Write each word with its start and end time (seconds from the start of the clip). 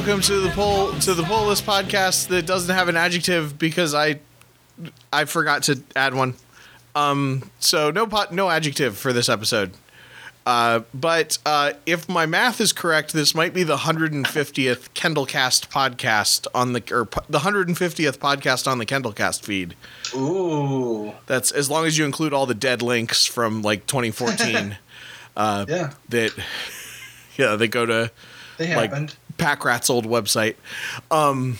welcome 0.00 0.22
to 0.22 0.40
the 0.40 0.48
poll 0.50 0.92
to 0.94 1.12
the 1.12 1.22
pull 1.22 1.46
list 1.46 1.66
podcast 1.66 2.28
that 2.28 2.46
doesn't 2.46 2.74
have 2.74 2.88
an 2.88 2.96
adjective 2.96 3.58
because 3.58 3.94
I 3.94 4.18
I 5.12 5.24
forgot 5.24 5.64
to 5.64 5.82
add 5.94 6.14
one. 6.14 6.34
Um, 6.94 7.50
so 7.58 7.90
no 7.90 8.06
pot, 8.06 8.32
no 8.32 8.50
adjective 8.50 8.96
for 8.96 9.12
this 9.12 9.28
episode. 9.28 9.72
Uh, 10.46 10.80
but 10.94 11.38
uh, 11.44 11.72
if 11.86 12.08
my 12.08 12.26
math 12.26 12.60
is 12.60 12.72
correct, 12.72 13.12
this 13.12 13.34
might 13.34 13.52
be 13.52 13.62
the 13.62 13.76
150th 13.76 14.24
Kendallcast 14.94 15.68
podcast 15.68 16.46
on 16.54 16.72
the 16.72 16.82
or 16.90 17.04
po- 17.04 17.22
the 17.28 17.40
150th 17.40 18.18
podcast 18.18 18.66
on 18.66 18.78
the 18.78 18.86
Kendallcast 18.86 19.44
feed. 19.44 19.76
Ooh. 20.14 21.12
That's 21.26 21.52
as 21.52 21.70
long 21.70 21.86
as 21.86 21.98
you 21.98 22.04
include 22.04 22.32
all 22.32 22.46
the 22.46 22.54
dead 22.54 22.80
links 22.82 23.26
from 23.26 23.62
like 23.62 23.86
2014. 23.86 24.76
uh, 25.36 25.66
Yeah, 25.68 25.92
that 26.08 26.32
yeah, 27.36 27.56
they 27.56 27.68
go 27.68 27.84
to 27.86 28.10
they 28.56 28.74
like 28.74 28.90
happened. 28.90 29.14
Packrat's 29.36 29.90
old 29.90 30.06
website. 30.06 30.56
Um, 31.10 31.58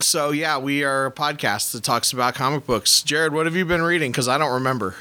so 0.00 0.30
yeah, 0.30 0.58
we 0.58 0.84
are 0.84 1.06
a 1.06 1.12
podcast 1.12 1.72
that 1.72 1.82
talks 1.82 2.12
about 2.12 2.34
comic 2.34 2.66
books. 2.66 3.02
Jared, 3.02 3.32
what 3.32 3.46
have 3.46 3.56
you 3.56 3.64
been 3.64 3.82
reading? 3.82 4.10
Because 4.10 4.28
I 4.28 4.38
don't 4.38 4.52
remember. 4.52 4.94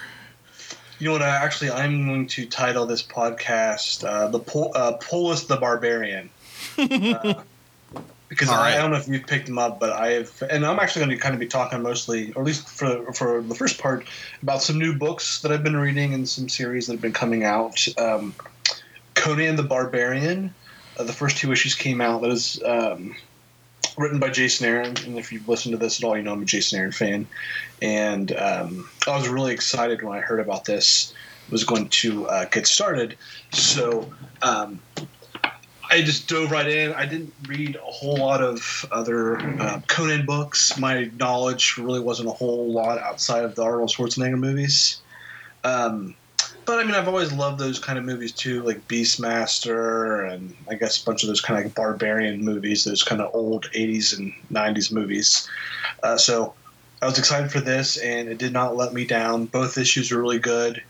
You 1.00 1.08
know 1.08 1.12
what? 1.14 1.22
I, 1.22 1.30
actually, 1.30 1.72
I'm 1.72 2.08
going 2.08 2.28
to 2.28 2.45
title 2.48 2.86
this 2.86 3.03
podcast 3.03 4.03
uh, 4.03 4.28
"The 4.30 4.40
Pol- 4.40 4.72
uh, 4.73 4.94
Pull 4.94 5.28
List 5.28 5.48
the 5.48 5.58
Barbarian," 5.58 6.30
uh, 6.78 7.36
because 8.30 8.50
I, 8.50 8.58
right. 8.58 8.73
I 8.73 8.78
don't 8.78 8.92
know 8.92 8.98
if 8.98 9.08
you've 9.08 9.28
picked 9.28 9.45
them 9.45 9.59
up, 9.59 9.80
but 9.80 9.92
I've, 9.92 10.44
and 10.50 10.66
I'm 10.66 10.80
actually 10.80 11.06
going 11.06 11.18
to 11.18 11.22
kind 11.22 11.36
of 11.36 11.40
be 11.40 11.48
talking 11.48 11.81
mostly, 11.84 12.34
or 12.34 12.42
at 12.42 12.48
least 12.48 12.68
for 12.68 13.14
for 13.14 13.42
the 13.44 13.53
first 13.53 13.80
part, 13.80 14.08
about 14.42 14.64
some 14.64 14.80
new 14.80 14.95
books 14.98 15.42
that 15.42 15.52
I've 15.52 15.64
been 15.64 15.78
reading 15.78 16.16
and 16.16 16.28
some 16.28 16.50
series 16.50 16.88
that 16.88 16.94
have 16.94 17.02
been 17.02 17.14
coming 17.14 17.44
out. 17.44 17.88
Um, 18.00 18.34
Conan 19.14 19.56
the 19.56 19.64
Barbarian, 19.64 20.53
uh, 20.98 21.03
the 21.03 21.14
first 21.14 21.38
two 21.38 21.52
issues 21.52 21.75
came 21.75 22.02
out. 22.02 22.22
That 22.22 22.31
is. 22.31 22.62
Um, 22.66 23.16
Written 23.97 24.20
by 24.20 24.30
Jason 24.30 24.67
Aaron, 24.67 24.95
and 25.06 25.17
if 25.17 25.31
you've 25.31 25.50
listened 25.50 25.73
to 25.73 25.78
this 25.78 26.00
at 26.00 26.06
all, 26.06 26.16
you 26.16 26.22
know 26.22 26.33
I'm 26.33 26.44
a 26.44 26.45
Jason 26.45 26.80
Aaron 26.80 26.92
fan. 26.92 27.28
And 27.81 28.31
um, 28.38 28.89
I 29.08 29.17
was 29.17 29.28
really 29.28 29.53
excited 29.53 30.03
when 30.03 30.16
I 30.16 30.22
heard 30.22 30.39
about 30.39 30.66
this 30.66 31.14
was 31.50 31.64
going 31.64 31.89
to 31.89 32.28
uh, 32.28 32.45
get 32.45 32.67
started. 32.67 33.17
So 33.52 34.11
um, 34.42 34.80
I 35.89 36.02
just 36.02 36.28
dove 36.28 36.52
right 36.52 36.67
in. 36.67 36.94
I 36.94 37.06
didn't 37.06 37.34
read 37.47 37.75
a 37.75 37.92
whole 37.92 38.17
lot 38.17 38.42
of 38.42 38.86
other 38.92 39.39
uh, 39.39 39.81
Conan 39.88 40.25
books. 40.25 40.78
My 40.78 41.09
knowledge 41.17 41.78
really 41.78 42.00
wasn't 42.00 42.30
a 42.30 42.34
whole 42.34 42.72
lot 42.72 43.00
outside 43.00 43.45
of 43.45 43.56
the 43.56 43.64
Arnold 43.64 43.89
Schwarzenegger 43.89 44.38
movies. 44.38 45.02
Um, 45.64 46.16
but 46.68 46.80
I 46.80 46.84
mean, 46.84 46.96
I've 46.96 47.08
always 47.08 47.32
loved 47.32 47.60
those 47.60 47.80
kind 47.80 47.98
of 47.98 48.04
movies 48.04 48.34
too, 48.34 48.62
like 48.62 48.88
Beastmaster, 48.90 50.30
and 50.32 50.54
I 50.70 50.76
guess 50.76 51.02
a 51.02 51.06
bunch 51.06 51.24
of 51.24 51.30
those 51.30 51.40
kind 51.40 51.58
of 51.58 51.66
like 51.66 51.74
barbarian 51.74 52.44
movies, 52.44 52.84
those 52.84 53.04
kind 53.04 53.22
of 53.22 53.34
old 53.34 53.72
'80s 53.72 54.16
and 54.16 54.34
'90s 54.52 54.92
movies. 54.92 55.48
Uh, 56.04 56.18
so 56.18 56.54
I 57.02 57.06
was 57.06 57.18
excited 57.18 57.52
for 57.52 57.62
this, 57.62 57.96
and 57.98 58.28
it 58.28 58.38
did 58.38 58.52
not 58.52 58.76
let 58.76 58.94
me 58.94 59.06
down. 59.06 59.46
Both 59.46 59.78
issues 59.78 60.12
are 60.12 60.20
really 60.22 60.40
good. 60.40 60.84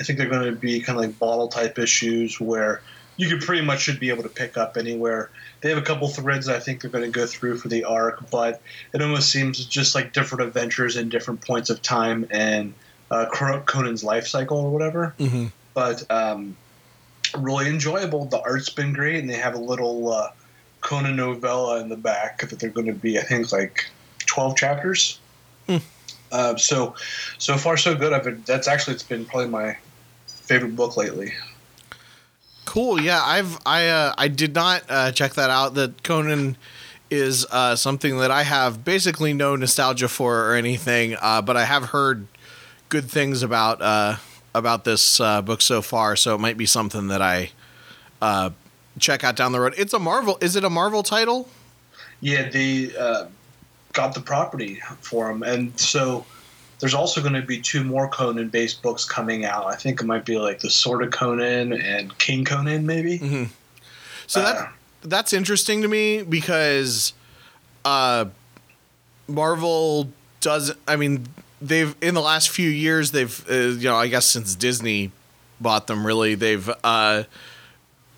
I 0.00 0.04
think 0.04 0.18
they're 0.18 0.28
going 0.28 0.46
to 0.46 0.58
be 0.58 0.80
kind 0.80 0.98
of 0.98 1.04
like 1.04 1.18
bottle 1.18 1.48
type 1.48 1.80
issues 1.80 2.40
where 2.40 2.80
you 3.16 3.28
could 3.28 3.40
pretty 3.40 3.64
much 3.64 3.80
should 3.80 4.00
be 4.00 4.10
able 4.10 4.22
to 4.22 4.28
pick 4.28 4.56
up 4.56 4.76
anywhere. 4.76 5.30
They 5.60 5.68
have 5.68 5.78
a 5.78 5.82
couple 5.82 6.08
threads 6.08 6.48
I 6.48 6.60
think 6.60 6.80
they're 6.80 6.90
going 6.90 7.04
to 7.04 7.10
go 7.10 7.26
through 7.26 7.58
for 7.58 7.68
the 7.68 7.84
arc, 7.84 8.30
but 8.30 8.60
it 8.92 9.02
almost 9.02 9.30
seems 9.30 9.64
just 9.64 9.94
like 9.94 10.12
different 10.12 10.46
adventures 10.46 10.96
in 10.96 11.08
different 11.08 11.40
points 11.40 11.70
of 11.70 11.82
time 11.82 12.26
and 12.30 12.74
uh, 13.14 13.60
Conan's 13.60 14.02
life 14.02 14.26
cycle 14.26 14.58
or 14.58 14.70
whatever. 14.70 15.14
Mm-hmm. 15.18 15.46
But 15.72 16.10
um, 16.10 16.56
really 17.36 17.68
enjoyable. 17.68 18.24
The 18.26 18.40
art's 18.40 18.70
been 18.70 18.92
great, 18.92 19.20
and 19.20 19.30
they 19.30 19.36
have 19.36 19.54
a 19.54 19.58
little 19.58 20.12
uh, 20.12 20.30
Conan 20.80 21.16
novella 21.16 21.80
in 21.80 21.88
the 21.88 21.96
back 21.96 22.40
that 22.40 22.58
they're 22.58 22.70
going 22.70 22.86
to 22.86 22.92
be, 22.92 23.18
I 23.18 23.22
think, 23.22 23.52
like 23.52 23.86
twelve 24.26 24.56
chapters. 24.56 25.18
Hmm. 25.66 25.78
Uh, 26.32 26.56
so, 26.56 26.94
so 27.38 27.56
far 27.56 27.76
so 27.76 27.94
good. 27.94 28.12
I've 28.12 28.24
been, 28.24 28.42
that's 28.44 28.66
actually 28.66 28.94
it's 28.94 29.02
been 29.04 29.24
probably 29.24 29.48
my 29.48 29.76
favorite 30.26 30.74
book 30.74 30.96
lately. 30.96 31.32
Cool. 32.64 33.00
Yeah, 33.00 33.22
I've 33.22 33.58
I 33.64 33.86
uh, 33.88 34.14
I 34.18 34.28
did 34.28 34.54
not 34.54 34.82
uh, 34.88 35.12
check 35.12 35.34
that 35.34 35.50
out. 35.50 35.74
That 35.74 36.02
Conan 36.02 36.56
is 37.10 37.46
uh, 37.50 37.76
something 37.76 38.18
that 38.18 38.30
I 38.30 38.42
have 38.42 38.84
basically 38.84 39.32
no 39.32 39.54
nostalgia 39.54 40.08
for 40.08 40.50
or 40.50 40.54
anything, 40.54 41.16
uh, 41.20 41.42
but 41.42 41.56
I 41.56 41.64
have 41.64 41.86
heard 41.86 42.26
good 42.94 43.10
things 43.10 43.42
about 43.42 43.82
uh, 43.82 44.16
about 44.54 44.84
this 44.84 45.18
uh, 45.18 45.42
book 45.42 45.60
so 45.60 45.82
far. 45.82 46.14
So 46.14 46.36
it 46.36 46.38
might 46.38 46.56
be 46.56 46.64
something 46.64 47.08
that 47.08 47.20
I 47.20 47.50
uh, 48.22 48.50
check 49.00 49.24
out 49.24 49.34
down 49.34 49.50
the 49.50 49.58
road. 49.58 49.74
It's 49.76 49.92
a 49.92 49.98
Marvel. 49.98 50.38
Is 50.40 50.54
it 50.54 50.62
a 50.62 50.70
Marvel 50.70 51.02
title? 51.02 51.48
Yeah, 52.20 52.48
they 52.48 52.96
uh, 52.96 53.26
got 53.92 54.14
the 54.14 54.20
property 54.20 54.80
for 55.00 55.28
him, 55.28 55.42
and 55.42 55.78
so 55.78 56.24
there's 56.78 56.94
also 56.94 57.20
going 57.20 57.34
to 57.34 57.42
be 57.42 57.60
two 57.60 57.82
more 57.82 58.08
Conan-based 58.08 58.80
books 58.80 59.04
coming 59.04 59.44
out. 59.44 59.66
I 59.66 59.74
think 59.74 60.00
it 60.00 60.04
might 60.04 60.24
be 60.24 60.38
like 60.38 60.60
the 60.60 60.70
Sword 60.70 61.02
of 61.02 61.10
Conan 61.10 61.72
and 61.72 62.16
King 62.18 62.44
Conan, 62.44 62.86
maybe. 62.86 63.18
Mm-hmm. 63.18 63.44
So 64.28 64.40
Uh, 64.40 64.44
that 64.44 64.72
that's 65.02 65.32
interesting 65.32 65.82
to 65.82 65.88
me 65.88 66.22
because 66.22 67.12
uh, 67.84 68.26
Marvel 69.26 70.12
doesn't. 70.40 70.78
I 70.86 70.94
mean, 70.94 71.26
they've 71.66 71.94
in 72.00 72.14
the 72.14 72.20
last 72.20 72.50
few 72.50 72.68
years 72.68 73.10
they've 73.10 73.44
uh, 73.50 73.54
you 73.54 73.84
know 73.88 73.96
I 73.96 74.08
guess 74.08 74.26
since 74.26 74.54
Disney 74.54 75.10
bought 75.60 75.86
them 75.86 76.06
really 76.06 76.34
they've 76.34 76.68
uh, 76.82 77.24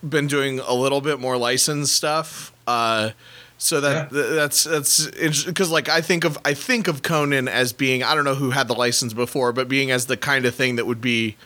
been 0.07 0.27
doing 0.27 0.59
a 0.61 0.75
little 0.75 1.01
bit 1.01 1.21
more 1.21 1.37
licensed 1.37 1.95
stuff. 1.95 2.53
Uh, 2.67 3.11
so 3.59 3.81
that 3.81 4.13
Yeah. 4.13 4.21
th- 4.23 4.35
that's 4.35 4.65
that's 4.65 5.45
because 5.45 5.71
like 5.71 5.89
I 5.89 6.01
think 6.01 6.25
of 6.25 6.39
I 6.45 6.53
think 6.55 6.89
of 6.89 7.03
Conan 7.03 7.49
as 7.49 7.73
being 7.73 8.03
I 8.03 8.15
don't 8.15 8.25
know 8.25 8.35
who 8.35 8.51
had 8.51 8.69
the 8.69 8.75
license 8.75 9.13
before, 9.15 9.53
but 9.53 9.69
being 9.69 9.91
as 9.91 10.07
the 10.07 10.17
kind 10.17 10.45
of 10.45 10.55
thing 10.55 10.77
that 10.77 10.87
would 10.87 11.01
be 11.01 11.37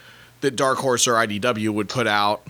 that 0.41 0.57
Dark 0.57 0.79
Horse 0.79 1.07
or 1.07 1.15
IDW 1.15 1.69
would 1.71 1.89
put 1.89 2.07
out. 2.07 2.43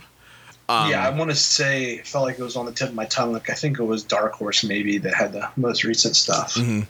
Um, 0.71 0.89
yeah, 0.91 1.05
I 1.07 1.09
want 1.09 1.29
to 1.31 1.35
say 1.35 1.95
it 1.95 2.07
felt 2.07 2.25
like 2.25 2.39
it 2.39 2.43
was 2.43 2.55
on 2.55 2.65
the 2.65 2.71
tip 2.71 2.89
of 2.89 2.95
my 2.95 3.05
tongue. 3.05 3.33
Like 3.33 3.49
I 3.49 3.53
think 3.53 3.79
it 3.79 3.83
was 3.83 4.03
Dark 4.03 4.33
Horse 4.33 4.63
maybe 4.63 4.97
that 4.99 5.13
had 5.13 5.33
the 5.33 5.49
most 5.55 5.83
recent 5.83 6.15
stuff. 6.15 6.53
Mm-hmm. 6.55 6.81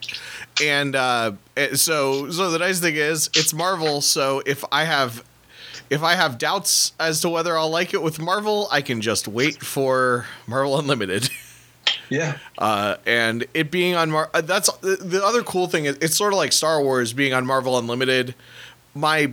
and 0.64 0.96
uh, 0.96 1.32
eh, 1.58 1.76
so 1.76 2.30
so 2.32 2.52
the 2.52 2.60
nice 2.60 2.80
thing 2.80 2.96
is 2.96 3.30
it's 3.36 3.54
Marvel. 3.54 4.02
So 4.02 4.42
if 4.46 4.64
I 4.72 4.84
have 4.86 5.24
if 5.90 6.04
I 6.04 6.16
have 6.16 6.38
doubts 6.38 6.94
as 7.00 7.22
to 7.22 7.30
whether 7.30 7.58
I'll 7.58 7.70
like 7.70 7.94
it 7.94 8.02
with 8.02 8.20
Marvel, 8.20 8.68
I 8.72 8.82
can 8.82 9.02
just 9.02 9.28
wait 9.28 9.62
for 9.64 10.26
Marvel 10.48 10.78
Unlimited. 10.80 11.30
Yeah, 12.10 12.38
Uh, 12.58 12.98
and 13.06 13.46
it 13.54 13.72
being 13.72 13.96
on 13.96 14.12
Mar, 14.12 14.30
uh, 14.34 14.42
that's 14.42 14.70
the- 14.80 14.98
the 14.98 15.26
other 15.26 15.44
cool 15.44 15.68
thing. 15.68 15.86
Is 15.86 15.98
it's 16.02 16.16
sort 16.18 16.34
of 16.34 16.38
like 16.38 16.52
Star 16.52 16.82
Wars 16.82 17.14
being 17.14 17.34
on 17.34 17.46
Marvel 17.46 17.78
Unlimited. 17.78 18.36
My 18.94 19.32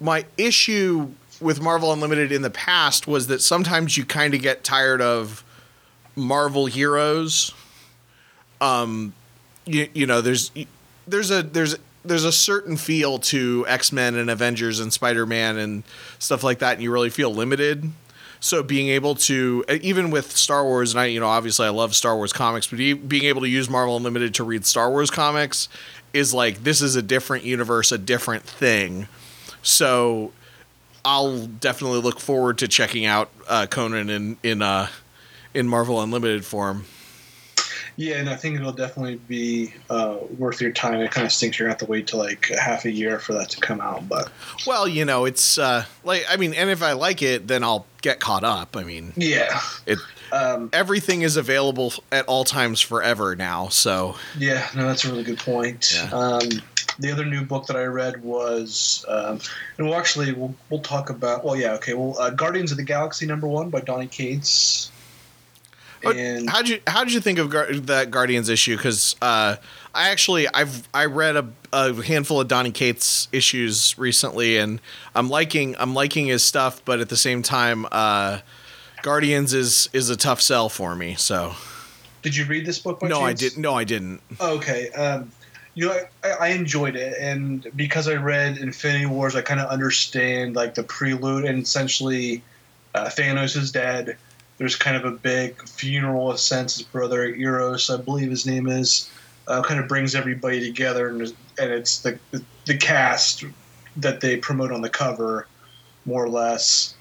my 0.00 0.24
issue 0.38 1.10
with 1.44 1.60
Marvel 1.60 1.92
Unlimited 1.92 2.32
in 2.32 2.40
the 2.42 2.50
past 2.50 3.06
was 3.06 3.26
that 3.26 3.42
sometimes 3.42 3.96
you 3.96 4.04
kind 4.06 4.34
of 4.34 4.40
get 4.40 4.64
tired 4.64 5.02
of 5.02 5.44
Marvel 6.16 6.66
heroes. 6.66 7.52
Um, 8.62 9.12
you, 9.66 9.88
you 9.92 10.06
know, 10.06 10.22
there's 10.22 10.50
there's 11.06 11.30
a 11.30 11.42
there's 11.42 11.76
there's 12.02 12.24
a 12.24 12.32
certain 12.32 12.78
feel 12.78 13.18
to 13.18 13.66
X 13.68 13.92
Men 13.92 14.14
and 14.14 14.30
Avengers 14.30 14.80
and 14.80 14.90
Spider 14.90 15.26
Man 15.26 15.58
and 15.58 15.82
stuff 16.18 16.42
like 16.42 16.60
that, 16.60 16.74
and 16.74 16.82
you 16.82 16.90
really 16.90 17.10
feel 17.10 17.32
limited. 17.32 17.92
So 18.40 18.62
being 18.62 18.88
able 18.88 19.14
to 19.16 19.64
even 19.68 20.10
with 20.10 20.34
Star 20.34 20.64
Wars, 20.64 20.92
and 20.92 21.00
I 21.00 21.06
you 21.06 21.20
know 21.20 21.28
obviously 21.28 21.66
I 21.66 21.70
love 21.70 21.94
Star 21.94 22.16
Wars 22.16 22.32
comics, 22.32 22.66
but 22.66 22.78
being 22.78 23.24
able 23.24 23.42
to 23.42 23.48
use 23.48 23.68
Marvel 23.68 23.98
Unlimited 23.98 24.34
to 24.36 24.44
read 24.44 24.64
Star 24.64 24.90
Wars 24.90 25.10
comics 25.10 25.68
is 26.14 26.32
like 26.32 26.64
this 26.64 26.80
is 26.80 26.96
a 26.96 27.02
different 27.02 27.44
universe, 27.44 27.92
a 27.92 27.98
different 27.98 28.44
thing. 28.44 29.08
So 29.62 30.32
I'll 31.04 31.46
definitely 31.46 32.00
look 32.00 32.20
forward 32.20 32.58
to 32.58 32.68
checking 32.68 33.04
out 33.04 33.30
uh, 33.48 33.66
Conan 33.66 34.10
in 34.10 34.36
in 34.42 34.62
uh, 34.62 34.88
in 35.52 35.68
Marvel 35.68 36.00
Unlimited 36.00 36.44
form. 36.44 36.86
yeah, 37.96 38.16
and 38.16 38.28
I 38.28 38.36
think 38.36 38.58
it'll 38.58 38.72
definitely 38.72 39.16
be 39.16 39.72
uh, 39.90 40.16
worth 40.38 40.60
your 40.60 40.72
time. 40.72 41.00
It 41.00 41.10
kind 41.10 41.26
of 41.26 41.32
stinks 41.32 41.58
you're 41.58 41.66
gonna 41.66 41.74
have 41.74 41.86
to 41.86 41.86
wait 41.86 42.06
till 42.06 42.18
like 42.18 42.48
half 42.48 42.84
a 42.84 42.90
year 42.90 43.18
for 43.18 43.34
that 43.34 43.50
to 43.50 43.60
come 43.60 43.80
out, 43.80 44.08
but 44.08 44.30
Well, 44.66 44.88
you 44.88 45.04
know, 45.04 45.24
it's 45.24 45.58
uh, 45.58 45.84
like 46.04 46.24
I 46.28 46.36
mean, 46.36 46.54
and 46.54 46.70
if 46.70 46.82
I 46.82 46.92
like 46.92 47.22
it, 47.22 47.46
then 47.46 47.62
I'll 47.62 47.86
get 48.02 48.20
caught 48.20 48.44
up. 48.44 48.76
I 48.76 48.84
mean, 48.84 49.12
yeah. 49.16 49.60
it 49.86 49.98
Um, 50.32 50.70
everything 50.72 51.22
is 51.22 51.36
available 51.36 51.92
at 52.10 52.26
all 52.26 52.44
times 52.44 52.80
forever 52.80 53.36
now. 53.36 53.68
So 53.68 54.16
Yeah, 54.38 54.66
no, 54.74 54.86
that's 54.86 55.04
a 55.04 55.10
really 55.10 55.22
good 55.22 55.38
point. 55.38 55.92
Yeah. 55.94 56.10
Um, 56.10 56.40
the 56.98 57.10
other 57.10 57.24
new 57.24 57.44
book 57.44 57.66
that 57.66 57.76
I 57.76 57.84
read 57.84 58.22
was, 58.22 59.04
um, 59.08 59.40
and 59.78 59.86
we'll 59.86 59.96
actually 59.96 60.32
we'll 60.32 60.54
we'll 60.70 60.80
talk 60.80 61.10
about. 61.10 61.44
Well, 61.44 61.56
yeah, 61.56 61.72
okay. 61.74 61.94
Well, 61.94 62.18
uh, 62.18 62.30
Guardians 62.30 62.70
of 62.70 62.76
the 62.76 62.84
Galaxy 62.84 63.26
number 63.26 63.46
one 63.46 63.70
by 63.70 63.80
Donny 63.80 64.06
Cates. 64.06 64.90
And 66.04 66.50
how'd 66.50 66.68
you 66.68 66.80
how'd 66.86 67.10
you 67.10 67.20
think 67.20 67.38
of 67.38 67.48
Gar- 67.50 67.72
that 67.72 68.10
Guardians 68.10 68.48
issue? 68.48 68.76
Because 68.76 69.16
uh, 69.22 69.56
I 69.94 70.10
actually 70.10 70.46
I've 70.48 70.86
I 70.92 71.06
read 71.06 71.36
a, 71.36 71.48
a 71.72 71.94
handful 72.02 72.40
of 72.40 72.48
Donny 72.48 72.72
Cates 72.72 73.28
issues 73.32 73.96
recently, 73.96 74.58
and 74.58 74.80
I'm 75.14 75.30
liking 75.30 75.76
I'm 75.78 75.94
liking 75.94 76.26
his 76.26 76.42
stuff, 76.42 76.84
but 76.84 77.00
at 77.00 77.08
the 77.08 77.16
same 77.16 77.42
time, 77.42 77.86
uh, 77.90 78.40
Guardians 79.02 79.54
is 79.54 79.88
is 79.92 80.10
a 80.10 80.16
tough 80.16 80.42
sell 80.42 80.68
for 80.68 80.94
me. 80.94 81.14
So 81.14 81.54
did 82.22 82.36
you 82.36 82.44
read 82.44 82.66
this 82.66 82.78
book? 82.78 83.00
By 83.00 83.08
no, 83.08 83.20
I 83.20 83.32
didn't. 83.32 83.60
No, 83.60 83.74
I 83.74 83.84
didn't. 83.84 84.20
Okay. 84.40 84.90
Um, 84.90 85.30
you 85.74 85.86
know, 85.86 85.98
I, 86.22 86.30
I 86.30 86.48
enjoyed 86.48 86.96
it, 86.96 87.16
and 87.18 87.66
because 87.74 88.08
I 88.08 88.14
read 88.14 88.58
Infinity 88.58 89.06
Wars, 89.06 89.34
I 89.34 89.42
kind 89.42 89.60
of 89.60 89.68
understand 89.68 90.54
like 90.54 90.74
the 90.74 90.82
prelude, 90.82 91.44
and 91.44 91.62
essentially, 91.62 92.42
uh, 92.94 93.06
Thanos 93.06 93.56
is 93.56 93.72
dead. 93.72 94.16
There's 94.58 94.76
kind 94.76 94.96
of 94.96 95.04
a 95.04 95.10
big 95.10 95.66
funeral, 95.68 96.30
a 96.30 96.38
sense. 96.38 96.76
His 96.76 96.86
brother 96.86 97.24
Eros, 97.26 97.90
I 97.90 97.96
believe 97.96 98.30
his 98.30 98.46
name 98.46 98.68
is, 98.68 99.10
uh, 99.48 99.62
kind 99.62 99.80
of 99.80 99.88
brings 99.88 100.14
everybody 100.14 100.60
together, 100.60 101.08
and, 101.08 101.20
and 101.22 101.72
it's 101.72 102.00
the, 102.00 102.18
the 102.30 102.42
the 102.66 102.76
cast 102.76 103.44
that 103.96 104.20
they 104.20 104.36
promote 104.36 104.72
on 104.72 104.80
the 104.80 104.88
cover, 104.88 105.46
more 106.06 106.24
or 106.24 106.28
less, 106.28 106.94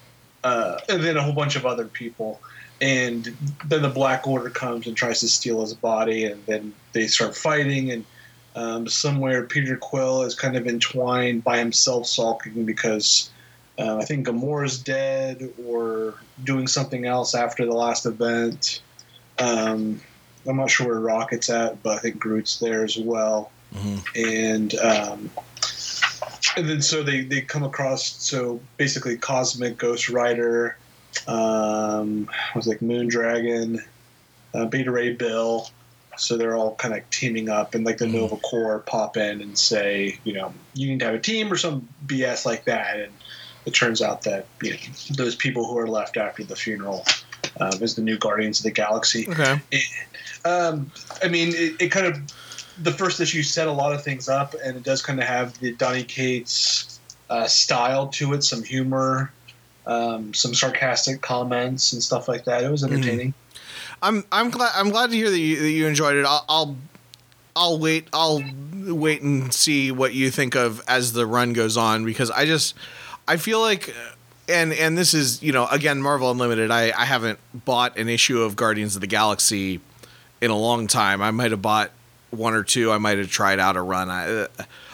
uh, 0.43 0.79
and 0.89 1.03
then 1.03 1.15
a 1.17 1.21
whole 1.21 1.33
bunch 1.33 1.55
of 1.55 1.65
other 1.65 1.85
people 1.85 2.39
and 2.81 3.25
then 3.65 3.81
the 3.81 3.89
Black 3.89 4.27
Order 4.27 4.49
comes 4.49 4.87
and 4.87 4.97
tries 4.97 5.21
to 5.21 5.29
steal 5.29 5.61
his 5.61 5.73
body, 5.73 6.25
and 6.25 6.45
then 6.47 6.73
they 6.91 7.07
start 7.07 7.33
fighting, 7.33 7.91
and 7.91 8.03
um, 8.55 8.87
somewhere 8.87 9.43
Peter 9.43 9.77
Quill 9.77 10.23
is 10.23 10.35
kind 10.35 10.55
of 10.55 10.67
entwined 10.67 11.43
by 11.43 11.57
himself, 11.57 12.07
sulking 12.07 12.65
because 12.65 13.31
uh, 13.79 13.97
I 13.97 14.05
think 14.05 14.27
Gamora's 14.27 14.81
dead 14.81 15.51
or 15.65 16.15
doing 16.43 16.67
something 16.67 17.05
else 17.05 17.35
after 17.35 17.65
the 17.65 17.73
last 17.73 18.05
event. 18.05 18.81
Um, 19.39 20.01
I'm 20.47 20.57
not 20.57 20.69
sure 20.69 20.87
where 20.87 20.99
Rocket's 20.99 21.49
at, 21.49 21.81
but 21.81 21.97
I 21.97 21.99
think 21.99 22.19
Groot's 22.19 22.59
there 22.59 22.83
as 22.83 22.97
well, 22.97 23.51
and. 24.15 24.75
Um, 24.75 25.29
and 26.55 26.69
then 26.69 26.83
so 26.83 27.01
they, 27.01 27.21
they 27.21 27.41
come 27.41 27.63
across 27.63 28.21
so 28.23 28.59
basically 28.77 29.17
cosmic 29.17 29.77
ghost 29.77 30.07
rider 30.07 30.77
um, 31.27 32.29
was 32.55 32.67
like 32.67 32.79
Moondragon, 32.79 33.79
uh, 34.53 34.65
Beta 34.65 34.91
Ray 34.91 35.13
Bill. 35.13 35.69
So 36.17 36.37
they're 36.37 36.55
all 36.55 36.75
kind 36.75 36.93
of 36.93 37.09
teaming 37.09 37.49
up, 37.49 37.75
and 37.75 37.85
like 37.85 37.97
the 37.97 38.07
Nova 38.07 38.37
Corps 38.37 38.79
pop 38.79 39.17
in 39.17 39.41
and 39.41 39.57
say, 39.57 40.19
you 40.23 40.33
know, 40.33 40.53
you 40.73 40.87
need 40.87 40.99
to 40.99 41.05
have 41.05 41.15
a 41.15 41.19
team 41.19 41.51
or 41.51 41.57
some 41.57 41.87
BS 42.05 42.45
like 42.45 42.65
that. 42.65 42.99
And 42.99 43.11
it 43.65 43.71
turns 43.71 44.01
out 44.01 44.23
that 44.23 44.45
you 44.61 44.71
know, 44.71 44.77
those 45.15 45.35
people 45.35 45.65
who 45.65 45.77
are 45.77 45.87
left 45.87 46.17
after 46.17 46.43
the 46.43 46.55
funeral 46.55 47.05
um, 47.59 47.81
is 47.81 47.95
the 47.95 48.01
new 48.01 48.17
Guardians 48.17 48.59
of 48.59 48.63
the 48.63 48.71
Galaxy. 48.71 49.27
Okay. 49.29 49.59
Um, 50.45 50.91
I 51.23 51.27
mean, 51.27 51.49
it, 51.49 51.81
it 51.81 51.89
kind 51.89 52.05
of 52.05 52.19
the 52.81 52.91
first 52.91 53.19
issue 53.19 53.43
set 53.43 53.67
a 53.67 53.71
lot 53.71 53.93
of 53.93 54.03
things 54.03 54.27
up, 54.29 54.55
and 54.63 54.77
it 54.77 54.83
does 54.83 55.01
kind 55.01 55.19
of 55.19 55.25
have 55.25 55.57
the 55.59 55.73
Donny 55.73 56.03
Cates 56.03 56.99
uh, 57.29 57.47
style 57.47 58.07
to 58.07 58.33
it, 58.33 58.43
some 58.43 58.63
humor, 58.63 59.31
um, 59.85 60.33
some 60.33 60.53
sarcastic 60.53 61.21
comments 61.21 61.93
and 61.93 62.01
stuff 62.01 62.27
like 62.27 62.45
that. 62.45 62.63
It 62.63 62.71
was 62.71 62.83
entertaining. 62.83 63.33
I'm 64.03 64.25
I'm 64.31 64.49
glad 64.49 64.71
I'm 64.75 64.89
glad 64.89 65.09
to 65.11 65.15
hear 65.15 65.29
that 65.29 65.39
you, 65.39 65.59
that 65.61 65.71
you 65.71 65.87
enjoyed 65.87 66.17
it. 66.17 66.25
I'll, 66.25 66.45
I'll 66.49 66.77
I'll 67.55 67.79
wait 67.79 68.07
I'll 68.11 68.43
wait 68.85 69.21
and 69.21 69.53
see 69.53 69.91
what 69.91 70.13
you 70.13 70.29
think 70.29 70.55
of 70.55 70.81
as 70.87 71.13
the 71.13 71.25
run 71.25 71.53
goes 71.53 71.77
on 71.77 72.03
because 72.03 72.29
I 72.29 72.45
just 72.45 72.75
I 73.27 73.37
feel 73.37 73.61
like 73.61 73.95
and 74.49 74.73
and 74.73 74.97
this 74.97 75.13
is 75.13 75.41
you 75.41 75.53
know 75.53 75.67
again 75.67 76.01
Marvel 76.01 76.29
Unlimited. 76.29 76.69
I 76.69 76.91
I 76.91 77.05
haven't 77.05 77.39
bought 77.53 77.97
an 77.97 78.09
issue 78.09 78.41
of 78.41 78.57
Guardians 78.57 78.95
of 78.95 79.01
the 79.01 79.07
Galaxy 79.07 79.79
in 80.41 80.51
a 80.51 80.57
long 80.57 80.87
time. 80.87 81.21
I 81.21 81.31
might 81.31 81.51
have 81.51 81.61
bought 81.61 81.91
one 82.31 82.53
or 82.53 82.63
two. 82.63 82.91
I 82.91 82.97
might 82.97 83.17
have 83.19 83.29
tried 83.29 83.59
out 83.59 83.77
a 83.77 83.81
run. 83.81 84.09
I 84.09 84.47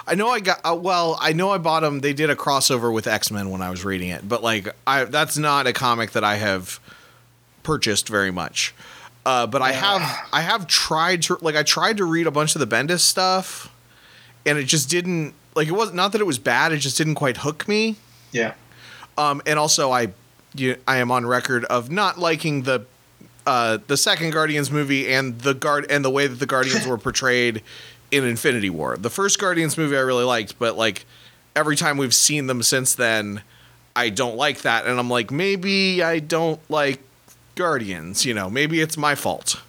I 0.05 0.13
know 0.13 0.29
I 0.29 0.39
got 0.39 0.59
uh, 0.63 0.75
well. 0.75 1.17
I 1.19 1.33
know 1.33 1.49
I 1.49 1.57
bought 1.57 1.81
them. 1.81 2.01
They 2.01 2.13
did 2.13 2.29
a 2.29 2.35
crossover 2.35 2.93
with 2.93 3.07
X 3.07 3.31
Men 3.31 3.49
when 3.49 3.63
I 3.63 3.71
was 3.71 3.83
reading 3.83 4.09
it, 4.09 4.27
but 4.27 4.43
like 4.43 4.67
I 4.85 5.05
that's 5.05 5.37
not 5.37 5.65
a 5.65 5.73
comic 5.73 6.11
that 6.11 6.23
I 6.23 6.35
have 6.35 6.79
purchased 7.63 8.07
very 8.07 8.31
much. 8.31 8.73
Uh, 9.25 9.45
but 9.45 9.61
I 9.61 9.73
have 9.73 10.01
I 10.31 10.41
have 10.41 10.65
tried 10.67 11.23
to 11.23 11.37
like 11.41 11.55
I 11.55 11.63
tried 11.63 11.97
to 11.97 12.05
read 12.05 12.25
a 12.27 12.31
bunch 12.31 12.55
of 12.55 12.59
the 12.59 12.67
Bendis 12.67 13.01
stuff, 13.01 13.73
and 14.45 14.57
it 14.57 14.63
just 14.63 14.89
didn't 14.89 15.33
like 15.55 15.67
it 15.67 15.73
was 15.73 15.93
not 15.93 16.13
that 16.13 16.21
it 16.21 16.25
was 16.25 16.39
bad. 16.39 16.71
It 16.71 16.77
just 16.77 16.97
didn't 16.97 17.15
quite 17.15 17.37
hook 17.37 17.67
me. 17.67 17.97
Yeah. 18.31 18.53
Um, 19.17 19.41
and 19.45 19.59
also 19.59 19.91
I 19.91 20.09
you, 20.55 20.77
I 20.87 20.97
am 20.97 21.11
on 21.11 21.25
record 21.25 21.65
of 21.65 21.91
not 21.91 22.17
liking 22.17 22.63
the 22.63 22.85
uh, 23.45 23.79
the 23.87 23.97
second 23.97 24.31
Guardians 24.31 24.71
movie 24.71 25.11
and 25.11 25.39
the 25.39 25.53
guard 25.53 25.85
and 25.89 26.03
the 26.03 26.09
way 26.09 26.27
that 26.27 26.35
the 26.35 26.45
Guardians 26.45 26.87
were 26.87 26.97
portrayed 26.99 27.61
in 28.11 28.23
Infinity 28.23 28.69
War. 28.69 28.97
The 28.97 29.09
first 29.09 29.39
Guardians 29.39 29.77
movie 29.77 29.97
I 29.97 30.01
really 30.01 30.23
liked, 30.23 30.57
but 30.59 30.77
like 30.77 31.05
every 31.55 31.75
time 31.75 31.97
we've 31.97 32.13
seen 32.13 32.47
them 32.47 32.63
since 32.63 32.95
then, 32.95 33.41
I 33.95 34.09
don't 34.09 34.35
like 34.37 34.61
that, 34.61 34.85
and 34.85 34.99
I'm 34.99 35.09
like 35.09 35.31
maybe 35.31 36.01
I 36.01 36.19
don't 36.19 36.59
like 36.69 37.01
Guardians. 37.59 38.25
You 38.25 38.33
know, 38.33 38.49
maybe 38.49 38.79
it's 38.81 38.97
my 38.97 39.13
fault 39.15 39.61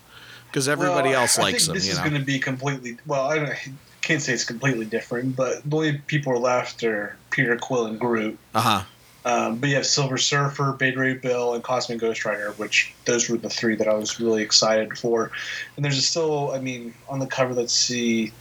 because 0.47 0.69
everybody 0.69 1.11
Well, 1.11 1.23
else 1.23 1.39
I 1.39 1.43
likes 1.43 1.67
think 1.67 1.67
them. 1.67 1.75
This 1.75 1.87
You 1.87 1.93
is 1.93 1.99
know, 1.99 2.05
going 2.09 2.21
to 2.21 2.25
be 2.27 2.39
completely 2.39 2.97
well. 3.07 3.27
I, 3.31 3.37
don't, 3.37 3.49
I 3.51 3.59
can't 4.01 4.23
say 4.23 4.33
it's 4.33 4.45
completely 4.45 4.87
different, 4.87 5.37
but 5.37 5.69
the 5.69 5.77
only 5.77 5.99
people 6.07 6.33
are 6.33 6.39
left 6.39 6.83
are 6.85 7.17
Peter 7.31 7.57
Quill 7.57 7.87
and 7.87 7.99
Groot. 8.01 8.39
uh 8.55 8.61
huh. 8.61 8.83
Um, 9.23 9.59
but 9.59 9.69
you 9.69 9.75
have 9.77 9.85
Silver 9.85 10.17
Surfer, 10.17 10.73
Beta 10.73 10.99
Ray 10.99 11.13
Bill, 11.13 11.53
and 11.53 11.63
Cosmic 11.63 11.99
Ghost 12.01 12.25
Rider, 12.25 12.53
which 12.53 12.95
those 13.05 13.29
were 13.29 13.37
the 13.37 13.51
three 13.51 13.77
that 13.77 13.87
I 13.87 13.93
was 13.93 14.19
really 14.19 14.43
excited 14.43 14.97
for. 14.97 15.31
And 15.77 15.85
there's 15.85 16.03
still, 16.07 16.53
I 16.53 16.59
mean, 16.59 16.95
on 17.07 17.19
the 17.19 17.27
cover, 17.27 17.53
let's 17.53 17.75
see, 17.75 18.33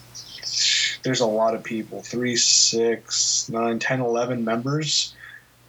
there's 1.03 1.19
a 1.19 1.25
lot 1.25 1.53
of 1.53 1.63
people 1.65 2.01
three, 2.01 2.37
six, 2.37 3.49
nine, 3.49 3.79
ten, 3.79 3.99
eleven 3.99 4.45
members. 4.45 5.13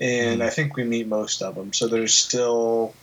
And 0.01 0.41
Mhm. 0.41 0.45
I 0.47 0.51
think 0.51 0.77
we 0.77 0.85
meet 0.85 1.09
most 1.09 1.43
of 1.43 1.57
them. 1.57 1.73
So 1.73 1.89
there's 1.89 2.15
still 2.15 2.95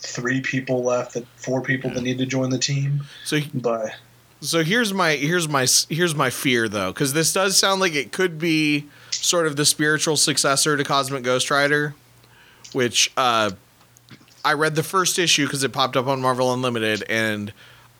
three 0.00 0.40
people 0.40 0.82
left, 0.82 1.14
that 1.14 1.26
four 1.36 1.60
people 1.60 1.90
that 1.90 2.02
need 2.02 2.18
to 2.18 2.26
join 2.26 2.50
the 2.50 2.58
team. 2.58 3.04
So 3.24 3.40
But 3.54 3.94
So 4.40 4.62
here's 4.62 4.92
my 4.92 5.12
here's 5.12 5.48
my 5.48 5.66
here's 5.88 6.14
my 6.14 6.30
fear 6.30 6.68
though, 6.68 6.92
because 6.92 7.12
this 7.12 7.32
does 7.32 7.56
sound 7.56 7.80
like 7.80 7.94
it 7.94 8.12
could 8.12 8.38
be 8.38 8.86
sort 9.10 9.46
of 9.46 9.56
the 9.56 9.64
spiritual 9.64 10.16
successor 10.16 10.76
to 10.76 10.84
Cosmic 10.84 11.22
Ghost 11.22 11.50
Rider, 11.50 11.94
which 12.72 13.12
uh, 13.16 13.50
I 14.44 14.52
read 14.54 14.74
the 14.74 14.82
first 14.82 15.18
issue 15.18 15.46
because 15.46 15.64
it 15.64 15.72
popped 15.72 15.96
up 15.96 16.06
on 16.06 16.20
Marvel 16.20 16.52
Unlimited, 16.52 17.04
and 17.08 17.52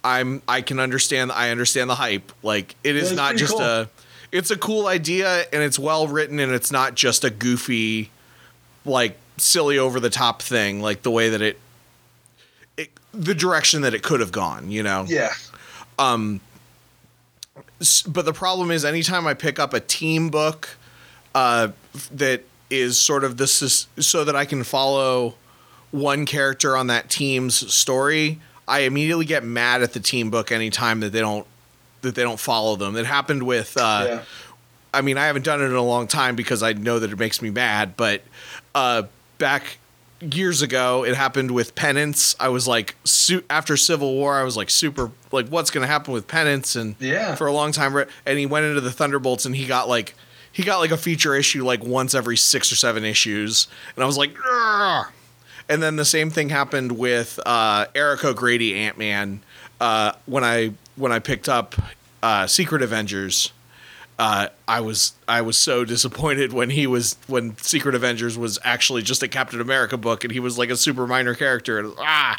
I'm 0.04 0.42
I 0.46 0.62
can 0.62 0.78
understand 0.78 1.32
I 1.32 1.50
understand 1.50 1.90
the 1.90 1.96
hype. 1.96 2.32
Like 2.42 2.76
it 2.84 2.96
is 2.96 3.10
it's 3.10 3.16
not 3.16 3.36
just 3.36 3.52
cool. 3.52 3.62
a 3.62 3.88
it's 4.30 4.50
a 4.50 4.56
cool 4.56 4.86
idea 4.86 5.44
and 5.52 5.62
it's 5.62 5.78
well 5.78 6.06
written 6.06 6.38
and 6.38 6.52
it's 6.52 6.70
not 6.70 6.94
just 6.94 7.24
a 7.24 7.30
goofy 7.30 8.10
like 8.84 9.16
silly 9.36 9.78
over 9.78 10.00
the 10.00 10.10
top 10.10 10.42
thing 10.42 10.80
like 10.80 11.02
the 11.02 11.10
way 11.10 11.30
that 11.30 11.40
it 11.40 11.58
the 13.12 13.34
direction 13.34 13.82
that 13.82 13.94
it 13.94 14.02
could 14.02 14.20
have 14.20 14.32
gone 14.32 14.70
you 14.70 14.82
know 14.82 15.04
yeah, 15.08 15.32
Um, 15.98 16.40
but 18.08 18.24
the 18.24 18.32
problem 18.32 18.70
is 18.70 18.84
anytime 18.84 19.26
I 19.26 19.34
pick 19.34 19.58
up 19.58 19.72
a 19.72 19.80
team 19.80 20.30
book 20.30 20.76
uh, 21.34 21.68
that 22.12 22.42
is 22.70 23.00
sort 23.00 23.24
of 23.24 23.36
this 23.36 23.62
is 23.62 23.86
so 23.98 24.24
that 24.24 24.36
I 24.36 24.44
can 24.44 24.64
follow 24.64 25.34
one 25.90 26.26
character 26.26 26.76
on 26.76 26.88
that 26.88 27.08
team's 27.08 27.72
story, 27.72 28.40
I 28.66 28.80
immediately 28.80 29.24
get 29.24 29.44
mad 29.44 29.82
at 29.82 29.92
the 29.92 30.00
team 30.00 30.30
book 30.30 30.52
anytime 30.52 31.00
that 31.00 31.10
they 31.10 31.20
don't 31.20 31.46
that 32.02 32.14
they 32.14 32.22
don't 32.22 32.40
follow 32.40 32.76
them. 32.76 32.96
It 32.96 33.06
happened 33.06 33.44
with 33.44 33.76
uh, 33.76 34.04
yeah. 34.06 34.22
I 34.92 35.02
mean, 35.02 35.18
I 35.18 35.26
haven't 35.26 35.44
done 35.44 35.60
it 35.60 35.66
in 35.66 35.74
a 35.74 35.82
long 35.82 36.06
time 36.06 36.34
because 36.34 36.62
I 36.62 36.72
know 36.72 36.98
that 36.98 37.12
it 37.12 37.18
makes 37.18 37.42
me 37.42 37.50
mad, 37.50 37.96
but 37.96 38.22
uh, 38.74 39.04
back 39.38 39.78
years 40.20 40.62
ago, 40.62 41.04
it 41.04 41.14
happened 41.14 41.50
with 41.50 41.74
Penance. 41.74 42.34
I 42.40 42.48
was 42.48 42.66
like, 42.66 42.96
su- 43.04 43.44
after 43.48 43.76
Civil 43.76 44.14
War, 44.14 44.34
I 44.38 44.42
was 44.42 44.56
like, 44.56 44.70
super, 44.70 45.10
like, 45.32 45.48
what's 45.48 45.70
going 45.70 45.82
to 45.82 45.88
happen 45.88 46.12
with 46.12 46.26
Penance? 46.26 46.74
And 46.76 46.96
Yeah. 46.98 47.34
for 47.36 47.46
a 47.46 47.52
long 47.52 47.72
time, 47.72 47.96
and 48.26 48.38
he 48.38 48.46
went 48.46 48.66
into 48.66 48.80
the 48.80 48.90
Thunderbolts 48.90 49.44
and 49.46 49.54
he 49.54 49.66
got 49.66 49.88
like, 49.88 50.14
he 50.50 50.62
got 50.64 50.78
like 50.78 50.90
a 50.90 50.96
feature 50.96 51.34
issue 51.36 51.64
like 51.64 51.84
once 51.84 52.14
every 52.14 52.36
six 52.36 52.72
or 52.72 52.76
seven 52.76 53.04
issues. 53.04 53.68
And 53.94 54.02
I 54.02 54.06
was 54.06 54.16
like, 54.16 54.34
"Ugh." 54.50 55.06
and 55.68 55.82
then 55.82 55.96
the 55.96 56.04
same 56.04 56.30
thing 56.30 56.48
happened 56.48 56.92
with 56.92 57.38
uh, 57.46 57.86
Eric 57.94 58.24
O'Grady 58.24 58.74
Ant 58.74 58.98
Man 58.98 59.40
uh, 59.80 60.12
when 60.26 60.42
I 60.42 60.72
when 60.96 61.12
I 61.12 61.18
picked 61.20 61.48
up 61.48 61.76
uh, 62.22 62.46
Secret 62.48 62.82
Avengers. 62.82 63.52
Uh, 64.18 64.48
I 64.66 64.80
was 64.80 65.12
I 65.28 65.42
was 65.42 65.56
so 65.56 65.84
disappointed 65.84 66.52
when 66.52 66.70
he 66.70 66.86
was 66.88 67.16
when 67.28 67.56
Secret 67.58 67.94
Avengers 67.94 68.36
was 68.36 68.58
actually 68.64 69.02
just 69.02 69.22
a 69.22 69.28
Captain 69.28 69.60
America 69.60 69.96
book 69.96 70.24
and 70.24 70.32
he 70.32 70.40
was 70.40 70.58
like 70.58 70.70
a 70.70 70.76
super 70.76 71.06
minor 71.06 71.34
character 71.34 71.78
and 71.78 71.92
ah 71.98 72.36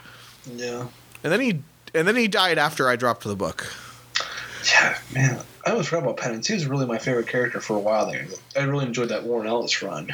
Yeah. 0.55 0.87
And 1.23 1.31
then 1.31 1.39
he 1.39 1.61
and 1.93 2.05
then 2.07 2.17
he 2.17 2.27
died 2.27 2.57
after 2.57 2.89
I 2.89 2.97
dropped 2.97 3.23
the 3.23 3.35
book. 3.35 3.71
Yeah, 4.69 4.97
man. 5.13 5.39
I 5.65 5.71
always 5.71 5.87
forgot 5.87 6.03
about 6.03 6.17
Penance. 6.17 6.47
He 6.47 6.53
was 6.53 6.65
really 6.67 6.85
my 6.85 6.97
favorite 6.97 7.27
character 7.27 7.61
for 7.61 7.77
a 7.77 7.79
while 7.79 8.11
there. 8.11 8.27
I 8.57 8.63
really 8.63 8.85
enjoyed 8.85 9.09
that 9.09 9.23
Warren 9.23 9.47
Ellis 9.47 9.81
run. 9.81 10.13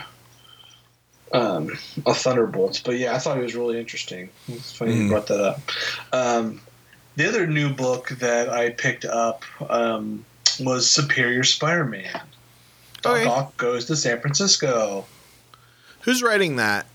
Um, 1.34 1.72
of 2.06 2.18
Thunderbolts. 2.18 2.80
But 2.80 2.98
yeah, 3.00 3.16
I 3.16 3.18
thought 3.18 3.38
he 3.38 3.44
was 3.44 3.56
really 3.56 3.80
interesting. 3.80 4.30
It's 4.48 4.72
funny 4.72 4.94
you 4.96 5.04
Mm. 5.06 5.10
brought 5.10 5.28
that 5.28 5.42
up. 5.42 5.60
Um, 6.14 6.62
the 7.16 7.28
other 7.28 7.48
new 7.48 7.70
book 7.74 8.10
that 8.20 8.50
I 8.50 8.70
picked 8.70 9.04
up 9.06 9.44
um, 9.70 10.24
was 10.60 10.90
Superior 10.90 11.44
Spider 11.44 11.86
Man. 11.86 12.22
Doc 13.02 13.16
Okay. 13.18 13.26
Ock 13.26 13.58
goes 13.58 13.86
to 13.86 13.96
San 13.96 14.20
Francisco. 14.20 15.06
Who's 16.02 16.22
writing 16.24 16.56
that? 16.58 16.86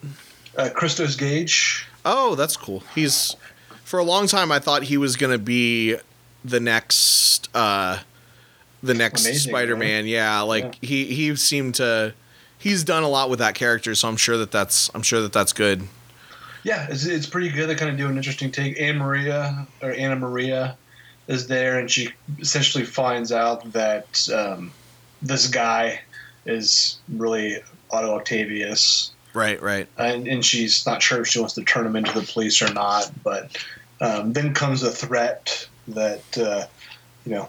Uh, 0.56 0.68
Christos 0.74 1.16
Gage. 1.16 1.86
Oh, 2.04 2.34
that's 2.34 2.56
cool. 2.56 2.82
He's 2.94 3.36
for 3.84 3.98
a 3.98 4.04
long 4.04 4.26
time 4.26 4.50
I 4.52 4.58
thought 4.58 4.84
he 4.84 4.96
was 4.96 5.16
gonna 5.16 5.38
be 5.38 5.96
the 6.44 6.60
next 6.60 7.48
uh 7.54 7.98
the 8.82 8.94
next 8.94 9.26
Amazing, 9.26 9.50
Spider-Man. 9.50 10.06
Yeah, 10.06 10.40
like 10.40 10.76
he 10.82 11.06
he 11.06 11.34
seemed 11.36 11.74
to 11.76 12.14
he's 12.58 12.82
done 12.84 13.02
a 13.02 13.08
lot 13.08 13.30
with 13.30 13.38
that 13.40 13.54
character, 13.54 13.94
so 13.94 14.08
I'm 14.08 14.16
sure 14.16 14.38
that 14.38 14.50
that's 14.50 14.90
I'm 14.94 15.02
sure 15.02 15.20
that 15.22 15.32
that's 15.32 15.52
good. 15.52 15.82
Yeah, 16.62 16.86
it's, 16.90 17.06
it's 17.06 17.26
pretty 17.26 17.48
good. 17.48 17.68
They 17.68 17.74
kind 17.74 17.90
of 17.90 17.96
do 17.96 18.06
an 18.06 18.16
interesting 18.16 18.50
take. 18.52 18.78
Anne 18.80 18.98
Maria 18.98 19.66
or 19.82 19.92
Anna 19.92 20.16
Maria 20.16 20.76
is 21.30 21.46
there, 21.46 21.78
and 21.78 21.88
she 21.88 22.10
essentially 22.40 22.84
finds 22.84 23.30
out 23.30 23.72
that 23.72 24.28
um, 24.34 24.72
this 25.22 25.46
guy 25.46 26.00
is 26.44 26.98
really 27.08 27.58
Otto 27.92 28.16
Octavius, 28.16 29.12
Right, 29.32 29.62
right. 29.62 29.86
and, 29.96 30.26
and 30.26 30.44
she's 30.44 30.84
not 30.84 31.00
sure 31.00 31.20
if 31.20 31.28
she 31.28 31.38
wants 31.38 31.54
to 31.54 31.62
turn 31.62 31.86
him 31.86 31.94
into 31.94 32.12
the 32.12 32.26
police 32.26 32.60
or 32.60 32.72
not. 32.74 33.12
But 33.22 33.56
um, 34.00 34.32
then 34.32 34.52
comes 34.54 34.82
a 34.82 34.90
threat 34.90 35.68
that 35.86 36.38
uh, 36.38 36.66
you 37.24 37.36
know 37.36 37.48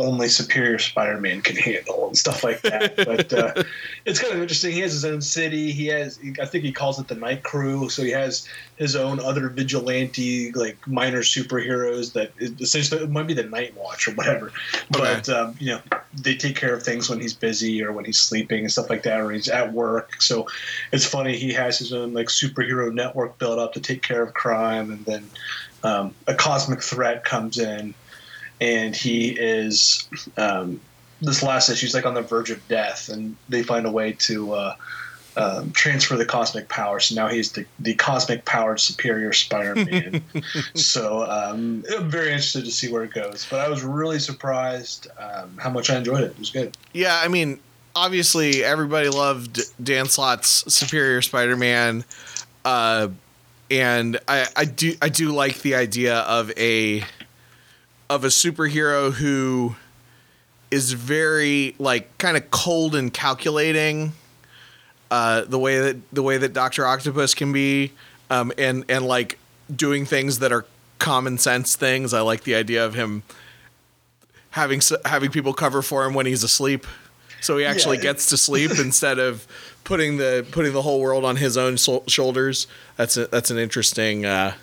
only 0.00 0.28
superior 0.28 0.78
Spider-Man 0.78 1.42
can 1.42 1.56
handle 1.56 2.08
and 2.08 2.16
stuff 2.16 2.42
like 2.42 2.62
that. 2.62 2.96
but 2.96 3.32
uh, 3.32 3.62
it's 4.04 4.18
kind 4.18 4.32
of 4.34 4.40
interesting. 4.40 4.72
He 4.72 4.80
has 4.80 4.92
his 4.92 5.04
own 5.04 5.20
city. 5.20 5.72
He 5.72 5.86
has, 5.88 6.18
I 6.40 6.46
think 6.46 6.64
he 6.64 6.72
calls 6.72 6.98
it 6.98 7.08
the 7.08 7.14
Night 7.14 7.42
Crew. 7.42 7.88
So 7.88 8.02
he 8.02 8.10
has 8.10 8.48
his 8.76 8.96
own 8.96 9.20
other 9.20 9.48
vigilante, 9.48 10.52
like 10.52 10.86
minor 10.86 11.20
superheroes 11.20 12.14
that 12.14 12.32
essentially 12.60 13.02
it 13.02 13.10
might 13.10 13.26
be 13.26 13.34
the 13.34 13.44
Night 13.44 13.76
Watch 13.76 14.08
or 14.08 14.12
whatever. 14.12 14.52
But 14.90 15.28
um, 15.28 15.54
you 15.58 15.72
know, 15.72 15.80
they 16.14 16.34
take 16.34 16.56
care 16.56 16.74
of 16.74 16.82
things 16.82 17.10
when 17.10 17.20
he's 17.20 17.34
busy 17.34 17.84
or 17.84 17.92
when 17.92 18.04
he's 18.04 18.18
sleeping 18.18 18.60
and 18.60 18.72
stuff 18.72 18.88
like 18.88 19.02
that, 19.02 19.20
or 19.20 19.30
he's 19.30 19.48
at 19.48 19.72
work. 19.72 20.20
So 20.22 20.46
it's 20.92 21.04
funny. 21.04 21.36
He 21.36 21.52
has 21.52 21.78
his 21.78 21.92
own 21.92 22.12
like 22.14 22.28
superhero 22.28 22.92
network 22.92 23.38
built 23.38 23.58
up 23.58 23.74
to 23.74 23.80
take 23.80 24.02
care 24.02 24.22
of 24.22 24.34
crime, 24.34 24.90
and 24.90 25.04
then 25.04 25.30
um, 25.82 26.14
a 26.26 26.34
cosmic 26.34 26.82
threat 26.82 27.24
comes 27.24 27.58
in 27.58 27.94
and 28.60 28.94
he 28.94 29.30
is 29.30 30.08
um, 30.36 30.80
this 31.20 31.42
last 31.42 31.68
issue. 31.68 31.86
He's 31.86 31.94
like 31.94 32.06
on 32.06 32.14
the 32.14 32.22
verge 32.22 32.50
of 32.50 32.66
death, 32.68 33.08
and 33.08 33.36
they 33.48 33.62
find 33.62 33.86
a 33.86 33.90
way 33.90 34.12
to 34.12 34.52
uh, 34.52 34.76
um, 35.36 35.72
transfer 35.72 36.16
the 36.16 36.24
cosmic 36.24 36.68
power. 36.68 37.00
So 37.00 37.14
now 37.14 37.28
he's 37.28 37.52
the, 37.52 37.64
the 37.78 37.94
cosmic 37.94 38.44
powered 38.44 38.80
superior 38.80 39.32
Spider-Man. 39.32 40.22
so 40.74 41.22
um, 41.22 41.84
I'm 41.96 42.10
very 42.10 42.28
interested 42.28 42.64
to 42.64 42.70
see 42.70 42.90
where 42.92 43.04
it 43.04 43.12
goes. 43.12 43.46
But 43.48 43.60
I 43.60 43.68
was 43.68 43.82
really 43.82 44.18
surprised 44.18 45.08
um, 45.18 45.56
how 45.58 45.70
much 45.70 45.90
I 45.90 45.96
enjoyed 45.96 46.22
it. 46.22 46.32
It 46.32 46.38
was 46.38 46.50
good. 46.50 46.76
Yeah, 46.92 47.20
I 47.22 47.28
mean, 47.28 47.60
obviously 47.94 48.64
everybody 48.64 49.08
loved 49.08 49.60
Dan 49.82 50.06
Slott's 50.06 50.72
Superior 50.72 51.22
Spider-Man, 51.22 52.04
uh, 52.64 53.08
and 53.70 54.18
I, 54.26 54.46
I 54.56 54.64
do 54.64 54.94
I 55.00 55.08
do 55.08 55.30
like 55.30 55.62
the 55.62 55.76
idea 55.76 56.18
of 56.18 56.50
a 56.58 57.04
of 58.10 58.24
a 58.24 58.26
superhero 58.26 59.12
who 59.12 59.76
is 60.70 60.92
very 60.92 61.74
like 61.78 62.18
kind 62.18 62.36
of 62.36 62.50
cold 62.50 62.94
and 62.94 63.14
calculating. 63.14 64.12
Uh, 65.10 65.42
the 65.44 65.58
way 65.58 65.78
that 65.80 65.96
the 66.12 66.22
way 66.22 66.36
that 66.36 66.52
Doctor 66.52 66.86
Octopus 66.86 67.34
can 67.34 67.52
be, 67.52 67.92
um, 68.30 68.52
and 68.58 68.84
and 68.88 69.06
like 69.06 69.38
doing 69.74 70.04
things 70.04 70.38
that 70.40 70.52
are 70.52 70.66
common 70.98 71.38
sense 71.38 71.74
things. 71.74 72.12
I 72.14 72.20
like 72.20 72.44
the 72.44 72.54
idea 72.54 72.84
of 72.84 72.94
him 72.94 73.22
having 74.50 74.80
having 75.04 75.30
people 75.30 75.52
cover 75.52 75.82
for 75.82 76.04
him 76.04 76.14
when 76.14 76.26
he's 76.26 76.44
asleep, 76.44 76.86
so 77.40 77.56
he 77.56 77.64
actually 77.64 77.96
Yeah. 77.96 78.02
gets 78.04 78.26
to 78.28 78.36
sleep 78.36 78.70
instead 78.78 79.18
of 79.18 79.46
putting 79.82 80.18
the 80.18 80.46
putting 80.52 80.72
the 80.74 80.82
whole 80.82 81.00
world 81.00 81.24
on 81.24 81.36
his 81.36 81.56
own 81.56 81.76
so- 81.76 82.04
shoulders. 82.06 82.68
That's 82.96 83.16
a, 83.16 83.26
that's 83.26 83.50
an 83.50 83.58
interesting. 83.58 84.24
Uh, 84.26 84.54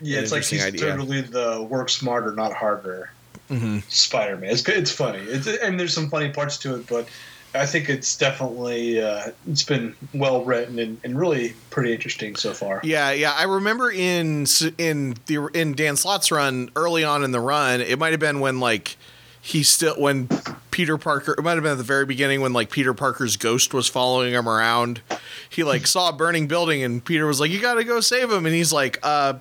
Yeah, 0.00 0.20
it's 0.20 0.32
like 0.32 0.44
he's 0.44 0.64
idea. 0.64 0.80
totally 0.80 1.20
the 1.20 1.66
work 1.68 1.88
smarter, 1.88 2.32
not 2.32 2.52
harder 2.52 3.10
mhm. 3.50 3.82
Spider-Man. 3.90 4.50
It's. 4.50 4.68
It's 4.68 4.92
funny. 4.92 5.18
It's, 5.18 5.46
and 5.46 5.78
there's 5.78 5.94
some 5.94 6.10
funny 6.10 6.30
parts 6.30 6.58
to 6.58 6.76
it, 6.76 6.86
but 6.86 7.08
I 7.54 7.66
think 7.66 7.88
it's 7.88 8.16
definitely 8.16 9.00
uh, 9.00 9.30
it's 9.48 9.62
been 9.62 9.94
well 10.12 10.44
written 10.44 10.78
and, 10.78 11.00
and 11.04 11.18
really 11.18 11.54
pretty 11.70 11.92
interesting 11.92 12.36
so 12.36 12.52
far. 12.52 12.80
Yeah, 12.82 13.12
yeah. 13.12 13.32
I 13.32 13.44
remember 13.44 13.90
in 13.90 14.46
in 14.78 15.16
the 15.26 15.50
in 15.54 15.74
Dan 15.74 15.96
Slott's 15.96 16.30
run 16.30 16.70
early 16.76 17.04
on 17.04 17.22
in 17.22 17.30
the 17.30 17.40
run, 17.40 17.80
it 17.80 17.98
might 17.98 18.12
have 18.12 18.20
been 18.20 18.40
when 18.40 18.60
like 18.60 18.96
he 19.40 19.62
still 19.62 19.94
when 20.00 20.28
Peter 20.70 20.98
Parker. 20.98 21.34
It 21.38 21.42
might 21.42 21.54
have 21.54 21.62
been 21.62 21.72
at 21.72 21.78
the 21.78 21.84
very 21.84 22.06
beginning 22.06 22.40
when 22.40 22.52
like 22.52 22.70
Peter 22.70 22.92
Parker's 22.92 23.36
ghost 23.36 23.72
was 23.72 23.88
following 23.88 24.32
him 24.32 24.48
around. 24.48 25.02
He 25.48 25.62
like 25.62 25.86
saw 25.86 26.08
a 26.08 26.12
burning 26.12 26.48
building 26.48 26.82
and 26.82 27.04
Peter 27.04 27.26
was 27.26 27.38
like, 27.38 27.52
"You 27.52 27.60
got 27.60 27.74
to 27.74 27.84
go 27.84 28.00
save 28.00 28.32
him," 28.32 28.46
and 28.46 28.54
he's 28.54 28.72
like, 28.72 28.98
"Uh, 29.04 29.34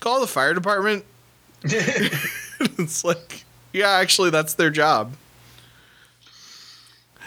call 0.00 0.20
the 0.20 0.26
fire 0.26 0.54
department." 0.54 1.04
it's 1.64 3.04
like, 3.04 3.44
yeah, 3.72 3.90
actually, 3.90 4.30
that's 4.30 4.54
their 4.54 4.70
job. 4.70 5.14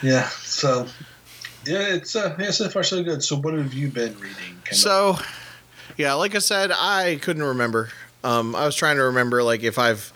yeah. 0.02 0.28
So 0.30 0.88
yeah, 1.66 1.94
it's 1.94 2.16
uh, 2.16 2.36
yeah. 2.40 2.52
So 2.52 2.70
far, 2.70 2.84
so 2.84 3.04
good. 3.04 3.24
So, 3.24 3.38
what 3.38 3.54
have 3.54 3.74
you 3.74 3.88
been 3.90 4.18
reading? 4.20 4.58
So, 4.72 5.18
yeah, 5.98 6.14
like 6.14 6.36
I 6.36 6.40
said, 6.40 6.72
I 6.74 7.20
couldn't 7.22 7.44
remember. 7.44 7.90
Um, 8.24 8.56
I 8.56 8.66
was 8.66 8.76
trying 8.76 8.98
to 8.98 9.04
remember 9.04 9.44
like 9.44 9.64
if 9.64 9.80
I've. 9.80 10.12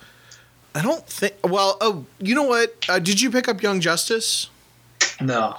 I 0.75 0.81
don't 0.81 1.05
think. 1.07 1.35
Well, 1.43 1.77
oh, 1.79 2.05
you 2.19 2.35
know 2.35 2.43
what? 2.43 2.75
Uh, 2.89 2.99
did 2.99 3.21
you 3.21 3.31
pick 3.31 3.47
up 3.47 3.61
Young 3.61 3.79
Justice? 3.79 4.49
no. 5.21 5.57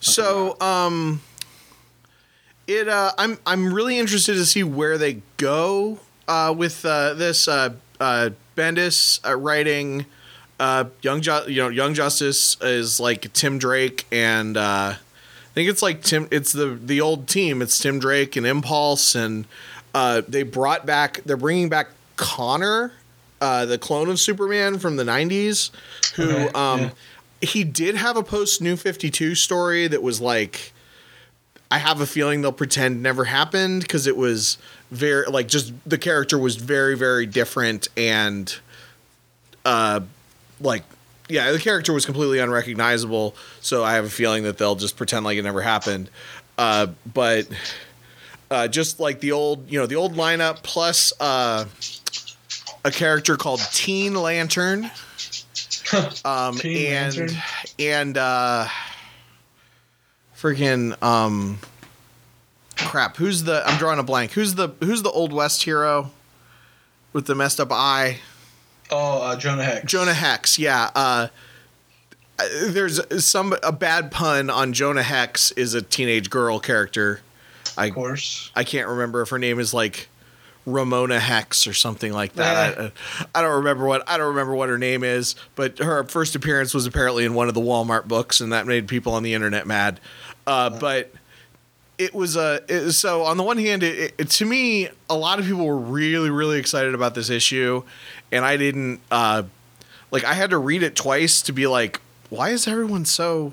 So, 0.00 0.60
um, 0.60 1.22
it. 2.66 2.88
Uh, 2.88 3.12
I'm 3.18 3.38
I'm 3.44 3.72
really 3.72 3.98
interested 3.98 4.34
to 4.34 4.44
see 4.44 4.62
where 4.62 4.98
they 4.98 5.22
go 5.36 5.98
uh, 6.28 6.54
with 6.56 6.84
uh, 6.84 7.14
this. 7.14 7.48
Uh, 7.48 7.74
uh, 8.00 8.30
Bendis 8.56 9.20
uh, 9.26 9.34
writing. 9.36 10.06
Uh, 10.60 10.84
Young 11.02 11.20
Ju- 11.20 11.44
you 11.48 11.62
know, 11.62 11.68
Young 11.68 11.94
Justice 11.94 12.56
is 12.60 13.00
like 13.00 13.32
Tim 13.32 13.58
Drake 13.58 14.06
and 14.12 14.56
uh, 14.56 14.94
I 14.94 14.96
think 15.54 15.68
it's 15.68 15.82
like 15.82 16.02
Tim. 16.02 16.28
It's 16.30 16.52
the 16.52 16.66
the 16.80 17.00
old 17.00 17.28
team. 17.28 17.62
It's 17.62 17.78
Tim 17.78 17.98
Drake 17.98 18.36
and 18.36 18.44
Impulse, 18.46 19.14
and 19.14 19.46
uh, 19.94 20.22
they 20.28 20.42
brought 20.42 20.84
back. 20.86 21.20
They're 21.24 21.36
bringing 21.36 21.68
back 21.68 21.88
Conner, 22.16 22.92
uh, 23.40 23.64
the 23.64 23.78
clone 23.78 24.08
of 24.08 24.18
Superman 24.18 24.78
from 24.80 24.96
the 24.96 25.04
'90s, 25.04 25.70
who 26.16 26.28
Okay, 26.28 26.48
um, 26.54 26.80
yeah. 26.80 26.90
he 27.40 27.62
did 27.64 27.94
have 27.96 28.16
a 28.16 28.22
post 28.22 28.60
New 28.62 28.76
Fifty 28.76 29.10
Two 29.10 29.34
story 29.34 29.86
that 29.86 30.02
was 30.02 30.20
like. 30.20 30.72
I 31.70 31.78
have 31.78 32.00
a 32.00 32.06
feeling 32.06 32.42
they'll 32.42 32.52
pretend 32.52 33.02
never 33.02 33.24
happened 33.24 33.82
because 33.82 34.06
it 34.06 34.16
was 34.16 34.58
very 34.94 35.26
like 35.26 35.48
just 35.48 35.72
the 35.86 35.98
character 35.98 36.38
was 36.38 36.56
very 36.56 36.96
very 36.96 37.26
different 37.26 37.88
and 37.96 38.56
uh 39.64 40.00
like 40.60 40.82
yeah 41.28 41.50
the 41.52 41.58
character 41.58 41.92
was 41.92 42.04
completely 42.06 42.38
unrecognizable. 42.38 43.34
So 43.60 43.82
i 43.84 43.94
have 43.94 44.04
a 44.04 44.10
feeling 44.10 44.44
that 44.44 44.58
they'll 44.58 44.76
just 44.76 44.96
pretend 44.96 45.24
like 45.24 45.36
it 45.38 45.42
never 45.42 45.62
happened. 45.62 46.10
Uh 46.56 46.88
but 47.12 47.48
uh 48.50 48.68
just 48.68 49.00
like 49.00 49.20
the 49.20 49.32
old 49.32 49.70
you 49.70 49.78
know 49.78 49.86
the 49.86 49.96
old 49.96 50.14
lineup 50.14 50.62
plus 50.62 51.12
uh 51.20 51.64
a 52.84 52.90
character 52.90 53.36
called 53.36 53.60
teen 53.72 54.14
lantern. 54.14 54.90
Um 56.24 56.56
Teen 56.56 56.92
and 56.92 57.16
Lantern? 57.16 57.36
and 57.78 58.18
uh 58.18 58.66
freaking 60.36 61.00
um 61.02 61.58
crap 62.76 63.16
who's 63.16 63.44
the 63.44 63.62
i'm 63.66 63.78
drawing 63.78 63.98
a 63.98 64.02
blank 64.02 64.32
who's 64.32 64.54
the 64.56 64.68
who's 64.80 65.02
the 65.02 65.10
old 65.10 65.32
west 65.32 65.62
hero 65.62 66.10
with 67.12 67.26
the 67.26 67.34
messed 67.34 67.60
up 67.60 67.70
eye 67.70 68.18
Oh, 68.90 69.22
uh, 69.22 69.36
Jonah 69.36 69.64
Hex. 69.64 69.90
Jonah 69.90 70.12
Hex, 70.14 70.58
yeah. 70.58 70.90
Uh, 70.94 71.28
there's 72.66 73.00
some 73.24 73.56
a 73.62 73.72
bad 73.72 74.10
pun 74.10 74.50
on 74.50 74.72
Jonah 74.72 75.02
Hex 75.02 75.52
is 75.52 75.74
a 75.74 75.82
teenage 75.82 76.30
girl 76.30 76.60
character. 76.60 77.20
I 77.78 77.86
of 77.86 77.94
course. 77.94 78.50
I 78.54 78.64
can't 78.64 78.88
remember 78.88 79.22
if 79.22 79.30
her 79.30 79.38
name 79.38 79.58
is 79.58 79.72
like 79.72 80.08
Ramona 80.66 81.18
Hex 81.18 81.66
or 81.66 81.72
something 81.72 82.12
like 82.12 82.34
that. 82.34 82.78
I, 82.78 82.92
I 83.34 83.42
don't 83.42 83.56
remember 83.56 83.86
what 83.86 84.08
I 84.08 84.18
don't 84.18 84.28
remember 84.28 84.54
what 84.54 84.68
her 84.68 84.78
name 84.78 85.02
is, 85.02 85.34
but 85.54 85.78
her 85.78 86.04
first 86.04 86.34
appearance 86.34 86.74
was 86.74 86.86
apparently 86.86 87.24
in 87.24 87.34
one 87.34 87.48
of 87.48 87.54
the 87.54 87.60
Walmart 87.60 88.06
books, 88.06 88.40
and 88.40 88.52
that 88.52 88.66
made 88.66 88.86
people 88.88 89.14
on 89.14 89.22
the 89.22 89.32
internet 89.34 89.66
mad. 89.66 89.98
Uh, 90.46 90.70
but 90.70 91.10
it 91.98 92.14
was 92.14 92.36
a 92.36 92.60
it, 92.68 92.92
so 92.92 93.22
on 93.22 93.36
the 93.36 93.42
one 93.42 93.58
hand 93.58 93.82
it, 93.82 94.14
it, 94.18 94.30
to 94.30 94.44
me 94.44 94.88
a 95.08 95.16
lot 95.16 95.38
of 95.38 95.44
people 95.44 95.66
were 95.66 95.78
really 95.78 96.30
really 96.30 96.58
excited 96.58 96.94
about 96.94 97.14
this 97.14 97.30
issue 97.30 97.82
and 98.32 98.44
i 98.44 98.56
didn't 98.56 99.00
uh 99.10 99.42
like 100.10 100.24
i 100.24 100.34
had 100.34 100.50
to 100.50 100.58
read 100.58 100.82
it 100.82 100.96
twice 100.96 101.40
to 101.42 101.52
be 101.52 101.66
like 101.66 102.00
why 102.30 102.50
is 102.50 102.66
everyone 102.66 103.04
so 103.04 103.52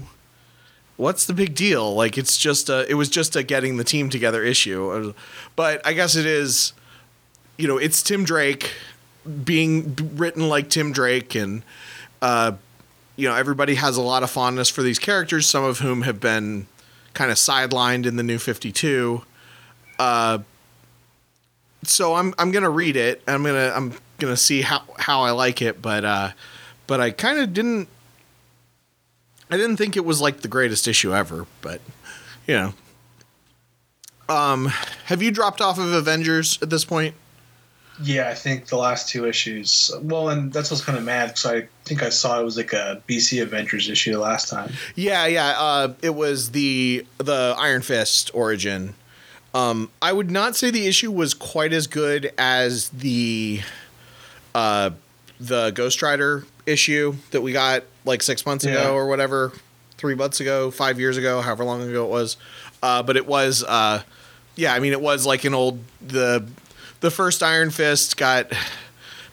what's 1.01 1.25
the 1.25 1.33
big 1.33 1.55
deal? 1.55 1.95
Like 1.95 2.17
it's 2.17 2.37
just 2.37 2.69
a 2.69 2.89
it 2.89 2.93
was 2.93 3.09
just 3.09 3.35
a 3.35 3.41
getting 3.41 3.77
the 3.77 3.83
team 3.83 4.09
together 4.09 4.43
issue. 4.43 5.13
But 5.55 5.85
i 5.85 5.93
guess 5.93 6.15
it 6.15 6.25
is 6.25 6.73
you 7.57 7.67
know 7.67 7.77
it's 7.77 8.01
tim 8.01 8.23
drake 8.23 8.71
being 9.43 9.95
written 10.15 10.49
like 10.49 10.69
tim 10.69 10.91
drake 10.91 11.35
and 11.35 11.63
uh 12.21 12.53
you 13.15 13.27
know 13.27 13.35
everybody 13.35 13.75
has 13.75 13.97
a 13.97 14.01
lot 14.01 14.23
of 14.23 14.31
fondness 14.31 14.69
for 14.69 14.81
these 14.81 14.97
characters 14.97 15.45
some 15.45 15.63
of 15.63 15.79
whom 15.79 16.01
have 16.01 16.19
been 16.19 16.65
kind 17.13 17.31
of 17.31 17.37
sidelined 17.37 18.05
in 18.05 18.15
the 18.15 18.23
new 18.23 18.37
52 18.37 19.21
uh 19.99 20.39
so 21.83 22.15
i'm 22.15 22.33
i'm 22.37 22.51
gonna 22.51 22.69
read 22.69 22.95
it. 22.95 23.21
I'm 23.27 23.43
gonna 23.43 23.71
i'm 23.75 23.93
gonna 24.19 24.37
see 24.37 24.61
how 24.61 24.83
how 24.97 25.21
i 25.23 25.31
like 25.31 25.61
it 25.61 25.81
but 25.81 26.05
uh 26.05 26.31
but 26.87 26.99
i 27.01 27.11
kind 27.11 27.39
of 27.39 27.53
didn't 27.53 27.87
i 29.49 29.57
didn't 29.57 29.77
think 29.77 29.97
it 29.97 30.05
was 30.05 30.21
like 30.21 30.41
the 30.41 30.47
greatest 30.47 30.87
issue 30.87 31.13
ever 31.13 31.45
but 31.61 31.81
you 32.47 32.55
know. 32.55 32.73
Um 34.29 34.67
have 35.05 35.21
you 35.21 35.31
dropped 35.31 35.59
off 35.59 35.77
of 35.77 35.91
avengers 35.91 36.57
at 36.61 36.69
this 36.69 36.85
point 36.85 37.15
Yeah, 38.03 38.29
I 38.29 38.33
think 38.33 38.67
the 38.67 38.77
last 38.77 39.09
two 39.09 39.27
issues. 39.27 39.91
Well, 40.01 40.29
and 40.29 40.51
that's 40.51 40.71
what's 40.71 40.83
kind 40.83 40.97
of 40.97 41.03
mad 41.03 41.27
because 41.29 41.45
I 41.45 41.67
think 41.85 42.01
I 42.03 42.09
saw 42.09 42.39
it 42.39 42.43
was 42.43 42.57
like 42.57 42.73
a 42.73 43.01
BC 43.07 43.41
Avengers 43.41 43.89
issue 43.89 44.17
last 44.17 44.49
time. 44.49 44.71
Yeah, 44.95 45.25
yeah. 45.27 45.55
Uh, 45.57 45.93
it 46.01 46.15
was 46.15 46.51
the 46.51 47.05
the 47.17 47.55
Iron 47.57 47.81
Fist 47.81 48.31
origin. 48.33 48.95
Um, 49.53 49.89
I 50.01 50.13
would 50.13 50.31
not 50.31 50.55
say 50.55 50.71
the 50.71 50.87
issue 50.87 51.11
was 51.11 51.33
quite 51.33 51.73
as 51.73 51.85
good 51.87 52.31
as 52.37 52.89
the 52.89 53.61
uh, 54.55 54.91
the 55.39 55.71
Ghost 55.71 56.01
Rider 56.01 56.45
issue 56.65 57.15
that 57.31 57.41
we 57.41 57.51
got 57.53 57.83
like 58.05 58.21
six 58.23 58.45
months 58.45 58.65
Yeah. 58.65 58.73
ago 58.81 58.93
or 58.95 59.07
whatever, 59.07 59.51
three 59.97 60.15
months 60.15 60.39
ago, 60.39 60.71
five 60.71 60.99
years 60.99 61.17
ago, 61.17 61.41
however 61.41 61.63
long 61.63 61.81
ago 61.81 62.05
it 62.05 62.09
was. 62.09 62.37
Uh, 62.81 63.03
but 63.03 63.15
it 63.17 63.27
was, 63.27 63.63
uh, 63.63 64.01
yeah. 64.55 64.73
I 64.73 64.79
mean, 64.79 64.91
it 64.93 65.01
was 65.01 65.25
like 65.25 65.43
an 65.43 65.53
old 65.53 65.79
the 65.99 66.45
the 67.01 67.11
first 67.11 67.43
Iron 67.43 67.71
Fist 67.71 68.15
got 68.15 68.51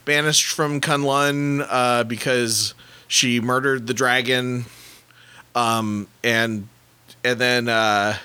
banished 0.05 0.47
from 0.47 0.81
Kunlun 0.81 1.65
uh, 1.69 2.05
because 2.05 2.75
she 3.07 3.41
murdered 3.41 3.87
the 3.87 3.95
dragon 3.95 4.65
um, 5.55 6.09
and 6.25 6.69
and 7.25 7.39
then 7.39 7.69
uh, 7.69 8.17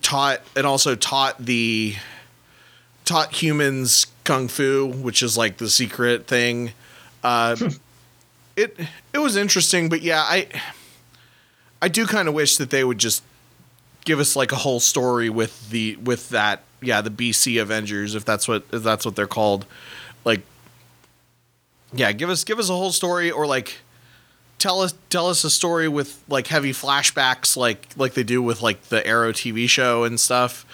taught 0.00 0.40
and 0.56 0.66
also 0.66 0.94
taught 0.94 1.38
the 1.38 1.94
taught 3.04 3.32
humans 3.34 4.06
kung 4.24 4.48
fu, 4.48 4.86
which 4.86 5.22
is 5.22 5.36
like 5.36 5.58
the 5.58 5.68
secret 5.68 6.26
thing. 6.26 6.72
Uh, 7.22 7.56
it 8.56 8.78
it 9.12 9.18
was 9.18 9.36
interesting, 9.36 9.88
but 9.88 10.00
yeah, 10.02 10.22
I 10.22 10.48
I 11.82 11.88
do 11.88 12.06
kind 12.06 12.28
of 12.28 12.34
wish 12.34 12.56
that 12.56 12.70
they 12.70 12.82
would 12.82 12.98
just 12.98 13.22
give 14.04 14.20
us 14.20 14.36
like 14.36 14.52
a 14.52 14.56
whole 14.56 14.80
story 14.80 15.28
with 15.28 15.70
the 15.70 15.96
with 15.96 16.30
that 16.30 16.62
yeah 16.80 17.00
the 17.00 17.10
BC 17.10 17.60
Avengers 17.60 18.14
if 18.14 18.24
that's 18.24 18.46
what 18.48 18.64
if 18.72 18.82
that's 18.82 19.04
what 19.04 19.16
they're 19.16 19.26
called, 19.26 19.66
like 20.24 20.42
yeah 21.92 22.12
give 22.12 22.28
us 22.28 22.44
give 22.44 22.58
us 22.58 22.68
a 22.68 22.74
whole 22.74 22.92
story 22.92 23.30
or 23.30 23.46
like 23.46 23.78
tell 24.58 24.80
us 24.80 24.94
tell 25.10 25.28
us 25.28 25.44
a 25.44 25.50
story 25.50 25.88
with 25.88 26.22
like 26.28 26.48
heavy 26.48 26.72
flashbacks 26.72 27.56
like 27.56 27.88
like 27.96 28.14
they 28.14 28.24
do 28.24 28.42
with 28.42 28.62
like 28.62 28.82
the 28.84 29.06
Arrow 29.06 29.32
TV 29.32 29.68
show 29.68 30.04
and 30.04 30.18
stuff 30.18 30.66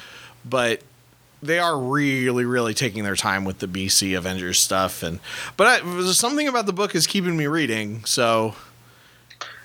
but 0.44 0.82
they 1.42 1.58
are 1.58 1.78
really 1.78 2.44
really 2.44 2.72
taking 2.74 3.04
their 3.04 3.16
time 3.16 3.44
with 3.44 3.58
the 3.58 3.66
BC 3.66 4.16
Avengers 4.16 4.58
stuff 4.58 5.02
and 5.02 5.20
but 5.56 5.84
I, 5.84 6.12
something 6.12 6.48
about 6.48 6.66
the 6.66 6.72
book 6.72 6.94
is 6.94 7.06
keeping 7.06 7.36
me 7.36 7.46
reading 7.46 8.04
so 8.04 8.54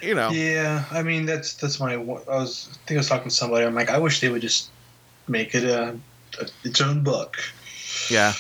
you 0.01 0.13
know 0.13 0.29
Yeah, 0.29 0.86
I 0.91 1.03
mean 1.03 1.25
that's 1.25 1.56
that's 1.56 1.79
my. 1.79 1.94
I 1.94 1.98
was 1.98 2.70
I 2.72 2.88
think 2.88 2.98
I 2.98 3.00
was 3.00 3.10
talking 3.10 3.30
to 3.30 3.36
somebody. 3.36 3.65
I'm 3.65 3.76
like, 3.76 3.89
I 3.89 3.97
wish 3.97 4.19
they 4.19 4.30
would 4.30 4.41
just 4.41 4.69
make 5.28 5.56
it 5.56 5.63
a, 5.63 5.89
a 5.89 5.95
its 6.63 6.82
own 6.82 7.04
book. 7.04 7.38
yeah 8.10 8.34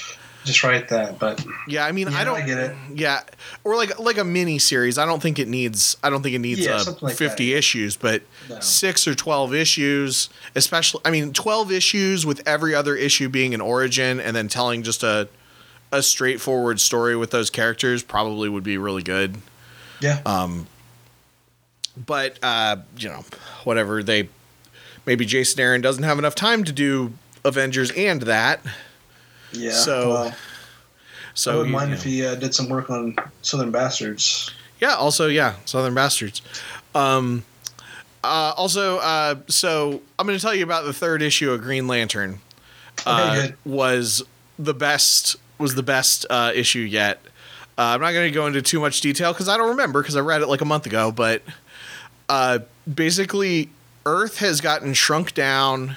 Just 0.45 0.63
write 0.63 0.89
that, 0.89 1.19
but 1.19 1.43
yeah 1.67 1.85
I 1.85 1.91
mean 1.91 2.07
I 2.09 2.23
don't 2.23 2.41
I 2.41 2.45
get 2.45 2.57
it. 2.57 2.75
yeah 2.95 3.21
or 3.63 3.75
like 3.75 3.99
like 3.99 4.17
a 4.17 4.23
mini 4.23 4.59
series 4.59 4.97
I 4.97 5.05
don't 5.05 5.21
think 5.21 5.39
it 5.39 5.47
needs 5.47 5.97
I 6.03 6.09
don't 6.09 6.21
think 6.23 6.35
it 6.35 6.39
needs 6.39 6.61
Yeah, 6.65 6.77
uh, 6.87 6.93
like 7.01 7.15
50 7.17 7.51
that. 7.51 7.57
issues 7.57 7.95
but 7.97 8.21
No. 8.49 8.59
six 8.61 9.07
or 9.07 9.15
12 9.15 9.53
issues 9.53 10.29
especially 10.55 11.01
I 11.05 11.11
mean 11.11 11.33
12 11.33 11.71
issues 11.71 12.25
with 12.25 12.47
every 12.47 12.73
other 12.73 12.95
issue 12.95 13.27
being 13.29 13.53
an 13.53 13.61
origin 13.61 14.19
and 14.19 14.35
then 14.35 14.47
telling 14.47 14.83
just 14.83 15.03
a 15.03 15.27
a 15.91 16.01
straightforward 16.03 16.79
story 16.81 17.15
with 17.15 17.31
those 17.31 17.49
characters 17.49 18.03
probably 18.03 18.49
would 18.49 18.63
be 18.63 18.77
really 18.77 19.03
good 19.03 19.37
yeah, 19.99 20.21
Um. 20.25 20.67
but 21.97 22.37
uh, 22.43 22.77
you 22.97 23.09
know, 23.09 23.25
whatever 23.63 24.03
they 24.03 24.29
maybe 25.05 25.25
Jason 25.25 25.59
Aaron 25.59 25.81
doesn't 25.81 26.03
have 26.03 26.19
enough 26.19 26.35
time 26.35 26.63
to 26.65 26.71
do 26.71 27.13
Avengers 27.47 27.91
and 27.91 28.21
that. 28.23 28.59
yeah. 29.51 29.71
so- 29.71 30.09
well, 30.09 30.35
So 31.33 31.51
I 31.53 31.55
wouldn't 31.55 31.71
mind 31.73 31.89
know. 31.91 31.97
if 31.97 32.03
he 32.03 32.25
uh, 32.25 32.35
did 32.35 32.53
some 32.53 32.69
work 32.69 32.89
on 32.89 33.15
Southern 33.41 33.71
Bastards. 33.71 34.51
yeah, 34.79 34.93
also 34.95 35.27
yeah, 35.27 35.55
Southern 35.65 35.93
Bastards. 35.95 36.41
Um, 36.95 37.43
uh, 38.23 38.53
also, 38.57 38.97
uh, 38.97 39.35
so 39.47 40.01
I'm 40.19 40.25
going 40.27 40.37
to 40.37 40.41
tell 40.41 40.53
you 40.55 40.63
about 40.63 40.85
the 40.85 40.93
third 40.93 41.21
issue 41.21 41.51
of 41.51 41.61
Green 41.61 41.87
Lantern. 41.87 42.39
Uh, 43.05 43.35
good. 43.35 43.55
was 43.65 44.23
the 44.57 44.73
best 44.73 45.35
was 45.59 45.75
the 45.75 45.83
best 45.83 46.25
uh, 46.29 46.51
issue 46.55 46.79
yet. 46.79 47.19
Uh, 47.77 47.93
I'm 47.93 48.01
not 48.01 48.11
going 48.13 48.27
to 48.27 48.33
go 48.33 48.47
into 48.47 48.61
too 48.63 48.79
much 48.79 49.01
detail 49.01 49.31
because 49.33 49.47
I 49.47 49.55
don't 49.57 49.69
remember 49.69 50.01
because 50.01 50.15
I 50.15 50.19
read 50.21 50.41
it 50.41 50.47
like 50.47 50.61
a 50.61 50.65
month 50.65 50.87
ago. 50.87 51.11
But 51.11 51.43
uh, 52.27 52.59
basically, 52.91 53.69
Earth 54.05 54.39
has 54.39 54.61
gotten 54.61 54.95
shrunk 54.95 55.35
down 55.35 55.95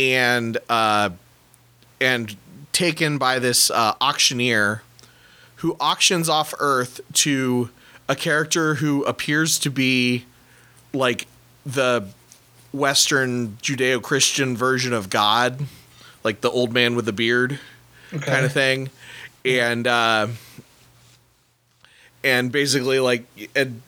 and 0.00 0.56
uh, 0.68 1.10
and 2.00 2.36
taken 2.72 3.18
by 3.18 3.38
this 3.38 3.70
uh, 3.70 3.94
auctioneer 4.00 4.82
who 5.56 5.76
auctions 5.78 6.28
off 6.28 6.54
Earth 6.58 7.00
to 7.12 7.68
a 8.08 8.16
character 8.16 8.76
who 8.76 9.04
appears 9.04 9.58
to 9.58 9.70
be 9.70 10.24
like 10.94 11.26
the 11.66 12.06
Western 12.72 13.58
Judeo 13.62 14.00
Christian 14.02 14.56
version 14.56 14.92
of 14.92 15.10
God, 15.10 15.60
like 16.24 16.40
the 16.40 16.50
old 16.50 16.72
man 16.72 16.94
with 16.96 17.04
the 17.04 17.12
beard 17.12 17.58
Okay. 18.12 18.24
kind 18.26 18.44
of 18.44 18.52
thing. 18.52 18.90
And 19.44 19.86
uh, 19.86 20.28
and 22.24 22.50
basically 22.52 22.98
like 23.00 23.24
and 23.54 23.82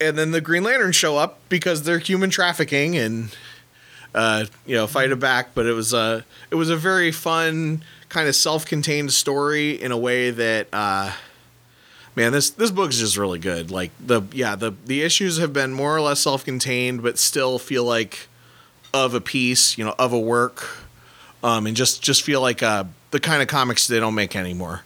and 0.00 0.16
then 0.16 0.30
the 0.30 0.40
Green 0.40 0.62
Lanterns 0.62 0.96
show 0.96 1.16
up 1.16 1.38
because 1.48 1.82
they're 1.82 1.98
human 1.98 2.30
trafficking 2.30 2.96
and 2.96 3.34
uh, 4.14 4.46
you 4.66 4.74
know 4.74 4.86
fight 4.86 5.10
it 5.10 5.20
back. 5.20 5.54
But 5.54 5.66
it 5.66 5.72
was 5.72 5.92
a 5.92 6.24
it 6.50 6.54
was 6.54 6.70
a 6.70 6.76
very 6.76 7.12
fun 7.12 7.82
kind 8.08 8.28
of 8.28 8.34
self-contained 8.34 9.12
story 9.12 9.72
in 9.72 9.92
a 9.92 9.98
way 9.98 10.30
that 10.30 10.68
uh, 10.72 11.12
man 12.16 12.32
this 12.32 12.50
this 12.50 12.70
book's 12.70 12.98
just 12.98 13.16
really 13.16 13.38
good. 13.38 13.70
Like 13.70 13.90
the 14.04 14.22
yeah 14.32 14.56
the 14.56 14.72
the 14.86 15.02
issues 15.02 15.38
have 15.38 15.52
been 15.52 15.72
more 15.72 15.96
or 15.96 16.00
less 16.00 16.20
self-contained, 16.20 17.02
but 17.02 17.18
still 17.18 17.58
feel 17.58 17.84
like 17.84 18.28
of 18.94 19.14
a 19.14 19.20
piece, 19.20 19.76
you 19.76 19.84
know, 19.84 19.94
of 19.98 20.12
a 20.12 20.18
work, 20.18 20.66
um, 21.42 21.66
and 21.66 21.76
just 21.76 22.02
just 22.02 22.22
feel 22.22 22.40
like 22.40 22.62
uh, 22.62 22.84
the 23.10 23.20
kind 23.20 23.42
of 23.42 23.48
comics 23.48 23.86
they 23.86 24.00
don't 24.00 24.14
make 24.14 24.34
anymore. 24.34 24.82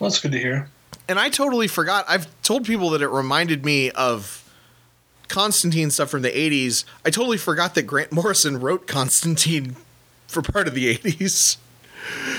Well, 0.00 0.10
that's 0.10 0.20
good 0.20 0.32
to 0.32 0.38
hear. 0.38 0.68
And 1.08 1.18
I 1.18 1.30
totally 1.30 1.68
forgot. 1.68 2.04
I've 2.08 2.26
told 2.42 2.64
people 2.66 2.90
that 2.90 3.02
it 3.02 3.08
reminded 3.08 3.64
me 3.64 3.90
of 3.90 4.44
Constantine 5.28 5.90
stuff 5.90 6.10
from 6.10 6.22
the 6.22 6.30
80s. 6.30 6.84
I 7.04 7.10
totally 7.10 7.38
forgot 7.38 7.74
that 7.74 7.82
Grant 7.82 8.12
Morrison 8.12 8.60
wrote 8.60 8.86
Constantine 8.86 9.76
for 10.26 10.42
part 10.42 10.68
of 10.68 10.74
the 10.74 10.96
80s. 10.96 11.56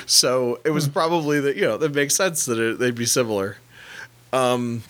So 0.05 0.59
it 0.63 0.71
was 0.71 0.87
probably 0.87 1.39
that, 1.39 1.55
you 1.55 1.63
know, 1.63 1.77
that 1.77 1.93
makes 1.93 2.15
sense 2.15 2.45
that 2.45 2.57
it, 2.57 2.79
they'd 2.79 2.95
be 2.95 3.05
similar. 3.05 3.57
Um, 4.33 4.83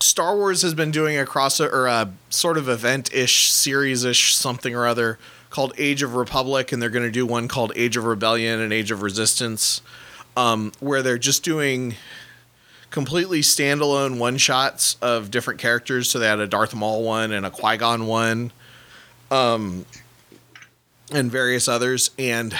Star 0.00 0.36
Wars 0.36 0.62
has 0.62 0.74
been 0.74 0.90
doing 0.90 1.18
a 1.18 1.26
cross 1.26 1.60
or 1.60 1.86
a 1.86 2.12
sort 2.30 2.56
of 2.56 2.68
event 2.68 3.12
ish, 3.12 3.50
series 3.50 4.04
ish, 4.04 4.34
something 4.34 4.74
or 4.74 4.86
other 4.86 5.18
called 5.50 5.72
Age 5.78 6.02
of 6.02 6.14
Republic, 6.14 6.72
and 6.72 6.80
they're 6.80 6.90
going 6.90 7.04
to 7.04 7.10
do 7.10 7.26
one 7.26 7.48
called 7.48 7.72
Age 7.74 7.96
of 7.96 8.04
Rebellion 8.04 8.60
and 8.60 8.72
Age 8.72 8.90
of 8.90 9.02
Resistance, 9.02 9.80
um, 10.36 10.72
where 10.78 11.02
they're 11.02 11.18
just 11.18 11.42
doing 11.42 11.94
completely 12.90 13.40
standalone 13.40 14.18
one 14.18 14.36
shots 14.38 14.96
of 15.02 15.30
different 15.30 15.60
characters. 15.60 16.10
So 16.10 16.18
they 16.18 16.26
had 16.26 16.40
a 16.40 16.46
Darth 16.46 16.74
Maul 16.74 17.02
one 17.02 17.32
and 17.32 17.44
a 17.44 17.50
Qui 17.50 17.76
Gon 17.76 18.06
one, 18.06 18.52
um, 19.30 19.84
and 21.12 21.30
various 21.30 21.68
others. 21.68 22.10
And 22.18 22.52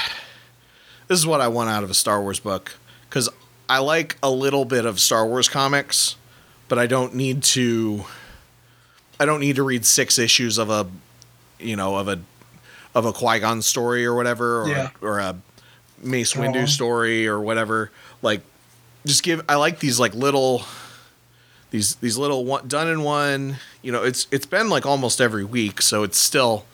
this 1.06 1.18
is 1.18 1.26
what 1.26 1.40
I 1.40 1.48
want 1.48 1.70
out 1.70 1.84
of 1.84 1.90
a 1.90 1.94
Star 1.94 2.20
Wars 2.20 2.40
book 2.40 2.74
because 3.08 3.28
I 3.68 3.78
like 3.78 4.16
a 4.22 4.30
little 4.30 4.64
bit 4.64 4.84
of 4.86 4.98
Star 5.00 5.26
Wars 5.26 5.48
comics, 5.48 6.16
but 6.68 6.78
I 6.78 6.86
don't 6.86 7.14
need 7.14 7.42
to. 7.44 8.04
I 9.20 9.24
don't 9.26 9.40
need 9.40 9.56
to 9.56 9.64
read 9.64 9.84
six 9.84 10.16
issues 10.18 10.58
of 10.58 10.70
a, 10.70 10.86
you 11.58 11.74
know, 11.74 11.96
of 11.96 12.06
a, 12.06 12.20
of 12.94 13.04
a 13.04 13.12
Qui 13.12 13.40
Gon 13.40 13.62
story 13.62 14.06
or 14.06 14.14
whatever, 14.14 14.62
or 14.62 14.68
Yeah. 14.68 14.90
or 15.02 15.18
a 15.18 15.34
Mace 16.00 16.34
Go 16.34 16.42
Windu 16.42 16.60
on. 16.60 16.66
story 16.68 17.26
or 17.26 17.40
whatever. 17.40 17.90
Like, 18.22 18.42
just 19.06 19.22
give. 19.22 19.44
I 19.48 19.56
like 19.56 19.80
these 19.80 19.98
like 19.98 20.14
little, 20.14 20.62
these 21.70 21.96
these 21.96 22.16
little 22.16 22.44
one, 22.44 22.68
done 22.68 22.88
in 22.88 23.02
one. 23.02 23.56
You 23.82 23.92
know, 23.92 24.02
it's 24.02 24.26
it's 24.30 24.46
been 24.46 24.68
like 24.68 24.87
almost 24.87 25.20
every 25.20 25.44
week, 25.44 25.82
so 25.82 26.02
it's 26.02 26.18
still, 26.18 26.64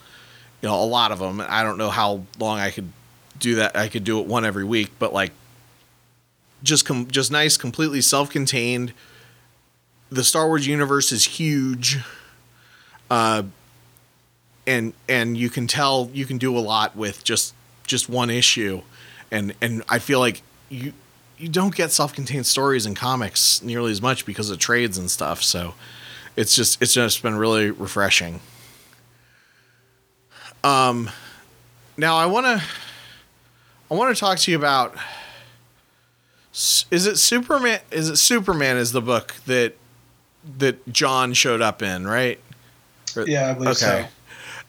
you 0.60 0.68
know, 0.68 0.80
a 0.80 0.84
lot 0.84 1.12
of 1.12 1.18
them. 1.18 1.42
I 1.46 1.62
don't 1.62 1.78
know 1.78 1.90
how 1.90 2.22
long 2.38 2.58
I 2.58 2.70
could 2.70 2.90
do 3.38 3.56
that. 3.56 3.76
I 3.76 3.88
could 3.88 4.04
do 4.04 4.20
it 4.20 4.26
one 4.26 4.44
every 4.44 4.64
week, 4.64 4.92
but 4.98 5.12
like, 5.12 5.32
just 6.62 6.84
com- 6.84 7.08
just 7.08 7.30
nice, 7.30 7.56
completely 7.56 8.00
self-contained. 8.00 8.92
The 10.10 10.24
Star 10.24 10.46
Wars 10.46 10.66
universe 10.66 11.12
is 11.12 11.24
huge. 11.24 11.98
Uh, 13.10 13.44
and 14.66 14.94
and 15.08 15.36
you 15.36 15.50
can 15.50 15.66
tell 15.66 16.10
you 16.12 16.24
can 16.24 16.38
do 16.38 16.56
a 16.56 16.60
lot 16.60 16.96
with 16.96 17.22
just 17.22 17.54
just 17.86 18.08
one 18.08 18.30
issue, 18.30 18.82
and 19.30 19.54
and 19.60 19.82
I 19.88 19.98
feel 19.98 20.20
like 20.20 20.42
you 20.70 20.92
you 21.38 21.48
don't 21.48 21.74
get 21.74 21.90
self-contained 21.90 22.46
stories 22.46 22.86
in 22.86 22.94
comics 22.94 23.62
nearly 23.62 23.90
as 23.90 24.00
much 24.00 24.24
because 24.24 24.50
of 24.50 24.58
trades 24.58 24.98
and 24.98 25.10
stuff. 25.10 25.42
So 25.42 25.74
it's 26.36 26.54
just 26.54 26.80
it's 26.80 26.94
just 26.94 27.22
been 27.22 27.36
really 27.36 27.70
refreshing. 27.70 28.40
Um, 30.62 31.10
now 31.96 32.16
I 32.16 32.26
want 32.26 32.46
to 32.46 32.64
I 33.90 33.94
want 33.94 34.14
to 34.14 34.18
talk 34.18 34.38
to 34.38 34.50
you 34.50 34.56
about 34.56 34.96
is 36.54 37.06
it 37.06 37.16
Superman? 37.18 37.80
Is 37.90 38.08
it 38.08 38.16
Superman? 38.16 38.76
Is 38.76 38.92
the 38.92 39.02
book 39.02 39.34
that 39.46 39.74
that 40.58 40.92
Jon 40.92 41.32
showed 41.32 41.60
up 41.60 41.82
in, 41.82 42.06
right? 42.06 42.38
Yeah, 43.26 43.50
I 43.50 43.54
believe 43.54 43.76
so. 43.76 44.06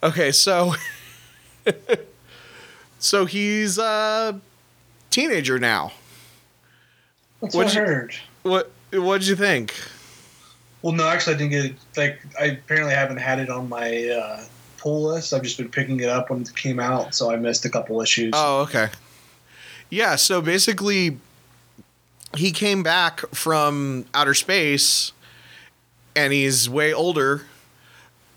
Okay, 0.03 0.31
so 0.31 0.73
so 2.99 3.25
he's 3.25 3.77
a 3.77 4.39
teenager 5.09 5.59
now. 5.59 5.93
That's 7.45 7.55
What'd 7.55 7.73
what 7.73 7.77
I 7.77 7.79
you- 7.81 7.85
heard. 7.95 8.15
What 8.43 8.71
what'd 8.91 9.27
you 9.27 9.35
think? 9.35 9.73
Well, 10.81 10.93
no, 10.93 11.07
actually, 11.07 11.35
I 11.35 11.37
didn't 11.39 11.51
get 11.51 11.65
it. 11.65 11.75
Like, 11.97 12.19
I 12.39 12.45
apparently 12.45 12.93
haven't 12.93 13.17
had 13.17 13.39
it 13.39 13.49
on 13.49 13.67
my 13.69 14.07
uh, 14.07 14.43
pull 14.77 15.05
list. 15.05 15.33
I've 15.33 15.41
just 15.41 15.57
been 15.57 15.69
picking 15.69 15.99
it 15.99 16.09
up 16.09 16.29
when 16.29 16.41
it 16.41 16.55
came 16.55 16.79
out, 16.79 17.15
so 17.15 17.31
I 17.31 17.37
missed 17.37 17.65
a 17.65 17.69
couple 17.69 17.99
issues. 18.01 18.33
Oh, 18.35 18.61
okay. 18.61 18.89
Yeah, 19.89 20.15
so 20.15 20.41
basically 20.41 21.17
he 22.35 22.51
came 22.51 22.83
back 22.83 23.21
from 23.33 24.05
outer 24.13 24.33
space 24.33 25.11
and 26.15 26.33
he's 26.33 26.69
way 26.69 26.91
older 26.93 27.43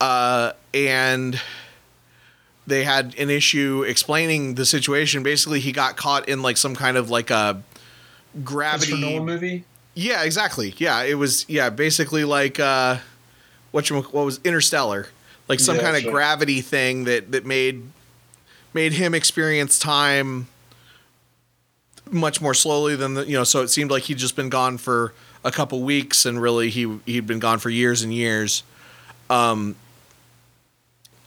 uh 0.01 0.53
and 0.73 1.41
they 2.67 2.85
had 2.85 3.15
an 3.19 3.29
issue 3.31 3.83
explaining 3.87 4.55
the 4.55 4.65
situation. 4.67 5.23
Basically, 5.23 5.59
he 5.59 5.73
got 5.73 5.97
caught 5.97 6.29
in 6.29 6.43
like 6.43 6.57
some 6.59 6.75
kind 6.77 6.97
of 6.97 7.09
like 7.11 7.31
a 7.31 7.63
gravity 8.45 9.01
Nolan 9.01 9.25
movie. 9.25 9.65
Yeah, 9.95 10.23
exactly. 10.23 10.75
Yeah, 10.79 11.03
it 11.03 11.15
was 11.15 11.45
yeah, 11.49 11.71
basically 11.71 12.25
like 12.25 12.61
uh 12.61 12.99
what 13.71 13.89
what 13.91 14.13
was 14.25 14.41
Interstellar. 14.45 15.07
Like 15.49 15.61
some 15.61 15.77
Yeah, 15.77 15.83
kind 15.83 15.97
of 15.97 16.03
sure. 16.03 16.13
gravity 16.13 16.61
thing 16.61 17.05
that 17.05 17.33
that 17.33 17.45
made 17.47 17.83
made 18.75 18.93
him 18.93 19.15
experience 19.15 19.79
time 19.79 20.47
much 22.11 22.41
more 22.41 22.55
slowly 22.55 22.97
than 22.97 23.15
the, 23.15 23.27
you 23.27 23.35
know, 23.37 23.45
so 23.45 23.63
it 23.63 23.69
seemed 23.69 23.91
like 23.91 24.05
he'd 24.05 24.19
just 24.19 24.37
been 24.37 24.49
gone 24.49 24.79
for 24.79 25.13
a 25.45 25.51
couple 25.51 25.83
weeks 25.83 26.25
and 26.27 26.41
really 26.41 26.71
he 26.71 26.99
he'd 27.07 27.27
been 27.27 27.39
gone 27.39 27.59
for 27.59 27.71
years 27.71 28.03
and 28.03 28.13
years. 28.15 28.63
Um 29.31 29.77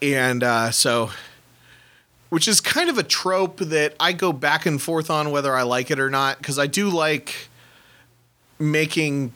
and 0.01 0.43
uh 0.43 0.71
so 0.71 1.11
which 2.31 2.47
is 2.47 2.61
kind 2.61 2.89
of 2.89 2.97
a 2.97 3.03
trope 3.03 3.57
that 3.57 3.93
I 3.99 4.13
go 4.13 4.31
back 4.31 4.65
and 4.65 4.81
forth 4.81 5.09
on 5.09 5.31
whether 5.31 5.53
I 5.53 5.63
like 5.63 5.91
it 5.91 5.99
or 5.99 6.09
not 6.09 6.37
because 6.37 6.57
I 6.57 6.65
do 6.65 6.89
like 6.89 7.49
making 8.57 9.33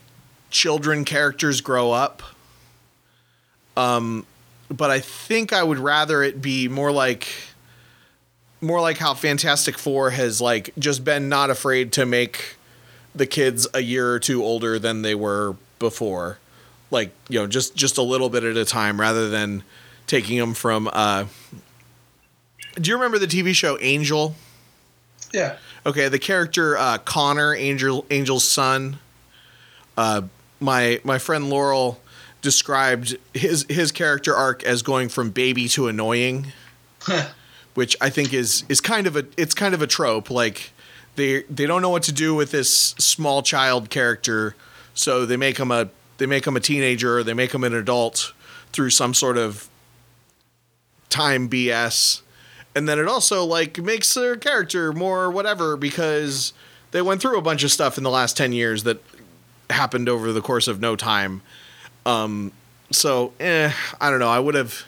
children 0.49 1.03
characters 1.03 1.59
grow 1.59 1.91
up. 1.91 2.23
Um, 3.75 4.25
but 4.69 4.91
I 4.91 5.01
think 5.01 5.51
I 5.51 5.61
would 5.61 5.77
rather 5.77 6.23
it 6.23 6.41
be 6.41 6.69
more 6.69 6.89
like 6.89 7.27
more 8.61 8.79
like 8.79 8.97
how 8.97 9.13
Fantastic 9.13 9.77
Four 9.77 10.11
has 10.11 10.39
like 10.39 10.69
just 10.79 11.03
been 11.03 11.27
not 11.27 11.49
afraid 11.49 11.91
to 11.93 12.05
make 12.05 12.55
the 13.13 13.27
kids 13.27 13.67
a 13.73 13.81
year 13.81 14.09
or 14.09 14.19
two 14.19 14.41
older 14.41 14.79
than 14.79 15.01
they 15.01 15.15
were 15.15 15.57
before. 15.79 16.37
Like, 16.91 17.11
you 17.27 17.41
know, 17.41 17.47
just 17.47 17.75
just 17.75 17.97
a 17.97 18.01
little 18.01 18.29
bit 18.29 18.45
at 18.45 18.55
a 18.55 18.63
time 18.63 19.01
rather 19.01 19.29
than 19.29 19.63
taking 20.07 20.39
them 20.39 20.53
from 20.53 20.89
uh 20.93 21.25
Do 22.75 22.89
you 22.89 22.95
remember 22.95 23.17
the 23.17 23.27
TV 23.27 23.53
show 23.53 23.77
Angel? 23.79 24.35
Yeah. 25.33 25.57
Okay, 25.85 26.07
the 26.09 26.19
character 26.19 26.77
uh, 26.77 26.97
Connor, 26.99 27.55
Angel 27.55 28.05
Angel's 28.09 28.43
son. 28.43 28.99
Uh, 29.97 30.23
my 30.59 30.99
my 31.03 31.17
friend 31.17 31.49
Laurel 31.49 31.99
described 32.41 33.17
his 33.33 33.65
his 33.69 33.91
character 33.91 34.35
arc 34.35 34.63
as 34.63 34.81
going 34.81 35.09
from 35.09 35.29
baby 35.31 35.67
to 35.69 35.87
annoying, 35.87 36.47
which 37.73 37.95
I 38.01 38.09
think 38.09 38.33
is 38.33 38.63
is 38.69 38.81
kind 38.81 39.07
of 39.07 39.15
a 39.15 39.25
it's 39.37 39.53
kind 39.53 39.73
of 39.73 39.81
a 39.81 39.87
trope. 39.87 40.29
Like 40.29 40.71
they 41.15 41.43
they 41.43 41.65
don't 41.65 41.81
know 41.81 41.89
what 41.89 42.03
to 42.03 42.11
do 42.11 42.35
with 42.35 42.51
this 42.51 42.71
small 42.99 43.41
child 43.41 43.89
character, 43.89 44.55
so 44.93 45.25
they 45.25 45.37
make 45.37 45.57
him 45.57 45.71
a 45.71 45.89
they 46.17 46.25
make 46.25 46.45
him 46.47 46.55
a 46.55 46.59
teenager 46.59 47.17
or 47.19 47.23
they 47.23 47.33
make 47.33 47.53
him 47.53 47.63
an 47.63 47.73
adult 47.73 48.33
through 48.71 48.89
some 48.89 49.13
sort 49.13 49.37
of 49.37 49.69
time 51.09 51.49
BS. 51.49 52.21
And 52.75 52.89
then 52.89 52.99
it 52.99 53.07
also 53.07 53.45
like 53.45 53.77
makes 53.77 54.13
their 54.13 54.35
character 54.35 54.91
more 54.91 55.31
whatever 55.31 55.77
because 55.77 56.53
they 56.91 57.01
went 57.01 57.21
through 57.21 57.37
a 57.37 57.41
bunch 57.41 57.63
of 57.63 57.71
stuff 57.71 57.97
in 57.97 58.03
the 58.03 58.09
last 58.09 58.35
10 58.35 58.51
years 58.51 58.83
that 58.83 59.01
happened 59.69 60.09
over 60.09 60.31
the 60.33 60.41
course 60.41 60.67
of 60.67 60.79
no 60.81 60.95
time. 60.95 61.41
Um 62.05 62.51
so 62.91 63.33
eh, 63.39 63.71
I 63.99 64.09
don't 64.09 64.19
know. 64.19 64.29
I 64.29 64.39
would 64.39 64.55
have 64.55 64.85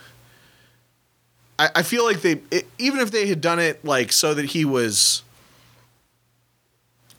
I, 1.57 1.69
I 1.75 1.83
feel 1.83 2.03
like 2.03 2.21
they 2.21 2.41
it, 2.51 2.67
even 2.77 2.99
if 2.99 3.11
they 3.11 3.27
had 3.27 3.41
done 3.41 3.59
it 3.59 3.83
like 3.83 4.11
so 4.11 4.33
that 4.33 4.45
he 4.45 4.65
was 4.65 5.23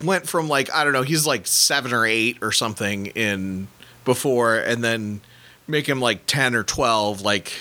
went 0.03 0.29
from 0.29 0.49
like 0.49 0.73
I 0.73 0.85
don't 0.85 0.93
know, 0.93 1.03
he's 1.03 1.27
like 1.27 1.47
7 1.47 1.93
or 1.93 2.07
8 2.07 2.39
or 2.43 2.53
something 2.53 3.07
in 3.07 3.69
before 4.05 4.57
and 4.57 4.85
then 4.85 5.21
make 5.67 5.89
him 5.89 6.01
like 6.01 6.27
10 6.27 6.55
or 6.55 6.63
12 6.63 7.21
like 7.23 7.53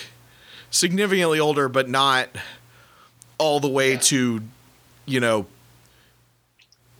significantly 0.70 1.40
older 1.40 1.68
but 1.68 1.88
not 1.88 2.28
all 3.38 3.60
the 3.60 3.68
way 3.68 3.96
to 3.96 4.42
you 5.06 5.20
know 5.20 5.46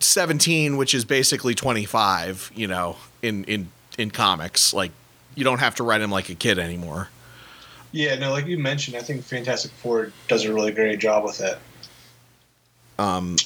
17 0.01 0.77
which 0.77 0.94
is 0.94 1.05
basically 1.05 1.55
25 1.55 2.53
you 2.55 2.66
know 2.66 2.96
in 3.22 3.44
in 3.44 3.68
in 3.98 4.11
comics. 4.11 4.72
Like 4.72 4.92
you 5.35 5.44
don't 5.44 5.59
have 5.59 5.74
to 5.74 5.85
write 5.85 6.01
him 6.01 6.11
like 6.11 6.31
a 6.31 6.35
kid 6.35 6.59
anymore. 6.59 7.09
Yeah, 7.90 8.16
no, 8.16 8.31
like 8.31 8.46
you 8.46 8.59
mentioned, 8.59 8.96
I 8.96 9.01
think 9.01 9.24
Fantastic 9.24 9.70
Four 9.72 10.12
does 10.29 10.44
a 10.44 10.53
really 10.53 10.72
great 10.72 10.98
job 10.98 11.24
with 11.24 11.40
it. 11.40 11.59
Um, 12.98 13.37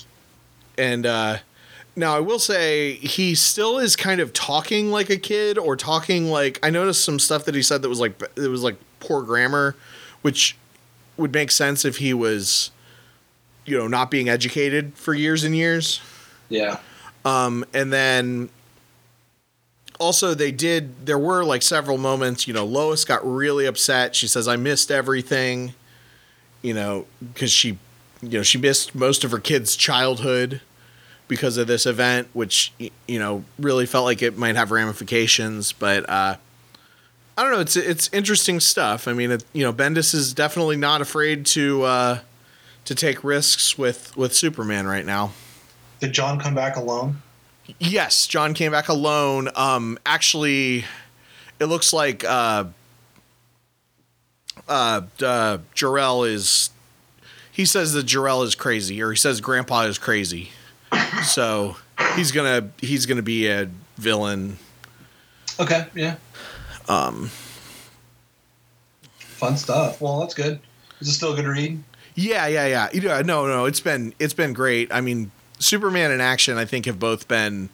and 0.78 1.06
uh 1.06 1.38
now 1.94 2.16
I 2.16 2.20
will 2.20 2.38
say 2.38 2.94
he 2.94 3.34
still 3.34 3.78
is 3.78 3.96
kind 3.96 4.20
of 4.20 4.32
talking 4.32 4.90
like 4.90 5.10
a 5.10 5.18
kid 5.18 5.58
or 5.58 5.76
talking 5.76 6.30
like 6.30 6.58
I 6.62 6.70
noticed 6.70 7.04
some 7.04 7.18
stuff 7.18 7.44
that 7.44 7.54
he 7.54 7.62
said 7.62 7.82
that 7.82 7.88
was 7.88 8.00
like 8.00 8.20
it 8.36 8.48
was 8.48 8.62
like 8.62 8.76
poor 9.00 9.22
grammar 9.22 9.76
which 10.22 10.56
would 11.18 11.34
make 11.34 11.50
sense 11.50 11.84
if 11.84 11.98
he 11.98 12.14
was 12.14 12.70
you 13.64 13.76
know 13.78 13.86
not 13.88 14.10
being 14.10 14.28
educated 14.28 14.94
for 14.94 15.14
years 15.14 15.44
and 15.44 15.54
years 15.56 16.00
Yeah. 16.48 16.78
Um, 17.24 17.64
and 17.72 17.92
then 17.92 18.50
also 19.98 20.34
they 20.34 20.50
did 20.50 21.06
there 21.06 21.18
were 21.18 21.44
like 21.44 21.62
several 21.62 21.96
moments, 21.96 22.46
you 22.46 22.52
know, 22.52 22.64
Lois 22.64 23.04
got 23.04 23.24
really 23.24 23.64
upset. 23.64 24.14
She 24.14 24.26
says 24.26 24.46
I 24.48 24.56
missed 24.56 24.90
everything, 24.90 25.74
you 26.60 26.74
know, 26.74 27.06
cuz 27.34 27.50
she 27.50 27.78
you 28.20 28.38
know, 28.38 28.42
she 28.42 28.58
missed 28.58 28.94
most 28.94 29.24
of 29.24 29.30
her 29.30 29.38
kids' 29.38 29.74
childhood 29.76 30.60
because 31.26 31.56
of 31.56 31.66
this 31.66 31.86
event, 31.86 32.28
which 32.32 32.72
you 32.78 33.18
know, 33.18 33.44
really 33.58 33.86
felt 33.86 34.04
like 34.04 34.20
it 34.22 34.36
might 34.36 34.56
have 34.56 34.70
ramifications, 34.70 35.72
but 35.72 36.08
uh 36.10 36.36
I 37.38 37.42
don't 37.42 37.52
know, 37.52 37.60
it's 37.60 37.76
it's 37.76 38.10
interesting 38.12 38.60
stuff. 38.60 39.08
I 39.08 39.14
mean, 39.14 39.30
it, 39.30 39.44
you 39.54 39.62
know, 39.62 39.72
Bendis 39.72 40.12
is 40.14 40.34
definitely 40.34 40.76
not 40.76 41.00
afraid 41.00 41.46
to 41.46 41.84
uh 41.84 42.18
to 42.84 42.94
take 42.94 43.22
risks 43.24 43.78
with 43.78 44.16
with 44.16 44.34
Superman 44.34 44.86
right 44.86 45.06
now. 45.06 45.32
Did 46.00 46.12
Jon 46.12 46.38
come 46.40 46.54
back 46.54 46.76
alone? 46.76 47.22
Yes, 47.78 48.26
Jon 48.26 48.54
came 48.54 48.72
back 48.72 48.88
alone. 48.88 49.48
Um, 49.54 49.98
actually, 50.04 50.84
it 51.60 51.66
looks 51.66 51.92
like 51.92 52.24
uh, 52.24 52.64
uh, 54.68 55.02
uh, 55.22 55.58
Jor-El 55.74 56.24
is. 56.24 56.70
He 57.52 57.64
says 57.64 57.92
that 57.92 58.04
Jor-El 58.04 58.42
is 58.42 58.54
crazy, 58.54 59.00
or 59.02 59.10
he 59.10 59.16
says 59.16 59.40
Grandpa 59.40 59.82
is 59.82 59.98
crazy. 59.98 60.50
So 61.24 61.76
he's 62.16 62.32
gonna 62.32 62.70
he's 62.78 63.06
gonna 63.06 63.22
be 63.22 63.46
a 63.46 63.68
villain. 63.96 64.58
Okay, 65.60 65.86
yeah. 65.94 66.16
Um. 66.88 67.30
fun 69.10 69.56
stuff. 69.56 70.00
Well, 70.00 70.18
that's 70.20 70.34
good. 70.34 70.58
Is 71.00 71.08
it 71.08 71.12
still 71.12 71.32
a 71.32 71.36
good 71.36 71.46
read? 71.46 71.80
Yeah, 72.14 72.46
yeah, 72.46 72.88
yeah. 72.92 73.22
No, 73.22 73.46
no, 73.46 73.64
it's 73.64 73.80
been 73.80 74.14
it's 74.18 74.34
been 74.34 74.52
great. 74.52 74.92
I 74.92 75.00
mean, 75.00 75.30
Superman 75.58 76.10
and 76.10 76.20
Action 76.20 76.58
I 76.58 76.64
think 76.64 76.86
have 76.86 76.98
both 76.98 77.28
been 77.28 77.68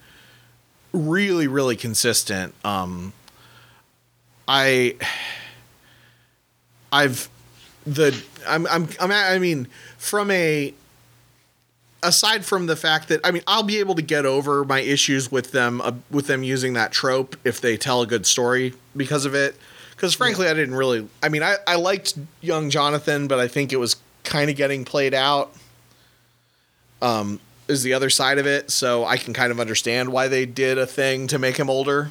really 0.92 1.46
really 1.46 1.76
consistent. 1.76 2.54
Um 2.64 3.12
I 4.46 4.96
I've 6.92 7.28
the 7.86 8.22
I'm 8.46 8.66
I'm 8.66 8.88
I'm 9.00 9.10
I 9.10 9.38
mean 9.38 9.68
from 9.98 10.30
a 10.30 10.74
aside 12.02 12.44
from 12.44 12.66
the 12.66 12.76
fact 12.76 13.08
that 13.08 13.20
I 13.24 13.30
mean 13.30 13.42
I'll 13.46 13.62
be 13.62 13.78
able 13.78 13.94
to 13.96 14.02
get 14.02 14.24
over 14.24 14.64
my 14.64 14.80
issues 14.80 15.32
with 15.32 15.52
them 15.52 15.80
uh, 15.80 15.92
with 16.10 16.26
them 16.28 16.42
using 16.42 16.74
that 16.74 16.92
trope 16.92 17.36
if 17.44 17.60
they 17.60 17.76
tell 17.76 18.02
a 18.02 18.06
good 18.06 18.24
story 18.24 18.74
because 18.96 19.24
of 19.24 19.34
it 19.34 19.56
because 19.90 20.14
frankly 20.14 20.46
I 20.48 20.54
didn't 20.54 20.76
really 20.76 21.08
I 21.22 21.28
mean 21.28 21.42
I 21.42 21.56
I 21.66 21.74
liked 21.76 22.14
young 22.40 22.70
Jonathan 22.70 23.26
but 23.26 23.38
I 23.40 23.48
think 23.48 23.72
it 23.72 23.78
was 23.78 23.96
kind 24.28 24.50
of 24.50 24.56
getting 24.56 24.84
played 24.84 25.14
out 25.14 25.52
um 27.02 27.40
is 27.66 27.82
the 27.82 27.92
other 27.92 28.10
side 28.10 28.38
of 28.38 28.46
it 28.46 28.70
so 28.70 29.04
I 29.04 29.16
can 29.16 29.32
kind 29.34 29.50
of 29.50 29.58
understand 29.60 30.10
why 30.10 30.28
they 30.28 30.46
did 30.46 30.78
a 30.78 30.86
thing 30.86 31.26
to 31.28 31.38
make 31.38 31.56
him 31.56 31.68
older 31.70 32.10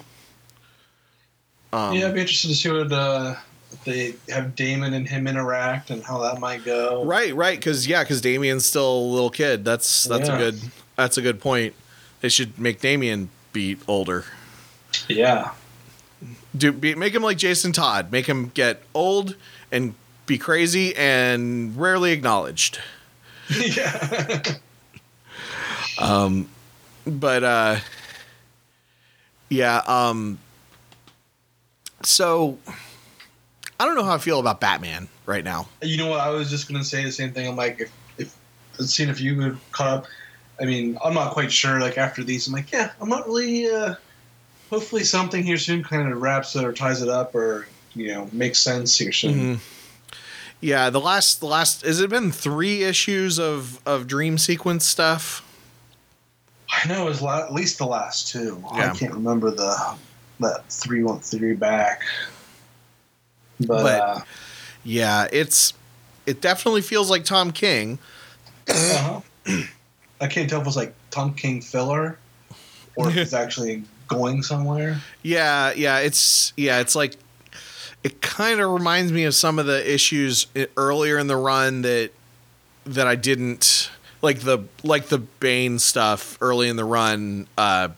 um 1.73 1.93
yeah, 1.95 2.07
I'd 2.07 2.13
be 2.13 2.21
interested 2.21 2.47
to 2.49 2.55
see 2.55 2.69
what 2.69 2.91
uh, 2.91 3.35
they 3.83 4.15
have 4.29 4.55
Damian 4.55 4.93
and 4.93 5.07
him 5.07 5.27
interact 5.27 5.89
and 5.89 6.01
how 6.01 6.19
that 6.19 6.39
might 6.39 6.63
go. 6.63 7.03
Right, 7.03 7.35
right, 7.35 7.59
because 7.59 7.85
yeah, 7.85 8.03
because 8.03 8.21
Damian's 8.21 8.65
still 8.65 8.89
a 8.97 9.07
little 9.13 9.29
kid. 9.29 9.65
That's 9.65 10.05
that's 10.05 10.29
Yeah. 10.29 10.35
a 10.35 10.37
good 10.39 10.61
that's 10.95 11.17
a 11.17 11.21
good 11.21 11.41
point. 11.41 11.73
They 12.21 12.29
should 12.29 12.57
make 12.57 12.79
Damian 12.79 13.29
be 13.51 13.75
older. 13.87 14.23
Yeah. 15.09 15.51
Do 16.55 16.71
be, 16.71 16.95
make 16.95 17.13
him 17.13 17.21
like 17.21 17.37
Jason 17.37 17.73
Todd. 17.73 18.11
Make 18.13 18.27
him 18.27 18.49
get 18.53 18.81
old 18.93 19.35
and 19.69 19.93
be 20.27 20.37
crazy 20.37 20.95
and 20.95 21.75
rarely 21.75 22.11
acknowledged. 22.11 22.79
yeah. 23.49 24.41
Um, 25.99 26.47
but 27.07 27.43
uh, 27.43 27.77
yeah. 29.49 29.81
Um. 29.87 30.37
So 32.03 32.59
I 33.79 33.85
don't 33.85 33.95
know 33.95 34.03
how 34.03 34.13
I 34.13 34.17
feel 34.19 34.39
about 34.39 34.61
Batman 34.61 35.07
right 35.25 35.43
now. 35.43 35.67
you 35.81 35.97
know 35.97 36.05
what? 36.07 36.19
I 36.19 36.29
was 36.29 36.51
just 36.51 36.67
gonna 36.67 36.83
say 36.83 37.03
the 37.03 37.11
same 37.11 37.31
thing. 37.33 37.47
I'm 37.47 37.55
like, 37.55 37.89
if 38.17 38.35
if 38.79 38.85
seeing 38.87 39.09
if 39.09 39.19
you 39.19 39.37
would 39.37 39.57
caught 39.71 39.87
up. 39.87 40.05
I 40.61 40.65
mean, 40.65 40.97
I'm 41.03 41.15
not 41.15 41.33
quite 41.33 41.51
sure. 41.51 41.79
Like 41.79 41.97
after 41.97 42.23
these, 42.23 42.45
I'm 42.47 42.53
like, 42.53 42.71
yeah, 42.71 42.91
I'm 43.01 43.09
not 43.09 43.25
really. 43.27 43.67
uh 43.67 43.95
Hopefully, 44.69 45.03
something 45.03 45.43
here 45.43 45.57
soon 45.57 45.83
kind 45.83 46.11
of 46.11 46.21
wraps 46.21 46.55
it 46.55 46.63
or 46.63 46.73
ties 46.73 47.01
it 47.01 47.09
up, 47.09 47.33
or 47.33 47.67
you 47.95 48.09
know, 48.13 48.29
makes 48.33 48.59
sense 48.59 48.95
here 48.99 49.11
soon. 49.13 49.55
Mhm. 49.55 49.59
Yeah, 50.59 50.89
the 50.89 50.99
last 50.99 51.39
the 51.39 51.45
last 51.45 51.81
has 51.85 51.99
it 51.99 52.09
been 52.09 52.31
three 52.31 52.83
issues 52.83 53.39
of 53.39 53.79
of 53.85 54.07
dream 54.07 54.37
sequence 54.37 54.85
stuff? 54.85 55.43
I 56.69 56.87
know 56.87 57.03
it 57.05 57.09
was 57.09 57.21
la- 57.21 57.39
at 57.43 57.53
least 57.53 57.77
the 57.77 57.85
last 57.85 58.27
two. 58.29 58.63
Yeah. 58.75 58.91
I 58.91 58.95
can't 58.95 59.13
remember 59.13 59.51
the 59.51 59.95
that 60.39 60.69
three 60.71 61.03
one 61.03 61.19
three 61.19 61.53
back. 61.53 62.01
But, 63.59 63.83
But- 63.83 64.01
uh, 64.01 64.19
Yeah, 64.83 65.27
it's 65.31 65.73
it 66.25 66.41
definitely 66.41 66.81
feels 66.81 67.09
like 67.09 67.23
Tom 67.23 67.51
King. 67.51 67.99
uh-huh. 68.67 69.21
I 70.19 70.27
can't 70.27 70.49
tell 70.49 70.59
if 70.59 70.65
it 70.65 70.67
was 70.67 70.75
like 70.75 70.93
Tom 71.11 71.33
King 71.35 71.61
filler 71.61 72.17
or 72.95 73.09
if 73.09 73.15
it's 73.17 73.33
actually 73.43 73.83
going 74.07 74.41
somewhere. 74.43 74.99
Yeah, 75.21 75.71
yeah, 75.73 75.99
it's 75.99 76.51
yeah, 76.57 76.79
it's 76.79 76.95
like 76.95 77.15
it 78.07 78.21
kind 78.21 78.61
of 78.61 78.71
reminds 78.71 79.11
me 79.11 79.25
of 79.25 79.35
some 79.35 79.59
of 79.59 79.65
the 79.65 79.93
issues 79.93 80.47
earlier 80.77 81.17
in 81.17 81.27
the 81.27 81.35
run 81.35 81.81
that 81.81 82.11
that 82.85 83.05
I 83.05 83.15
didn't 83.15 83.91
like 84.21 84.39
the 84.39 84.63
like 84.81 85.07
the 85.07 85.17
Bane 85.17 85.77
stuff 85.77 86.37
early 86.39 86.69
in 86.69 86.77
the 86.77 86.85
run 86.85 87.47
uh 87.57 87.89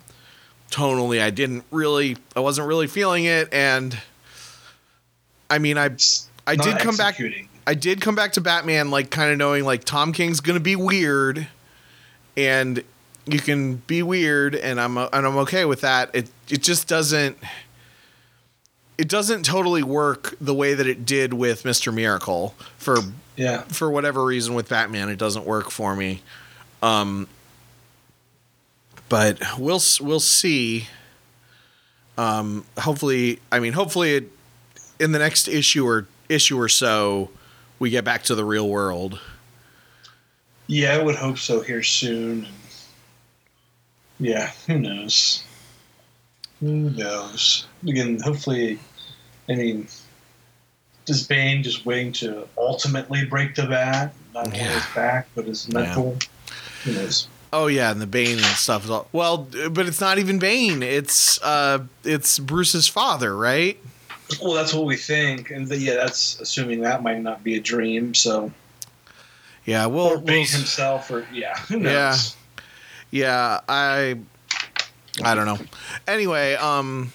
tonally 0.71 1.21
I 1.21 1.29
didn't 1.29 1.63
really 1.69 2.17
I 2.35 2.39
wasn't 2.39 2.67
really 2.67 2.87
feeling 2.87 3.25
it 3.25 3.53
and 3.53 3.99
I 5.47 5.59
mean 5.59 5.77
I 5.77 5.91
I 6.47 6.55
not 6.55 6.65
did 6.65 6.79
come 6.79 6.97
back. 6.97 7.21
I 7.67 7.75
did 7.75 8.01
come 8.01 8.15
back 8.15 8.33
to 8.33 8.41
Batman 8.41 8.89
like 8.89 9.11
kind 9.11 9.31
of 9.31 9.37
knowing 9.37 9.65
like 9.65 9.83
Tom 9.83 10.11
King's 10.11 10.39
gonna 10.39 10.59
be 10.59 10.75
weird, 10.75 11.47
and 12.35 12.83
you 13.27 13.37
can 13.37 13.75
be 13.75 14.01
weird, 14.01 14.55
and 14.55 14.81
I'm 14.81 14.97
and 14.97 15.09
I'm 15.13 15.37
okay 15.37 15.65
with 15.65 15.81
that. 15.81 16.09
It 16.15 16.31
it 16.49 16.63
just 16.63 16.87
doesn't. 16.87 17.37
It 18.99 19.07
doesn't 19.07 19.43
totally 19.43 19.81
work 19.81 20.35
the 20.41 20.53
way 20.53 20.73
that 20.73 20.85
it 20.85 21.05
did 21.05 21.33
with 21.33 21.63
Mister 21.63 21.89
Miracle 21.89 22.53
for 22.77 22.97
Yeah. 23.37 23.61
for 23.69 23.89
whatever 23.89 24.25
reason 24.25 24.55
with 24.55 24.67
Batman. 24.67 25.07
It 25.07 25.17
doesn't 25.17 25.45
work 25.45 25.71
for 25.71 25.95
me. 25.95 26.21
Um, 26.83 27.29
but 29.07 29.39
we'll 29.57 29.79
we'll 30.01 30.19
see. 30.19 30.89
Um, 32.17 32.65
hopefully, 32.77 33.39
I 33.49 33.59
mean, 33.59 33.71
hopefully, 33.71 34.15
it, 34.15 34.31
in 34.99 35.13
the 35.13 35.19
next 35.19 35.47
issue 35.47 35.87
or 35.87 36.05
issue 36.27 36.59
or 36.59 36.67
so, 36.67 37.29
we 37.79 37.89
get 37.89 38.03
back 38.03 38.23
to 38.23 38.35
the 38.35 38.43
real 38.43 38.67
world. 38.67 39.21
Yeah, 40.67 40.95
I 40.95 41.01
would 41.01 41.15
hope 41.15 41.37
so 41.37 41.61
here 41.61 41.83
soon. 41.83 42.47
Yeah, 44.19 44.51
who 44.67 44.77
knows? 44.77 45.43
Who 46.59 46.89
knows? 46.89 47.65
Again, 47.87 48.19
hopefully, 48.19 48.79
I 49.49 49.55
mean, 49.55 49.87
is 51.07 51.25
Bane 51.27 51.63
just 51.63 51.85
waiting 51.85 52.11
to 52.13 52.47
ultimately 52.57 53.25
break 53.25 53.55
the 53.55 53.65
bat? 53.65 54.13
Not 54.33 54.47
only 54.47 54.59
Yeah. 54.59 54.79
his 54.79 54.85
back, 54.95 55.27
but 55.35 55.45
his 55.45 55.67
mental. 55.69 56.17
Who 56.83 56.93
knows? 56.93 57.27
Oh 57.51 57.65
yeah, 57.65 57.89
and 57.91 57.99
the 57.99 58.05
Bane 58.07 58.37
and 58.37 58.45
stuff. 58.45 58.83
is 58.85 58.91
all- 58.91 59.07
Well, 59.11 59.47
but 59.71 59.87
it's 59.87 59.99
not 59.99 60.19
even 60.19 60.37
Bane. 60.37 60.83
It's 60.83 61.41
uh, 61.41 61.79
it's 62.03 62.37
Bruce's 62.37 62.87
father, 62.87 63.35
right? 63.35 63.77
Well, 64.43 64.53
that's 64.53 64.71
what 64.75 64.85
we 64.85 64.95
think, 64.95 65.49
and 65.49 65.67
the, 65.67 65.75
yeah, 65.75 65.95
that's 65.95 66.39
assuming 66.39 66.81
that 66.81 67.01
might 67.01 67.19
not 67.21 67.43
be 67.43 67.55
a 67.55 67.59
dream. 67.59 68.13
So, 68.13 68.51
Yeah. 69.65 69.87
Well, 69.87 70.05
or 70.05 70.09
we'll 70.17 70.21
Bane 70.21 70.45
himself, 70.45 71.09
or 71.09 71.25
yeah, 71.33 71.57
who 71.61 71.79
knows? 71.79 71.91
Yeah. 71.91 72.61
Yeah, 73.11 73.59
I 73.67 74.19
I 75.23 75.33
don't 75.33 75.45
know. 75.47 75.57
Anyway, 76.07 76.53
um 76.53 77.11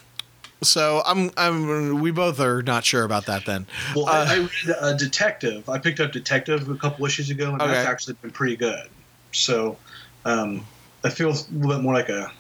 so 0.65 1.03
I'm 1.07 1.31
I'm 1.37 2.01
we 2.01 2.11
both 2.11 2.41
are 2.41 2.63
not 2.63 2.85
sure 2.85 3.05
about 3.05 3.27
that 3.27 3.45
then. 3.45 3.67
Well, 3.95 4.07
Uh, 4.09 4.25
I, 4.29 4.35
I 4.35 4.39
read 4.39 4.77
uh, 4.81 4.93
Detective. 4.95 5.69
I 5.69 5.79
picked 5.79 6.01
up 6.01 6.13
Detective 6.13 6.69
a 6.69 6.75
couple 6.77 7.05
issues 7.07 7.31
ago, 7.31 7.53
and 7.53 7.61
Okay. 7.63 7.73
that's 7.73 7.87
actually 7.89 8.15
been 8.23 8.31
pretty 8.33 8.57
good. 8.57 8.89
So, 9.33 9.79
um, 10.25 10.65
that 11.03 11.13
feels 11.13 11.49
a 11.49 11.53
little 11.55 11.77
bit 11.77 11.83
more 11.83 11.95
like 11.95 12.09
a 12.09 12.33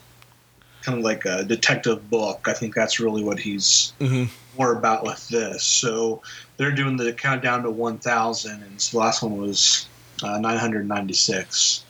kind 0.82 0.98
of 0.98 1.04
like 1.04 1.24
a 1.24 1.44
detective 1.44 2.10
book. 2.10 2.46
I 2.46 2.52
think 2.52 2.74
that's 2.74 3.00
really 3.00 3.22
what 3.24 3.38
he's 3.38 3.92
Mhm. 4.00 4.28
more 4.56 4.72
about 4.76 5.02
with 5.04 5.26
this. 5.28 5.62
So 5.64 6.22
they're 6.56 6.70
doing 6.72 6.96
the 6.96 7.12
countdown 7.12 7.62
to 7.62 7.70
1,000, 7.70 8.62
and 8.62 8.78
the 8.78 8.98
last 8.98 9.22
one 9.22 9.36
was 9.36 9.86
uh, 10.22 10.38
996. 10.38 11.84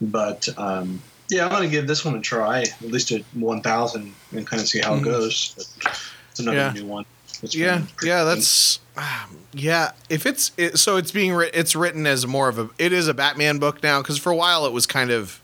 But 0.00 0.48
um, 0.58 1.00
yeah, 1.30 1.44
I'm 1.46 1.50
gonna 1.52 1.68
give 1.68 1.86
this 1.86 2.04
one 2.04 2.14
a 2.16 2.20
try, 2.20 2.62
at 2.62 2.82
least 2.82 3.08
to 3.08 3.22
1,000, 3.34 4.12
and 4.32 4.46
kind 4.46 4.60
of 4.62 4.68
see 4.68 4.80
how 4.80 4.94
it 4.94 5.00
Mhm. 5.00 5.04
goes. 5.04 5.54
But 5.56 5.98
it's 6.30 6.40
another 6.40 6.56
Yeah. 6.56 6.72
new 6.72 6.86
one. 6.86 7.04
Yeah, 7.42 7.82
yeah, 8.02 8.24
that's 8.24 8.80
um, 8.98 9.38
yeah. 9.54 9.92
If 10.10 10.26
it's 10.26 10.50
it, 10.58 10.78
so, 10.78 10.96
it's 10.98 11.10
being 11.10 11.32
writ- 11.32 11.52
it's 11.54 11.74
written 11.74 12.06
as 12.06 12.26
more 12.26 12.48
of 12.50 12.58
a 12.58 12.68
it 12.78 12.92
is 12.92 13.08
a 13.08 13.14
Batman 13.14 13.58
book 13.58 13.82
now 13.82 14.02
because 14.02 14.18
for 14.18 14.30
a 14.30 14.36
while 14.36 14.66
it 14.66 14.72
was 14.72 14.86
kind 14.86 15.10
of 15.10 15.40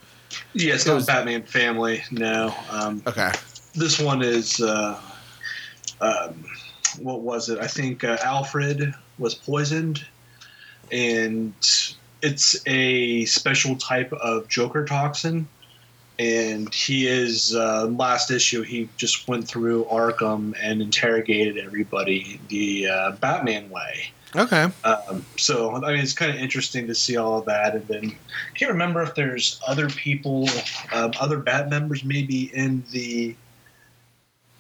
Yeah, 0.53 0.75
it's 0.75 0.85
It 0.85 0.89
not 0.89 0.95
was- 0.97 1.07
Batman 1.07 1.45
Family. 1.45 2.03
No, 2.11 2.55
um, 2.71 3.03
okay. 3.07 3.33
this 3.75 3.99
one 3.99 4.23
is. 4.23 4.61
Uh, 4.61 4.99
um, 6.03 6.45
what 6.99 7.21
was 7.23 7.49
it? 7.49 7.59
I 7.59 7.67
think 7.67 8.05
uh, 8.05 8.19
Alfred 8.23 8.93
was 9.19 9.35
poisoned, 9.35 10.05
and 10.93 11.55
it's 12.23 12.57
a 12.67 13.25
special 13.27 13.77
type 13.77 14.13
of 14.15 14.49
Joker 14.49 14.85
toxin. 14.85 15.49
And 16.19 16.73
he 16.73 17.07
is 17.07 17.55
uh, 17.55 17.87
last 17.87 18.31
issue. 18.31 18.63
He 18.63 18.89
just 18.97 19.29
went 19.29 19.47
through 19.47 19.85
Arkham 19.85 20.55
and 20.61 20.81
interrogated 20.81 21.59
everybody 21.59 22.41
the 22.49 22.89
uh, 22.89 23.11
Batman 23.13 23.69
way. 23.69 24.11
Okay. 24.35 24.69
Um, 24.85 25.25
so 25.37 25.77
I 25.77 25.93
mean, 25.93 26.01
it's 26.01 26.13
kind 26.13 26.31
of 26.31 26.37
interesting 26.37 26.87
to 26.89 26.95
see 26.95 27.17
all 27.17 27.39
of 27.39 27.45
that, 27.47 27.75
and 27.75 27.87
then 27.89 28.05
I 28.07 28.59
can't 28.59 28.71
remember 28.71 29.03
if 29.03 29.15
there's 29.15 29.61
other 29.67 29.89
people, 29.89 30.49
um, 30.93 31.13
other 31.21 31.39
Bat 31.39 31.71
members, 31.71 32.05
maybe 32.05 32.55
in 32.55 32.85
the 32.91 33.35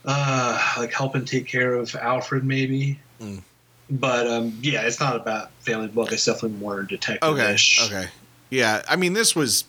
uh, 0.04 0.74
like 0.78 0.92
helping 0.92 1.24
take 1.24 1.46
care 1.46 1.74
of 1.74 1.94
Alfred, 1.96 2.44
maybe. 2.44 2.98
Mm. 3.20 3.42
But 3.90 4.26
um, 4.26 4.58
yeah, 4.62 4.82
it's 4.82 5.00
not 5.00 5.16
a 5.16 5.20
Bat 5.20 5.50
family 5.60 5.88
book. 5.88 6.12
It's 6.12 6.24
definitely 6.24 6.58
more 6.58 6.82
detective-ish. 6.82 7.90
Okay. 7.90 8.08
Yeah, 8.50 8.82
I 8.88 8.96
mean, 8.96 9.12
this 9.12 9.34
was 9.34 9.64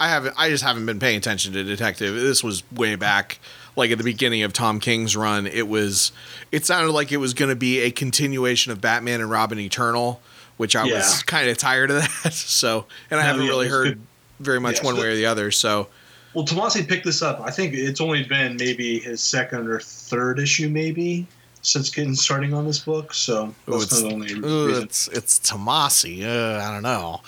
I 0.00 0.08
haven't 0.08 0.34
I 0.38 0.48
just 0.48 0.64
haven't 0.64 0.86
been 0.86 0.98
paying 0.98 1.16
attention 1.18 1.52
to 1.52 1.62
Detective. 1.64 2.14
This 2.14 2.42
was 2.42 2.62
way 2.72 2.94
back 2.96 3.38
like 3.76 3.90
at 3.90 3.98
the 3.98 4.04
beginning 4.04 4.42
of 4.42 4.52
Tom 4.52 4.80
King's 4.80 5.16
run, 5.16 5.46
it 5.46 5.68
was 5.68 6.12
it 6.50 6.64
sounded 6.66 6.92
like 6.92 7.12
it 7.12 7.18
was 7.18 7.34
going 7.34 7.48
to 7.50 7.56
be 7.56 7.80
a 7.80 7.90
continuation 7.90 8.72
of 8.72 8.80
Batman 8.80 9.20
and 9.20 9.30
Robin 9.30 9.58
Eternal, 9.58 10.20
which 10.56 10.74
I 10.76 10.84
Yeah. 10.84 10.96
was 10.96 11.22
kind 11.24 11.48
of 11.48 11.56
tired 11.58 11.90
of 11.90 11.96
that. 12.02 12.32
So, 12.32 12.86
and 13.10 13.18
I 13.20 13.22
No, 13.22 13.28
haven't 13.28 13.42
yeah, 13.44 13.48
really 13.50 13.68
heard 13.68 13.84
good. 13.88 14.00
very 14.40 14.60
much 14.60 14.78
Yeah, 14.78 14.84
one 14.84 14.94
so- 14.96 15.02
way 15.02 15.08
or 15.08 15.14
the 15.14 15.26
other. 15.26 15.50
So, 15.50 15.88
Well, 16.34 16.46
Tomasi 16.46 16.86
picked 16.88 17.04
this 17.04 17.20
up. 17.22 17.40
I 17.42 17.50
think 17.50 17.74
it's 17.74 18.00
only 18.00 18.24
been 18.24 18.56
maybe 18.56 18.98
his 19.00 19.20
second 19.22 19.68
or 19.68 19.78
third 19.80 20.38
issue, 20.38 20.68
maybe 20.70 21.26
since 21.62 21.90
getting 21.90 22.14
starting 22.14 22.52
on 22.54 22.66
this 22.66 22.78
book. 22.78 23.12
So 23.14 23.54
Ooh, 23.68 23.72
that's 23.72 23.84
it's, 23.84 24.00
not 24.02 24.08
the 24.08 24.14
only 24.14 24.32
ooh, 24.32 24.66
reason. 24.68 24.82
it's 24.84 25.08
it's 25.08 25.38
Tomasi. 25.38 26.24
Uh, 26.24 26.62
I 26.62 26.72
don't 26.72 26.82
know. 26.82 27.20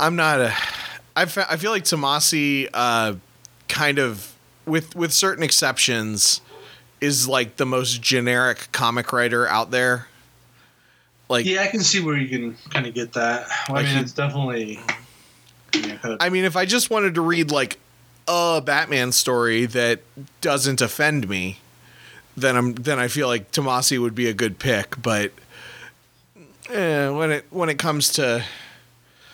I'm 0.00 0.16
not 0.16 0.40
a. 0.40 0.54
I 1.14 1.26
fe- 1.26 1.44
I 1.48 1.56
feel 1.56 1.70
like 1.70 1.84
Tomasi, 1.84 2.68
uh, 2.72 3.14
kind 3.68 3.98
of 3.98 4.34
with 4.66 4.96
with 4.96 5.12
certain 5.12 5.42
exceptions, 5.44 6.40
is 7.00 7.28
like 7.28 7.56
the 7.56 7.66
most 7.66 8.00
generic 8.02 8.68
comic 8.72 9.12
writer 9.12 9.46
out 9.46 9.70
there. 9.70 10.06
Like, 11.28 11.46
Yeah, 11.46 11.62
I 11.62 11.68
can 11.68 11.80
see 11.80 12.00
where 12.02 12.16
you 12.16 12.28
can 12.28 12.56
kind 12.70 12.86
of 12.86 12.94
get 12.94 13.12
that. 13.12 13.46
Well, 13.68 13.78
I 13.78 13.82
mean, 13.84 13.94
he- 13.94 14.00
it's 14.00 14.12
definitely. 14.12 14.80
You 15.74 15.82
know, 15.82 15.96
kind 15.98 16.14
of, 16.14 16.18
I 16.20 16.28
mean, 16.30 16.44
if 16.44 16.56
I 16.56 16.64
just 16.64 16.90
wanted 16.90 17.14
to 17.14 17.20
read 17.20 17.52
like 17.52 17.78
a 18.26 18.60
Batman 18.64 19.12
story 19.12 19.66
that 19.66 20.00
doesn't 20.40 20.80
offend 20.80 21.28
me, 21.28 21.58
then 22.36 22.56
I'm 22.56 22.74
then 22.74 22.98
I 22.98 23.06
feel 23.08 23.28
like 23.28 23.52
Tomasi 23.52 24.00
would 24.00 24.14
be 24.14 24.26
a 24.28 24.32
good 24.34 24.58
pick. 24.58 25.00
But 25.00 25.30
eh, 26.70 27.08
when 27.10 27.30
it 27.30 27.44
when 27.50 27.68
it 27.68 27.78
comes 27.78 28.10
to 28.14 28.44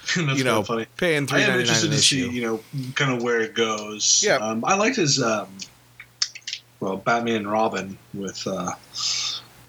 you 0.16 0.44
know 0.44 0.62
funny. 0.62 0.86
paying 0.96 1.24
I 1.24 1.26
three 1.26 1.42
am 1.42 1.60
interested 1.60 1.90
to 1.90 1.98
see, 1.98 2.28
you 2.28 2.42
know, 2.42 2.60
kind 2.94 3.12
of 3.16 3.22
where 3.22 3.40
it 3.40 3.54
goes. 3.54 4.22
Yeah. 4.26 4.36
Um, 4.36 4.64
I 4.64 4.74
liked 4.76 4.96
his, 4.96 5.22
um, 5.22 5.48
well, 6.80 6.96
Batman 6.98 7.36
and 7.36 7.50
Robin 7.50 7.98
with 8.14 8.46
uh, 8.46 8.72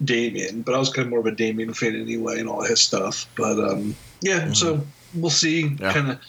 Damian, 0.04 0.62
but 0.62 0.76
I 0.76 0.78
was 0.78 0.89
kind 0.89 1.06
of 1.06 1.10
more 1.10 1.19
of 1.19 1.26
a 1.26 1.32
Damian 1.32 1.73
fan 1.73 1.95
anyway 1.95 2.39
and 2.39 2.47
all 2.50 2.63
his 2.63 2.82
stuff. 2.82 3.26
But 3.36 3.58
um, 3.60 3.95
yeah, 4.21 4.52
so 4.54 4.82
we'll 5.15 5.30
see. 5.32 5.63
Mm-hmm. 5.63 5.84
Yeah. 5.84 5.93
Kind 5.93 6.12
of 6.12 6.19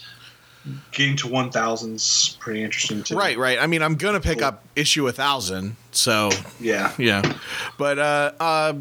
getting 0.92 1.16
to 1.16 1.28
1,000's 1.28 2.36
pretty 2.40 2.62
interesting 2.62 3.02
too. 3.02 3.16
right? 3.16 3.38
Right. 3.38 3.58
I 3.58 3.66
mean, 3.66 3.82
I'm 3.82 3.94
gonna 3.96 4.20
pick 4.20 4.38
Cool. 4.38 4.48
up 4.48 4.64
issue 4.76 5.06
a 5.08 5.12
thousand. 5.12 5.76
So 5.92 6.30
Yeah. 6.60 6.92
yeah, 6.98 7.22
but 7.78 7.98
uh, 7.98 8.32
uh, 8.38 8.74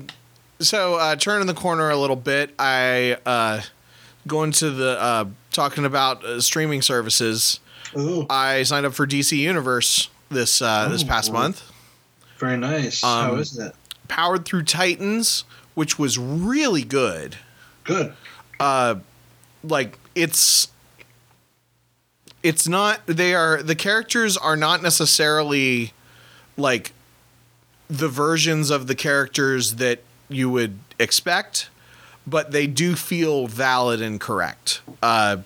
so 0.60 0.96
uh, 0.96 1.16
turning 1.16 1.48
the 1.48 1.54
corner 1.54 1.90
a 1.90 1.96
little 1.98 2.16
bit, 2.16 2.54
I 2.60 3.18
uh, 3.26 3.62
going 4.28 4.52
to 4.54 4.70
the 4.72 5.00
uh, 5.02 5.26
talking 5.52 5.86
about 5.86 6.24
uh, 6.24 6.40
streaming 6.42 6.82
services. 6.82 7.60
Ooh, 7.98 8.26
I 8.30 8.64
signed 8.64 8.86
up 8.86 8.94
for 8.94 9.08
DC 9.08 9.38
Universe 9.38 10.10
this 10.30 10.62
uh, 10.62 10.90
this 10.90 11.04
Oh. 11.04 11.08
past 11.08 11.32
month. 11.32 11.64
very 12.38 12.58
nice. 12.58 13.02
How 13.02 13.32
Um, 13.34 13.40
is 13.40 13.58
it? 13.58 13.74
Powered 14.08 14.46
through 14.46 14.64
Titans, 14.64 15.44
which 15.74 15.98
was 15.98 16.18
really 16.18 16.84
good. 16.84 17.38
Good. 17.84 18.14
Uh, 18.60 18.96
like 19.64 19.98
it's 20.16 20.68
it's 22.44 22.68
not 22.68 23.02
they 23.08 23.34
are 23.34 23.62
the 23.64 23.76
characters 23.76 24.38
are 24.38 24.56
not 24.56 24.82
necessarily 24.84 25.94
like 26.56 26.94
the 27.90 28.08
versions 28.10 28.70
of 28.70 28.88
the 28.88 28.96
characters 28.96 29.76
that 29.76 30.04
you 30.30 30.50
would 30.50 30.78
expect, 31.00 31.70
but 32.28 32.52
they 32.52 32.68
do 32.68 32.96
feel 32.96 33.48
valid 33.48 34.02
and 34.02 34.20
correct. 34.20 34.82
Uh 35.02 35.38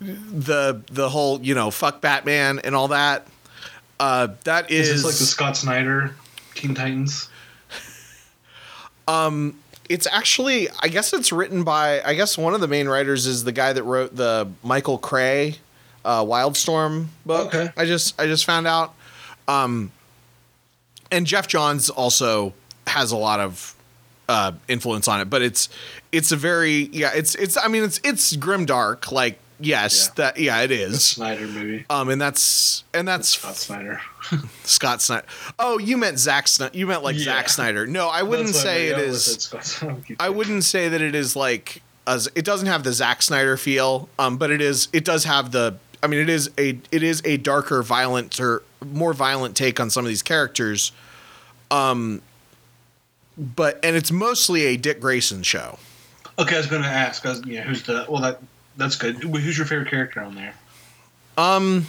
the 0.00 0.82
the 0.90 1.08
whole, 1.08 1.40
you 1.40 1.54
know, 1.54 1.70
fuck 1.70 2.00
Batman 2.00 2.58
and 2.58 2.74
all 2.74 2.88
that. 2.88 3.26
Uh 3.98 4.28
that 4.44 4.70
Is, 4.70 4.88
is, 4.88 4.94
this 4.96 5.04
like 5.04 5.18
the 5.18 5.24
Scott 5.24 5.56
Snyder 5.56 6.14
Teen 6.54 6.74
Titans? 6.74 7.30
um, 9.08 9.58
it's 9.88 10.06
actually 10.06 10.68
I 10.80 10.88
guess 10.88 11.12
it's 11.12 11.32
written 11.32 11.64
by 11.64 12.02
I 12.02 12.14
guess 12.14 12.36
one 12.36 12.54
of 12.54 12.60
the 12.60 12.68
main 12.68 12.88
writers 12.88 13.26
is 13.26 13.44
the 13.44 13.52
guy 13.52 13.72
that 13.72 13.84
wrote 13.84 14.14
the 14.16 14.48
Michael 14.62 14.98
Cray 14.98 15.56
uh, 16.04 16.24
Wildstorm 16.24 17.06
book. 17.24 17.54
Okay. 17.54 17.72
I 17.76 17.84
just 17.84 18.20
I 18.20 18.26
just 18.26 18.44
found 18.44 18.66
out. 18.66 18.94
Um, 19.48 19.92
and 21.10 21.26
Geoff 21.26 21.46
Johns 21.46 21.88
also 21.88 22.52
has 22.86 23.12
a 23.12 23.16
lot 23.16 23.40
of 23.40 23.75
uh, 24.28 24.52
influence 24.68 25.08
on 25.08 25.20
it, 25.20 25.30
but 25.30 25.42
it's 25.42 25.68
it's 26.12 26.32
a 26.32 26.36
very 26.36 26.88
yeah 26.92 27.10
it's 27.14 27.34
it's 27.36 27.56
I 27.56 27.68
mean 27.68 27.82
it's 27.84 28.00
it's 28.04 28.34
grim 28.36 28.66
dark 28.66 29.10
like 29.12 29.38
yes 29.58 30.06
Yeah. 30.08 30.12
that 30.16 30.38
yeah 30.38 30.60
it 30.62 30.70
is 30.70 31.02
Snyder 31.04 31.46
movie. 31.46 31.86
um 31.88 32.08
and 32.10 32.20
that's 32.20 32.84
and 32.92 33.06
that's 33.08 33.28
Scott 33.30 33.56
Snyder. 33.56 34.00
Scott 34.64 35.00
Snyder. 35.00 35.26
Oh, 35.58 35.78
you 35.78 35.96
meant 35.96 36.18
Zack 36.18 36.48
Snyder. 36.48 36.76
You 36.76 36.86
meant 36.86 37.02
like 37.04 37.16
Yeah. 37.16 37.24
Zack 37.24 37.48
Snyder. 37.48 37.86
No, 37.86 38.08
I 38.08 38.22
wouldn't 38.22 38.48
That's 38.48 38.60
say 38.60 38.88
it 38.88 38.98
is 38.98 38.98
it 38.98 38.98
meant. 38.98 39.06
Yeah, 39.06 39.10
is. 39.12 39.28
with 39.28 39.40
Scott 39.42 39.64
Snyder. 39.64 40.16
I 40.20 40.28
wouldn't 40.28 40.64
say 40.64 40.88
that 40.88 41.00
it 41.00 41.14
is 41.14 41.36
like 41.36 41.82
as 42.06 42.28
it 42.34 42.44
doesn't 42.44 42.66
have 42.68 42.82
the 42.84 42.92
Zack 42.92 43.22
Snyder 43.22 43.56
feel, 43.56 44.08
um, 44.18 44.36
but 44.36 44.50
it 44.50 44.60
is 44.60 44.88
it 44.92 45.04
does 45.04 45.24
have 45.24 45.52
the 45.52 45.76
I 46.02 46.08
mean 46.08 46.20
it 46.20 46.28
is 46.28 46.50
a 46.58 46.78
it 46.92 47.02
is 47.02 47.22
a 47.24 47.36
darker, 47.36 47.82
violent 47.82 48.38
or 48.40 48.62
more 48.84 49.12
violent 49.14 49.56
take 49.56 49.80
on 49.80 49.88
some 49.90 50.04
of 50.04 50.08
these 50.08 50.22
characters. 50.22 50.92
Um 51.70 52.22
but 53.36 53.78
and 53.82 53.96
it's 53.96 54.10
mostly 54.10 54.66
a 54.66 54.76
Dick 54.76 55.00
Grayson 55.00 55.42
show. 55.42 55.78
Okay, 56.38 56.54
I 56.54 56.58
was 56.58 56.66
going 56.66 56.82
to 56.82 56.88
ask. 56.88 57.24
I 57.24 57.30
was, 57.30 57.46
yeah, 57.46 57.62
who's 57.62 57.82
the? 57.82 58.06
Well, 58.08 58.20
that 58.22 58.40
that's 58.76 58.96
good. 58.96 59.16
Who's 59.16 59.56
your 59.56 59.66
favorite 59.66 59.88
character 59.88 60.20
on 60.20 60.34
there? 60.34 60.54
Um 61.38 61.86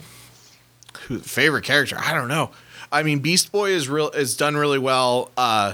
who 1.07 1.19
favorite 1.19 1.63
character? 1.63 1.97
I 1.99 2.13
don't 2.13 2.27
know. 2.27 2.51
I 2.91 3.03
mean 3.03 3.19
Beast 3.19 3.51
Boy 3.51 3.71
is 3.71 3.87
real 3.89 4.09
is 4.09 4.35
done 4.35 4.55
really 4.57 4.79
well. 4.79 5.31
Uh 5.37 5.73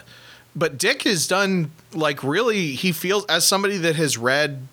but 0.56 0.78
Dick 0.78 1.04
has 1.04 1.28
done 1.28 1.72
like 1.94 2.24
really 2.24 2.72
he 2.74 2.92
feels 2.92 3.26
as 3.26 3.46
somebody 3.46 3.78
that 3.78 3.96
has 3.96 4.18
read 4.18 4.68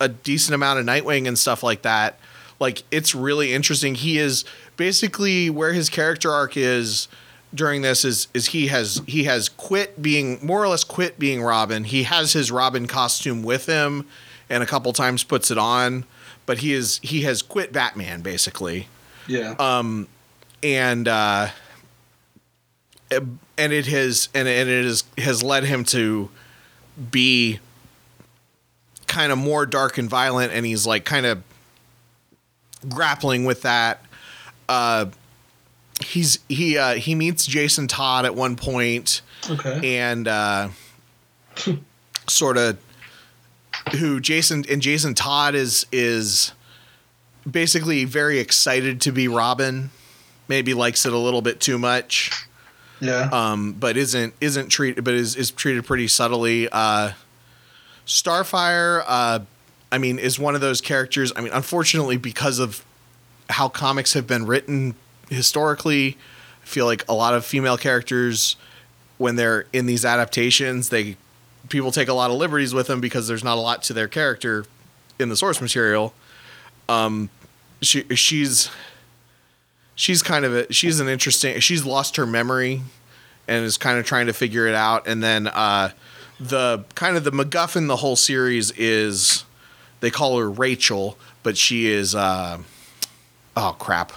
a 0.00 0.08
decent 0.08 0.54
amount 0.54 0.78
of 0.78 0.86
Nightwing 0.86 1.26
and 1.26 1.38
stuff 1.38 1.62
like 1.62 1.82
that. 1.82 2.18
Like 2.60 2.82
it's 2.90 3.14
really 3.14 3.52
interesting. 3.54 3.94
He 3.94 4.18
is 4.18 4.44
basically 4.76 5.50
where 5.50 5.72
his 5.72 5.88
character 5.88 6.30
arc 6.30 6.56
is 6.56 7.08
during 7.54 7.82
this 7.82 8.04
is 8.04 8.28
is 8.34 8.46
he 8.46 8.66
has 8.68 9.00
he 9.06 9.24
has 9.24 9.48
quit 9.48 10.02
being 10.02 10.44
more 10.44 10.62
or 10.62 10.68
less 10.68 10.84
quit 10.84 11.18
being 11.18 11.42
Robin. 11.42 11.84
He 11.84 12.02
has 12.04 12.32
his 12.32 12.50
Robin 12.50 12.86
costume 12.86 13.42
with 13.42 13.66
him 13.66 14.06
and 14.50 14.62
a 14.62 14.66
couple 14.66 14.92
times 14.92 15.24
puts 15.24 15.50
it 15.50 15.58
on, 15.58 16.04
but 16.46 16.58
he 16.58 16.72
is 16.72 16.98
he 17.02 17.22
has 17.22 17.42
quit 17.42 17.72
Batman 17.72 18.20
basically 18.20 18.88
Yeah. 19.26 19.54
Um, 19.58 20.08
and 20.62 21.08
uh, 21.08 21.48
and 23.10 23.72
it 23.72 23.86
has 23.86 24.28
and, 24.34 24.48
and 24.48 24.68
it 24.68 24.84
is 24.84 25.04
has 25.18 25.42
led 25.42 25.64
him 25.64 25.84
to 25.84 26.30
be 27.10 27.60
kind 29.06 29.32
of 29.32 29.38
more 29.38 29.66
dark 29.66 29.98
and 29.98 30.08
violent, 30.08 30.52
and 30.52 30.64
he's 30.64 30.86
like 30.86 31.04
kind 31.04 31.26
of 31.26 31.42
grappling 32.88 33.44
with 33.44 33.62
that. 33.62 34.02
Uh, 34.68 35.06
he's 36.02 36.38
he 36.48 36.76
uh, 36.76 36.94
he 36.94 37.14
meets 37.14 37.46
Jason 37.46 37.86
Todd 37.86 38.24
at 38.24 38.34
one 38.34 38.56
point, 38.56 39.22
okay. 39.48 39.98
and 39.98 40.26
uh, 40.26 40.68
sort 42.28 42.56
of 42.56 42.78
who 43.92 44.20
Jason 44.20 44.64
and 44.70 44.80
Jason 44.82 45.14
Todd 45.14 45.54
is 45.54 45.86
is 45.92 46.52
basically 47.48 48.04
very 48.04 48.38
excited 48.38 49.00
to 49.02 49.12
be 49.12 49.28
Robin. 49.28 49.90
Maybe 50.48 50.74
likes 50.74 51.06
it 51.06 51.12
a 51.12 51.18
little 51.18 51.40
bit 51.40 51.60
too 51.60 51.78
much, 51.78 52.30
yeah. 53.00 53.30
um, 53.32 53.72
but 53.72 53.96
isn't 53.96 54.34
isn't 54.40 54.68
treated 54.68 55.02
but 55.04 55.14
is 55.14 55.36
is 55.36 55.50
treated 55.50 55.86
pretty 55.86 56.08
subtly. 56.08 56.68
Uh, 56.70 57.12
Starfire, 58.06 59.02
uh, 59.06 59.40
I 59.90 59.96
mean, 59.96 60.18
is 60.18 60.38
one 60.38 60.54
of 60.54 60.60
those 60.60 60.82
characters. 60.82 61.32
I 61.34 61.40
mean, 61.40 61.52
unfortunately, 61.54 62.18
because 62.18 62.58
of 62.58 62.84
how 63.48 63.68
comics 63.68 64.12
have 64.12 64.26
been 64.26 64.44
written 64.44 64.94
historically, 65.30 66.16
I 66.62 66.66
feel 66.66 66.86
like 66.86 67.04
a 67.08 67.14
lot 67.14 67.34
of 67.34 67.44
female 67.44 67.76
characters, 67.76 68.56
when 69.18 69.36
they're 69.36 69.66
in 69.72 69.86
these 69.86 70.04
adaptations, 70.04 70.88
they 70.88 71.16
people 71.68 71.90
take 71.90 72.08
a 72.08 72.12
lot 72.12 72.30
of 72.30 72.36
liberties 72.36 72.74
with 72.74 72.86
them 72.86 73.00
because 73.00 73.26
there's 73.26 73.44
not 73.44 73.56
a 73.56 73.60
lot 73.60 73.82
to 73.84 73.92
their 73.92 74.08
character 74.08 74.66
in 75.18 75.28
the 75.28 75.36
source 75.36 75.60
material. 75.60 76.14
Um, 76.88 77.30
she 77.80 78.02
she's 78.14 78.70
she's 79.94 80.22
kind 80.22 80.44
of 80.44 80.54
a, 80.54 80.72
she's 80.72 81.00
an 81.00 81.08
interesting. 81.08 81.58
She's 81.60 81.84
lost 81.84 82.16
her 82.16 82.26
memory 82.26 82.82
and 83.46 83.64
is 83.64 83.76
kind 83.76 83.98
of 83.98 84.06
trying 84.06 84.26
to 84.26 84.32
figure 84.32 84.66
it 84.66 84.74
out. 84.74 85.06
And 85.06 85.22
then 85.22 85.48
uh, 85.48 85.90
the 86.40 86.84
kind 86.94 87.16
of 87.16 87.24
the 87.24 87.30
MacGuffin 87.32 87.88
the 87.88 87.96
whole 87.96 88.16
series 88.16 88.70
is 88.72 89.44
they 90.00 90.10
call 90.10 90.38
her 90.38 90.50
Rachel, 90.50 91.18
but 91.42 91.56
she 91.56 91.86
is 91.86 92.14
uh, 92.14 92.58
oh 93.56 93.76
crap, 93.78 94.12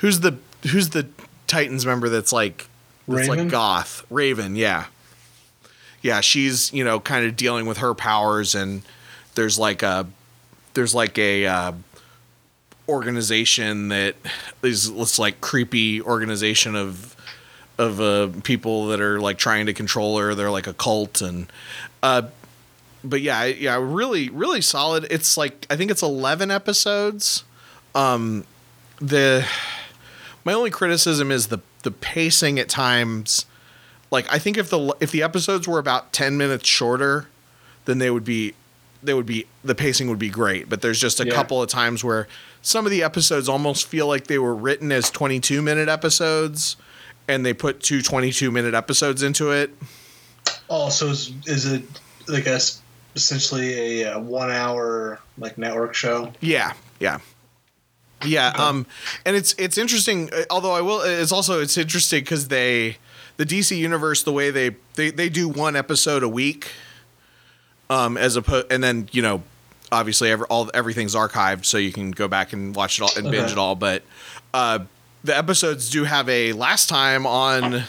who's 0.00 0.20
the 0.20 0.36
who's 0.70 0.90
the 0.90 1.08
Titans 1.46 1.86
member 1.86 2.08
that's 2.08 2.32
like 2.32 2.68
that's 3.08 3.28
Raven? 3.28 3.44
like 3.44 3.48
goth 3.48 4.04
Raven, 4.10 4.56
yeah, 4.56 4.86
yeah. 6.02 6.20
She's 6.20 6.72
you 6.72 6.84
know 6.84 7.00
kind 7.00 7.24
of 7.24 7.36
dealing 7.36 7.66
with 7.66 7.78
her 7.78 7.94
powers, 7.94 8.54
and 8.54 8.82
there's 9.34 9.58
like 9.58 9.82
a 9.82 10.06
there's 10.74 10.94
like 10.94 11.18
a 11.18 11.46
uh, 11.46 11.72
organization 12.88 13.88
that 13.88 14.16
is 14.62 14.92
this 14.92 15.18
like 15.18 15.40
creepy 15.40 16.02
organization 16.02 16.74
of 16.74 17.16
of 17.78 18.00
uh, 18.00 18.28
people 18.42 18.88
that 18.88 19.00
are 19.00 19.20
like 19.20 19.38
trying 19.38 19.66
to 19.66 19.72
control 19.72 20.18
her. 20.18 20.34
They're 20.34 20.50
like 20.50 20.66
a 20.66 20.74
cult 20.74 21.22
and 21.22 21.50
uh 22.02 22.22
but 23.02 23.22
yeah, 23.22 23.44
yeah, 23.44 23.78
really 23.80 24.28
really 24.28 24.60
solid. 24.60 25.06
It's 25.10 25.36
like 25.36 25.66
I 25.70 25.76
think 25.76 25.90
it's 25.90 26.02
11 26.02 26.50
episodes. 26.50 27.44
Um 27.94 28.44
the 29.00 29.46
my 30.44 30.52
only 30.52 30.70
criticism 30.70 31.30
is 31.30 31.48
the 31.48 31.58
the 31.82 31.90
pacing 31.90 32.58
at 32.58 32.68
times 32.68 33.46
like 34.10 34.26
I 34.32 34.38
think 34.38 34.56
if 34.58 34.68
the 34.70 34.94
if 35.00 35.10
the 35.10 35.22
episodes 35.22 35.66
were 35.68 35.78
about 35.78 36.12
10 36.12 36.36
minutes 36.36 36.68
shorter, 36.68 37.26
then 37.84 37.98
they 37.98 38.10
would 38.10 38.24
be 38.24 38.54
they 39.02 39.14
would 39.14 39.26
be 39.26 39.46
the 39.64 39.74
pacing 39.74 40.08
would 40.10 40.18
be 40.18 40.28
great, 40.28 40.68
but 40.68 40.82
there's 40.82 41.00
just 41.00 41.20
a 41.20 41.26
Yeah. 41.26 41.32
couple 41.34 41.62
of 41.62 41.68
times 41.70 42.04
where 42.04 42.28
some 42.60 42.84
of 42.84 42.90
the 42.90 43.02
episodes 43.02 43.48
almost 43.48 43.86
feel 43.86 44.06
like 44.06 44.26
they 44.26 44.38
were 44.38 44.54
written 44.54 44.92
as 44.92 45.10
22 45.10 45.62
minute 45.62 45.88
episodes 45.88 46.76
and 47.28 47.46
they 47.46 47.54
put 47.54 47.80
two 47.82 48.02
22 48.02 48.50
minute 48.50 48.74
episodes 48.74 49.22
into 49.22 49.50
it. 49.52 49.70
Also, 50.68 51.08
is, 51.10 51.32
is 51.46 51.64
it 51.66 51.82
like 52.28 52.46
a 52.46 52.54
s- 52.54 52.82
essentially 53.16 54.02
a, 54.02 54.12
uh 54.14 54.18
one 54.18 54.50
hour 54.50 55.18
like 55.38 55.56
network 55.56 55.94
show? 55.94 56.32
Yeah, 56.40 56.74
yeah, 56.98 57.20
yeah. 58.24 58.48
Um, 58.56 58.86
and 59.24 59.36
it's 59.36 59.54
it's 59.58 59.78
interesting. 59.78 60.30
uh, 60.32 60.42
Although 60.50 60.72
I 60.72 60.80
will, 60.80 61.00
it's 61.02 61.32
also 61.32 61.60
it's 61.60 61.76
interesting 61.78 62.20
because 62.24 62.48
they 62.48 62.96
the 63.36 63.46
DC 63.46 63.76
universe 63.76 64.22
the 64.22 64.32
way 64.32 64.50
they 64.50 64.76
they 64.94 65.10
they 65.10 65.28
do 65.28 65.48
one 65.48 65.76
episode 65.76 66.22
a 66.22 66.28
week. 66.28 66.70
Um, 67.88 68.16
as 68.16 68.36
opposed, 68.36 68.70
and 68.70 68.84
then 68.84 69.08
you 69.10 69.20
know, 69.20 69.42
obviously 69.90 70.30
every, 70.30 70.46
all 70.46 70.70
everything's 70.74 71.16
archived, 71.16 71.64
so 71.64 71.76
you 71.76 71.90
can 71.92 72.12
go 72.12 72.28
back 72.28 72.52
and 72.52 72.74
watch 72.76 73.00
it 73.00 73.02
all 73.02 73.10
and 73.16 73.24
binge 73.30 73.44
Okay. 73.44 73.52
it 73.52 73.58
all. 73.58 73.74
But 73.74 74.04
uh, 74.54 74.80
the 75.24 75.36
episodes 75.36 75.90
do 75.90 76.04
have 76.04 76.28
a 76.28 76.52
last 76.52 76.88
time 76.88 77.26
on 77.26 77.82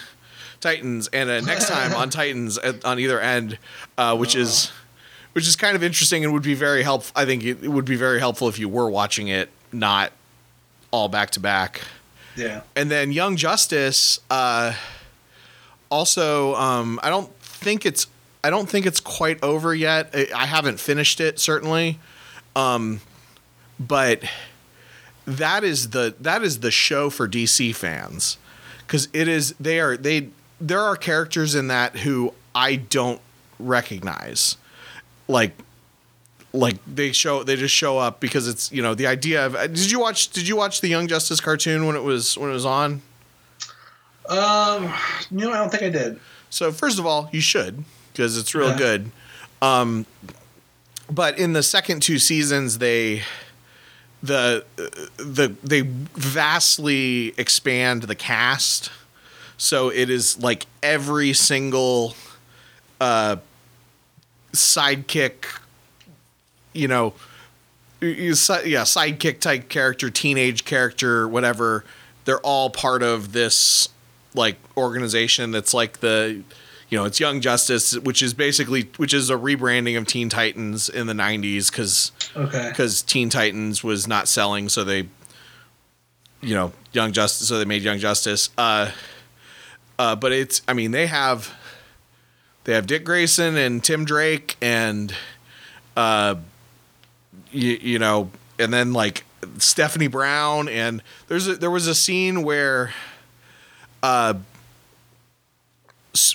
Titans 0.60 1.08
and 1.14 1.30
a 1.30 1.42
next 1.44 1.68
time 1.70 1.94
on 1.94 2.10
Titans 2.12 2.58
at, 2.58 2.84
on 2.84 2.98
either 3.00 3.20
end, 3.20 3.60
uh, 3.98 4.18
which 4.18 4.36
is 4.36 4.72
which 5.34 5.48
is 5.48 5.56
kind 5.56 5.76
of 5.76 5.84
interesting 5.84 6.24
and 6.24 6.34
would 6.34 6.42
be 6.42 6.56
very 6.56 6.82
helpful. 6.82 7.14
I 7.16 7.26
think 7.26 7.44
it 7.44 7.62
would 7.70 7.86
be 7.86 7.96
very 7.96 8.18
helpful 8.20 8.50
if 8.50 8.58
you 8.58 8.68
were 8.70 8.90
watching 8.90 9.28
it 9.28 9.50
not 9.72 10.12
all 10.92 11.08
back 11.10 11.32
to 11.32 11.40
back. 11.40 11.82
Yeah. 12.36 12.62
And 12.76 12.90
then 12.90 13.12
Young 13.12 13.36
Justice, 13.36 14.20
uh, 14.30 14.74
also, 15.90 16.56
um, 16.56 17.00
I 17.04 17.10
don't 17.10 17.34
think 17.40 17.86
it's 17.86 18.08
I 18.44 18.50
don't 18.50 18.68
think 18.68 18.86
it's 18.86 19.00
quite 19.00 19.44
over 19.44 19.74
yet. 19.76 20.10
I, 20.14 20.28
I 20.36 20.46
haven't 20.46 20.80
finished 20.80 21.20
it 21.20 21.40
certainly, 21.40 22.00
um, 22.56 23.02
but 23.80 24.24
that 25.26 25.64
is 25.64 25.92
the 25.92 26.16
that 26.20 26.42
is 26.42 26.60
the 26.62 26.72
show 26.72 27.10
for 27.10 27.28
DC 27.28 27.76
fans 27.76 28.38
because 28.80 29.08
it 29.14 29.28
is 29.28 29.54
they 29.60 29.80
are 29.80 29.96
they 29.96 30.30
there 30.60 30.82
are 30.82 30.96
characters 30.96 31.56
in 31.56 31.68
that 31.68 31.98
who 31.98 32.34
I 32.56 32.76
don't 32.76 33.22
recognize, 33.60 34.58
like 35.28 35.56
like 36.54 36.76
they 36.86 37.12
show 37.12 37.44
they 37.44 37.56
just 37.56 37.74
show 37.74 37.98
up 37.98 38.20
because 38.20 38.48
it's 38.48 38.72
you 38.72 38.82
know 38.82 38.94
the 38.94 39.08
idea 39.08 39.46
of 39.46 39.54
did 39.54 39.90
you 39.92 40.00
watch 40.00 40.30
did 40.30 40.48
you 40.48 40.56
watch 40.56 40.82
the 40.82 40.88
Young 40.90 41.08
Justice 41.08 41.40
cartoon 41.40 41.86
when 41.88 41.96
it 41.96 42.04
was 42.04 42.38
when 42.38 42.50
it 42.50 42.54
was 42.54 42.66
on? 42.66 43.02
Um, 44.30 44.94
you 45.32 45.40
know, 45.46 45.52
I 45.52 45.58
don't 45.58 45.70
think 45.70 45.84
I 45.84 45.90
did. 45.90 46.20
So 46.50 46.72
first 46.72 47.00
of 47.00 47.06
all, 47.06 47.30
you 47.32 47.42
should 47.42 47.84
because 48.14 48.38
it's 48.38 48.54
real 48.54 48.70
Okay. 48.70 48.78
good. 48.78 49.12
Um, 49.62 50.06
but 51.10 51.38
in 51.38 51.54
the 51.54 51.64
second 51.64 52.02
two 52.02 52.20
seasons, 52.20 52.78
they 52.78 53.24
the 54.24 54.66
the 55.18 55.56
they 55.64 55.82
vastly 55.82 57.34
expand 57.38 58.04
the 58.04 58.16
cast. 58.16 58.92
So 59.58 59.90
it 59.90 60.10
is 60.10 60.40
like 60.42 60.66
every 60.82 61.34
single 61.34 62.16
uh, 63.00 63.38
sidekick, 64.54 65.46
you 66.74 66.88
know, 66.88 67.14
you- 68.00 68.10
yeah, 68.66 68.84
sidekick 68.84 69.40
type 69.40 69.70
character, 69.70 70.10
teenage 70.10 70.66
character, 70.66 71.28
whatever. 71.28 71.84
They're 72.26 72.40
all 72.40 72.70
part 72.70 73.04
of 73.04 73.32
this 73.34 73.90
like 74.34 74.56
organization 74.78 75.52
that's 75.52 75.74
like 75.74 76.00
the 76.00 76.42
you 76.90 76.98
know 76.98 77.06
it's 77.06 77.20
Young 77.20 77.42
Justice, 77.42 77.98
which 78.00 78.22
is 78.22 78.34
basically 78.34 78.90
which 78.98 79.14
is 79.14 79.30
a 79.30 79.36
rebranding 79.36 79.98
of 79.98 80.06
Teen 80.08 80.30
Titans 80.30 80.88
in 80.90 81.08
the 81.08 81.14
'90s 81.14 81.70
because 81.72 82.12
Okay. 82.36 82.70
because 82.70 83.02
Teen 83.02 83.30
Titans 83.30 83.84
was 83.84 84.08
not 84.08 84.28
selling, 84.28 84.70
so 84.70 84.84
they 84.84 85.08
you 86.42 86.56
know 86.56 86.74
Young 86.94 87.12
Justice, 87.12 87.48
so 87.48 87.58
they 87.60 87.66
made 87.66 87.82
Young 87.82 88.00
Justice. 88.00 88.50
Uh, 88.58 88.92
uh, 90.00 90.16
but 90.16 90.32
it's 90.32 90.62
I 90.68 90.74
mean 90.74 90.92
they 90.92 91.08
have 91.08 91.54
they 92.64 92.74
have 92.74 92.88
Dick 92.88 93.04
Grayson 93.04 93.58
and 93.58 93.84
Tim 93.84 94.06
Drake 94.06 94.58
and 94.62 95.14
uh, 95.98 96.36
you, 97.52 97.78
you 97.82 98.00
know, 98.00 98.32
and 98.60 98.74
then 98.74 98.94
like 98.94 99.26
Stephanie 99.58 100.08
Brown 100.08 100.70
and 100.70 101.02
there's 101.28 101.48
a, 101.48 101.56
there 101.56 101.72
was 101.72 101.88
a 101.88 101.96
scene 101.96 102.44
where 102.44 102.94
uh 104.04 104.36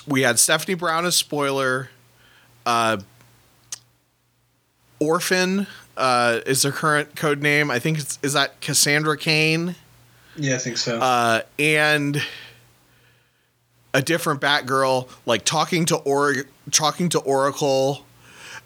we 0.07 0.21
had 0.21 0.39
Stephanie 0.39 0.75
Brown 0.75 1.05
as 1.05 1.15
spoiler 1.15 1.89
uh 2.65 2.97
Orphan 4.99 5.67
uh 5.95 6.39
is 6.45 6.63
their 6.63 6.71
current 6.71 7.15
code 7.15 7.41
name. 7.41 7.69
I 7.71 7.79
think 7.79 7.99
it's 7.99 8.19
is 8.21 8.33
that 8.33 8.59
Cassandra 8.61 9.17
Cain 9.17 9.75
Yeah, 10.35 10.55
I 10.55 10.57
think 10.57 10.77
so. 10.77 10.99
uh 10.99 11.41
and 11.59 12.21
a 13.93 14.01
different 14.01 14.41
Batgirl 14.41 15.07
like 15.25 15.45
talking 15.45 15.85
to 15.85 15.97
or 15.97 16.33
talking 16.71 17.09
to 17.09 17.19
Oracle 17.19 18.03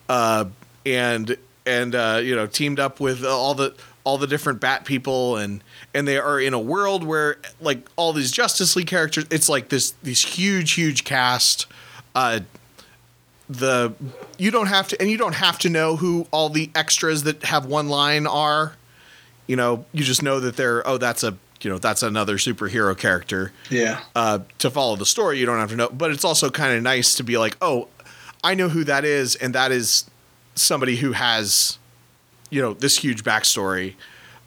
uh 0.10 0.45
and 0.86 1.38
and 1.66 1.95
uh 1.95 2.20
you 2.24 2.36
know 2.36 2.47
teamed 2.47 2.80
up 2.80 2.99
with 2.99 3.24
all 3.26 3.53
the 3.53 3.74
all 4.03 4.18
the 4.18 4.28
different 4.28 4.59
bat 4.59 4.86
people 4.86 5.38
and 5.38 5.64
and 5.93 6.07
they 6.07 6.18
are 6.18 6.39
in 6.39 6.53
a 6.53 6.59
world 6.59 7.03
where 7.03 7.38
like 7.59 7.88
all 7.95 8.14
these 8.14 8.32
Justice 8.32 8.76
League 8.76 8.88
characters 8.88 9.26
it's 9.30 9.49
like 9.49 9.70
this 9.70 9.91
these 10.03 10.24
huge 10.24 10.74
huge 10.74 11.03
cast 11.03 11.68
uh 12.16 12.39
the 13.49 13.93
you 14.38 14.49
don't 14.49 14.68
have 14.68 14.88
to 14.88 14.99
and 15.01 15.09
you 15.09 15.18
don't 15.18 15.36
have 15.36 15.59
to 15.59 15.70
know 15.70 15.97
who 15.97 16.26
all 16.32 16.49
the 16.49 16.72
extras 16.74 17.24
that 17.24 17.43
have 17.43 17.66
one 17.66 17.89
line 17.89 18.26
are 18.26 18.76
you 19.45 19.55
know 19.55 19.86
you 19.91 20.03
just 20.03 20.24
know 20.24 20.39
that 20.39 20.55
they're 20.55 20.88
oh 20.88 20.97
that's 20.97 21.24
a 21.24 21.38
you 21.62 21.70
know 21.70 21.78
that's 21.78 22.01
another 22.01 22.38
superhero 22.38 22.97
character 22.97 23.51
yeah. 23.70 23.99
uh, 24.16 24.39
to 24.57 24.70
follow 24.72 24.95
the 24.95 25.05
story 25.05 25.38
you 25.38 25.45
don't 25.45 25.59
have 25.59 25.70
to 25.70 25.76
know 25.76 25.89
but 25.89 26.12
it's 26.12 26.24
also 26.24 26.49
kind 26.49 26.76
of 26.76 26.82
nice 26.82 27.14
to 27.16 27.24
be 27.24 27.38
like 27.38 27.57
oh 27.62 27.88
i 28.43 28.55
know 28.55 28.70
who 28.70 28.84
that 28.84 29.03
is 29.03 29.36
and 29.36 29.53
that 29.53 29.72
is 29.72 30.09
somebody 30.56 30.97
who 30.97 31.14
has 31.14 31.78
you 32.49 32.62
know 32.62 32.74
this 32.74 32.97
huge 32.97 33.24
backstory. 33.24 33.95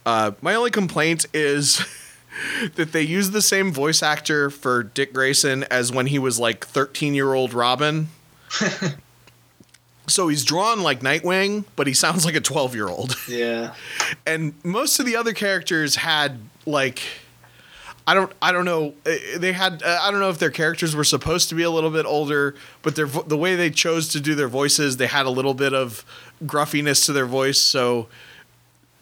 Uh, 0.06 0.32
my 0.42 0.54
only 0.54 0.70
complaint 0.70 1.24
is 1.32 1.84
that 2.74 2.92
they 2.92 3.02
use 3.02 3.30
the 3.30 3.40
same 3.42 3.72
voice 3.72 4.02
actor 4.02 4.50
for 4.50 4.82
dick 4.82 5.12
grayson 5.14 5.64
as 5.64 5.90
when 5.90 6.06
he 6.08 6.18
was 6.18 6.38
like 6.38 6.66
13 6.66 7.14
year 7.14 7.32
old 7.34 7.54
robin. 7.54 8.08
So 10.06 10.28
he's 10.28 10.44
drawn 10.44 10.82
like 10.82 11.00
nightwing 11.00 11.64
but 11.76 11.86
he 11.86 11.94
sounds 11.94 12.26
like 12.26 12.34
a 12.34 12.40
12 12.40 12.74
year 12.74 12.88
old 12.88 13.16
Yeah. 13.26 13.74
and 14.26 14.52
most 14.62 15.00
of 15.00 15.06
the 15.06 15.16
other 15.16 15.32
characters 15.32 15.96
had 15.96 16.40
like 16.66 17.00
I 18.06 18.14
don't 18.14 18.32
I 18.42 18.52
don't 18.52 18.64
know 18.64 18.94
uh, 19.06 19.12
they 19.38 19.52
had 19.52 19.82
uh, 19.82 19.98
I 20.02 20.10
don't 20.10 20.20
know 20.20 20.28
if 20.30 20.38
their 20.38 20.50
characters 20.50 20.94
were 20.94 21.04
supposed 21.04 21.48
to 21.48 21.54
be 21.54 21.62
a 21.62 21.70
little 21.70 21.90
bit 21.90 22.04
older 22.04 22.54
but 22.82 22.96
their 22.96 23.06
the 23.06 23.36
way 23.36 23.56
they 23.56 23.70
chose 23.70 24.08
to 24.08 24.20
do 24.20 24.34
their 24.34 24.48
voices 24.48 24.98
they 24.98 25.06
had 25.06 25.24
a 25.26 25.30
little 25.30 25.54
bit 25.54 25.72
of 25.72 26.04
gruffiness 26.46 27.06
to 27.06 27.12
their 27.12 27.26
voice. 27.26 27.58
So 27.58 28.08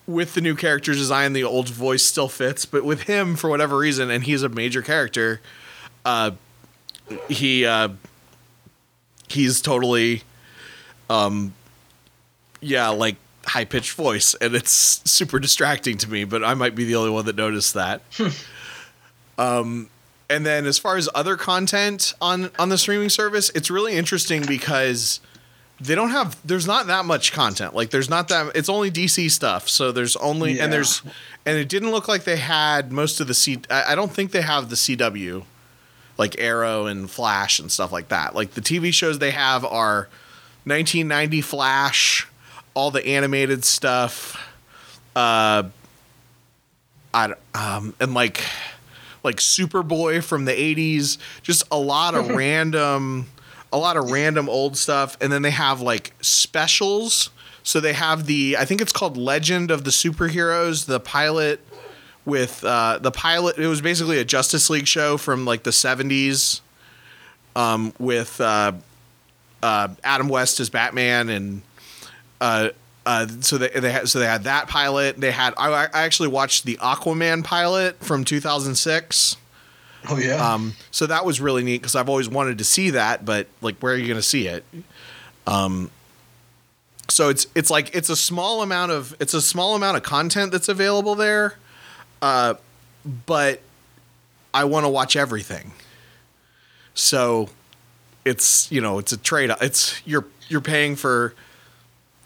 with 0.06 0.34
the 0.34 0.40
new 0.40 0.54
character 0.54 0.92
design 0.92 1.32
the 1.32 1.44
old 1.44 1.68
voice 1.68 2.04
still 2.04 2.28
fits 2.28 2.64
but 2.64 2.84
with 2.84 3.02
him 3.02 3.36
for 3.36 3.48
whatever 3.48 3.78
reason 3.78 4.10
and 4.10 4.24
he's 4.24 4.42
a 4.42 4.48
major 4.48 4.82
character 4.82 5.40
uh 6.04 6.32
he 7.28 7.64
uh 7.64 7.88
he's 9.28 9.60
totally 9.62 10.22
um 11.08 11.54
yeah 12.60 12.88
like 12.88 13.16
high 13.46 13.64
pitched 13.64 13.92
voice 13.92 14.34
and 14.40 14.54
it's 14.56 15.00
super 15.10 15.38
distracting 15.38 15.96
to 15.96 16.10
me 16.10 16.24
but 16.24 16.42
i 16.42 16.52
might 16.52 16.74
be 16.74 16.84
the 16.84 16.96
only 16.96 17.10
one 17.10 17.24
that 17.24 17.36
noticed 17.36 17.74
that 17.74 18.02
um 19.42 19.88
and 20.30 20.46
then 20.46 20.66
as 20.66 20.78
far 20.78 20.96
as 20.96 21.08
other 21.14 21.36
content 21.36 22.14
on 22.20 22.50
on 22.58 22.68
the 22.68 22.78
streaming 22.78 23.08
service 23.10 23.50
it's 23.54 23.70
really 23.70 23.94
interesting 23.94 24.44
because 24.46 25.20
they 25.80 25.94
don't 25.96 26.10
have 26.10 26.36
there's 26.46 26.66
not 26.66 26.86
that 26.86 27.04
much 27.06 27.32
content. 27.32 27.74
Like 27.74 27.90
there's 27.90 28.08
not 28.08 28.28
that 28.28 28.52
it's 28.54 28.68
only 28.68 28.88
dc 28.90 29.30
stuff. 29.32 29.68
So 29.68 29.90
there's 29.90 30.14
only 30.16 30.52
Yeah. 30.52 30.64
and 30.64 30.72
there's 30.72 31.02
and 31.44 31.56
it 31.58 31.68
didn't 31.68 31.90
look 31.90 32.06
like 32.06 32.22
they 32.24 32.36
had 32.36 32.92
most 32.92 33.20
of 33.20 33.26
the 33.26 33.34
c 33.34 33.58
i 33.68 33.92
I 33.92 33.94
don't 33.96 34.12
think 34.12 34.30
they 34.30 34.42
have 34.42 34.68
the 34.70 34.76
cw 34.76 35.42
like 36.18 36.36
arrow 36.38 36.86
and 36.86 37.10
flash 37.10 37.58
and 37.58 37.72
stuff 37.72 37.90
like 37.90 38.08
that. 38.08 38.34
Like 38.34 38.52
the 38.52 38.60
tv 38.60 38.92
shows 38.94 39.18
they 39.18 39.32
have 39.32 39.64
are 39.64 40.08
1990 40.64 41.40
flash 41.40 42.28
all 42.74 42.90
the 42.92 43.04
animated 43.04 43.64
stuff 43.64 44.36
uh 45.16 45.64
I, 47.12 47.34
um 47.54 47.94
and 48.00 48.14
like 48.14 48.40
like 49.22 49.36
Superboy 49.36 50.22
from 50.22 50.44
the 50.44 50.52
80s, 50.52 51.18
just 51.42 51.64
a 51.70 51.78
lot 51.78 52.14
of 52.14 52.28
random 52.34 53.26
a 53.72 53.78
lot 53.78 53.96
of 53.96 54.10
random 54.10 54.50
old 54.50 54.76
stuff 54.76 55.16
and 55.20 55.32
then 55.32 55.42
they 55.42 55.50
have 55.50 55.80
like 55.80 56.12
specials. 56.20 57.30
So 57.62 57.80
they 57.80 57.94
have 57.94 58.26
the 58.26 58.56
I 58.58 58.64
think 58.64 58.80
it's 58.80 58.92
called 58.92 59.16
Legend 59.16 59.70
of 59.70 59.84
the 59.84 59.90
Superheroes, 59.90 60.86
the 60.86 61.00
pilot 61.00 61.60
with 62.24 62.62
uh 62.64 62.98
the 63.00 63.10
pilot 63.10 63.58
it 63.58 63.66
was 63.66 63.80
basically 63.80 64.18
a 64.18 64.24
Justice 64.24 64.70
League 64.70 64.86
show 64.86 65.16
from 65.16 65.44
like 65.44 65.64
the 65.64 65.70
70s 65.70 66.60
um 67.56 67.92
with 67.98 68.40
uh 68.40 68.72
uh 69.62 69.88
Adam 70.04 70.28
West 70.28 70.60
as 70.60 70.70
Batman 70.70 71.28
and 71.28 71.62
uh 72.40 72.68
uh, 73.04 73.26
so 73.40 73.58
they, 73.58 73.68
they 73.68 73.90
had 73.90 74.08
so 74.08 74.18
they 74.18 74.26
had 74.26 74.44
that 74.44 74.68
pilot. 74.68 75.20
They 75.20 75.32
had 75.32 75.54
I, 75.56 75.86
I 75.86 76.02
actually 76.02 76.28
watched 76.28 76.64
the 76.64 76.76
Aquaman 76.76 77.42
pilot 77.44 78.02
from 78.02 78.24
2006. 78.24 79.36
Oh 80.08 80.18
yeah. 80.18 80.54
Um, 80.54 80.74
so 80.90 81.06
that 81.06 81.24
was 81.24 81.40
really 81.40 81.62
neat 81.62 81.80
because 81.80 81.96
I've 81.96 82.08
always 82.08 82.28
wanted 82.28 82.58
to 82.58 82.64
see 82.64 82.90
that, 82.90 83.24
but 83.24 83.46
like, 83.60 83.78
where 83.78 83.94
are 83.94 83.96
you 83.96 84.06
going 84.06 84.18
to 84.18 84.22
see 84.22 84.46
it? 84.46 84.64
Um, 85.46 85.90
so 87.08 87.28
it's 87.28 87.46
it's 87.54 87.70
like 87.70 87.94
it's 87.94 88.08
a 88.08 88.16
small 88.16 88.62
amount 88.62 88.92
of 88.92 89.16
it's 89.20 89.34
a 89.34 89.42
small 89.42 89.74
amount 89.74 89.96
of 89.96 90.02
content 90.02 90.52
that's 90.52 90.68
available 90.68 91.14
there, 91.14 91.54
uh, 92.20 92.54
but 93.26 93.60
I 94.54 94.64
want 94.64 94.84
to 94.84 94.88
watch 94.88 95.16
everything. 95.16 95.72
So 96.94 97.48
it's 98.24 98.70
you 98.70 98.80
know 98.80 98.98
it's 98.98 99.12
a 99.12 99.16
trade. 99.16 99.50
It's 99.60 100.00
you're 100.06 100.24
you're 100.48 100.60
paying 100.60 100.96
for 100.96 101.34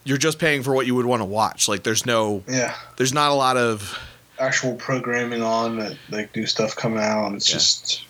you're 0.07 0.16
just 0.18 0.38
paying 0.38 0.62
for 0.62 0.72
what 0.74 0.86
you 0.86 0.94
would 0.94 1.04
want 1.07 1.20
to 1.20 1.24
watch. 1.26 1.68
Like 1.68 1.82
there's 1.82 2.07
no 2.07 2.42
yeah. 2.48 2.74
there's 2.96 3.12
not 3.12 3.30
a 3.30 3.34
lot 3.34 3.57
of 3.57 3.98
Actual 4.38 4.74
programming 4.74 5.42
on 5.42 5.78
that, 5.78 5.96
like 6.11 6.34
new 6.36 6.44
stuff 6.46 6.74
coming 6.76 6.98
out. 7.00 7.26
And 7.26 7.36
it's 7.36 7.48
Yeah. 7.48 7.54
just 7.54 8.02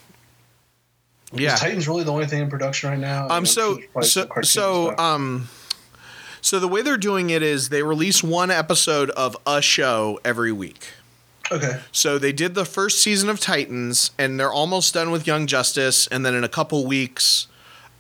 yeah. 1.33 1.55
Is 1.55 1.61
Titan's 1.61 1.89
really 1.89 2.05
the 2.05 2.13
only 2.13 2.27
thing 2.27 2.43
in 2.43 2.51
production 2.51 2.91
right 2.91 2.99
now. 2.99 3.19
I 3.19 3.23
mean, 3.23 3.31
Um. 3.31 3.37
I'm 3.39 3.47
So 3.47 3.75
sure 3.79 3.85
there's 3.95 4.15
probably 4.15 4.43
so 4.45 4.95
so 4.95 4.99
um. 4.99 5.49
So 6.41 6.61
the 6.61 6.69
way 6.69 6.83
they're 6.83 6.97
doing 6.97 7.31
it 7.31 7.43
is 7.43 7.71
they 7.71 7.83
release 7.83 8.23
one 8.23 8.51
episode 8.53 9.11
of 9.11 9.37
a 9.47 9.61
show 9.61 10.21
every 10.25 10.53
week. 10.53 10.89
okay. 11.51 11.81
So 11.93 12.19
they 12.19 12.33
did 12.33 12.55
the 12.55 12.65
first 12.65 13.03
season 13.03 13.29
of 13.29 13.41
Titans, 13.41 14.13
and 14.19 14.39
they're 14.39 14.53
almost 14.53 14.95
done 14.95 15.11
with 15.11 15.27
Young 15.27 15.47
Justice, 15.49 16.07
and 16.09 16.25
then 16.25 16.35
in 16.35 16.45
a 16.45 16.49
couple 16.49 16.87
weeks, 16.87 17.47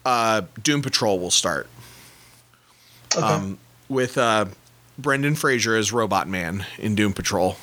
uh, 0.05 0.43
Doom 0.63 0.81
Patrol 0.83 1.19
will 1.19 1.31
start 1.33 1.67
Okay. 3.17 3.25
um, 3.27 3.59
with 3.89 4.19
uh, 4.19 4.47
Brendan 4.99 5.35
Fraser 5.35 5.77
as 5.77 5.93
Robot 5.93 6.29
Man 6.29 6.67
in 6.79 6.95
Doom 6.95 7.13
Patrol. 7.13 7.57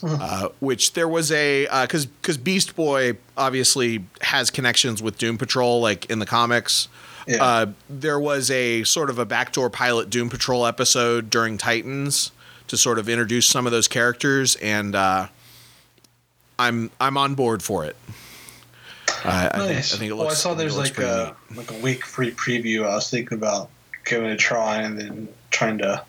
Uh, 0.00 0.48
which 0.60 0.92
there 0.92 1.08
was 1.08 1.32
a 1.32 1.66
because 1.82 2.06
because 2.06 2.36
Beast 2.36 2.76
Boy 2.76 3.16
obviously 3.36 4.04
has 4.20 4.48
connections 4.48 5.02
with 5.02 5.18
Doom 5.18 5.38
Patrol 5.38 5.80
like 5.80 6.04
in 6.06 6.20
the 6.20 6.26
comics. 6.26 6.86
Yeah. 7.26 7.42
Uh, 7.42 7.66
there 7.90 8.20
was 8.20 8.50
a 8.50 8.84
sort 8.84 9.10
of 9.10 9.18
a 9.18 9.26
backdoor 9.26 9.70
pilot 9.70 10.08
Doom 10.08 10.30
Patrol 10.30 10.66
episode 10.66 11.30
during 11.30 11.58
Titans 11.58 12.30
to 12.68 12.76
sort 12.76 12.98
of 12.98 13.08
introduce 13.08 13.46
some 13.46 13.66
of 13.66 13.72
those 13.72 13.88
characters, 13.88 14.56
and 14.56 14.94
uh, 14.94 15.26
I'm 16.58 16.90
I'm 17.00 17.16
on 17.16 17.34
board 17.34 17.62
for 17.62 17.84
it. 17.84 17.96
Uh, 19.24 19.48
I, 19.52 19.58
think, 19.58 19.78
I 19.78 19.82
think 19.82 20.10
it 20.10 20.14
I 20.14 20.16
looks. 20.16 20.38
saw 20.38 20.50
I 20.50 20.52
it 20.52 20.56
there's 20.58 20.76
like 20.76 20.98
a 20.98 21.34
like 21.54 21.70
a 21.70 21.78
week 21.78 22.04
free 22.04 22.30
preview. 22.30 22.84
I 22.84 22.94
was 22.94 23.10
thinking 23.10 23.36
about 23.36 23.68
giving 24.08 24.28
it 24.28 24.32
a 24.32 24.36
try 24.36 24.82
and 24.82 24.98
then 24.98 25.28
trying 25.50 25.78
to 25.78 26.02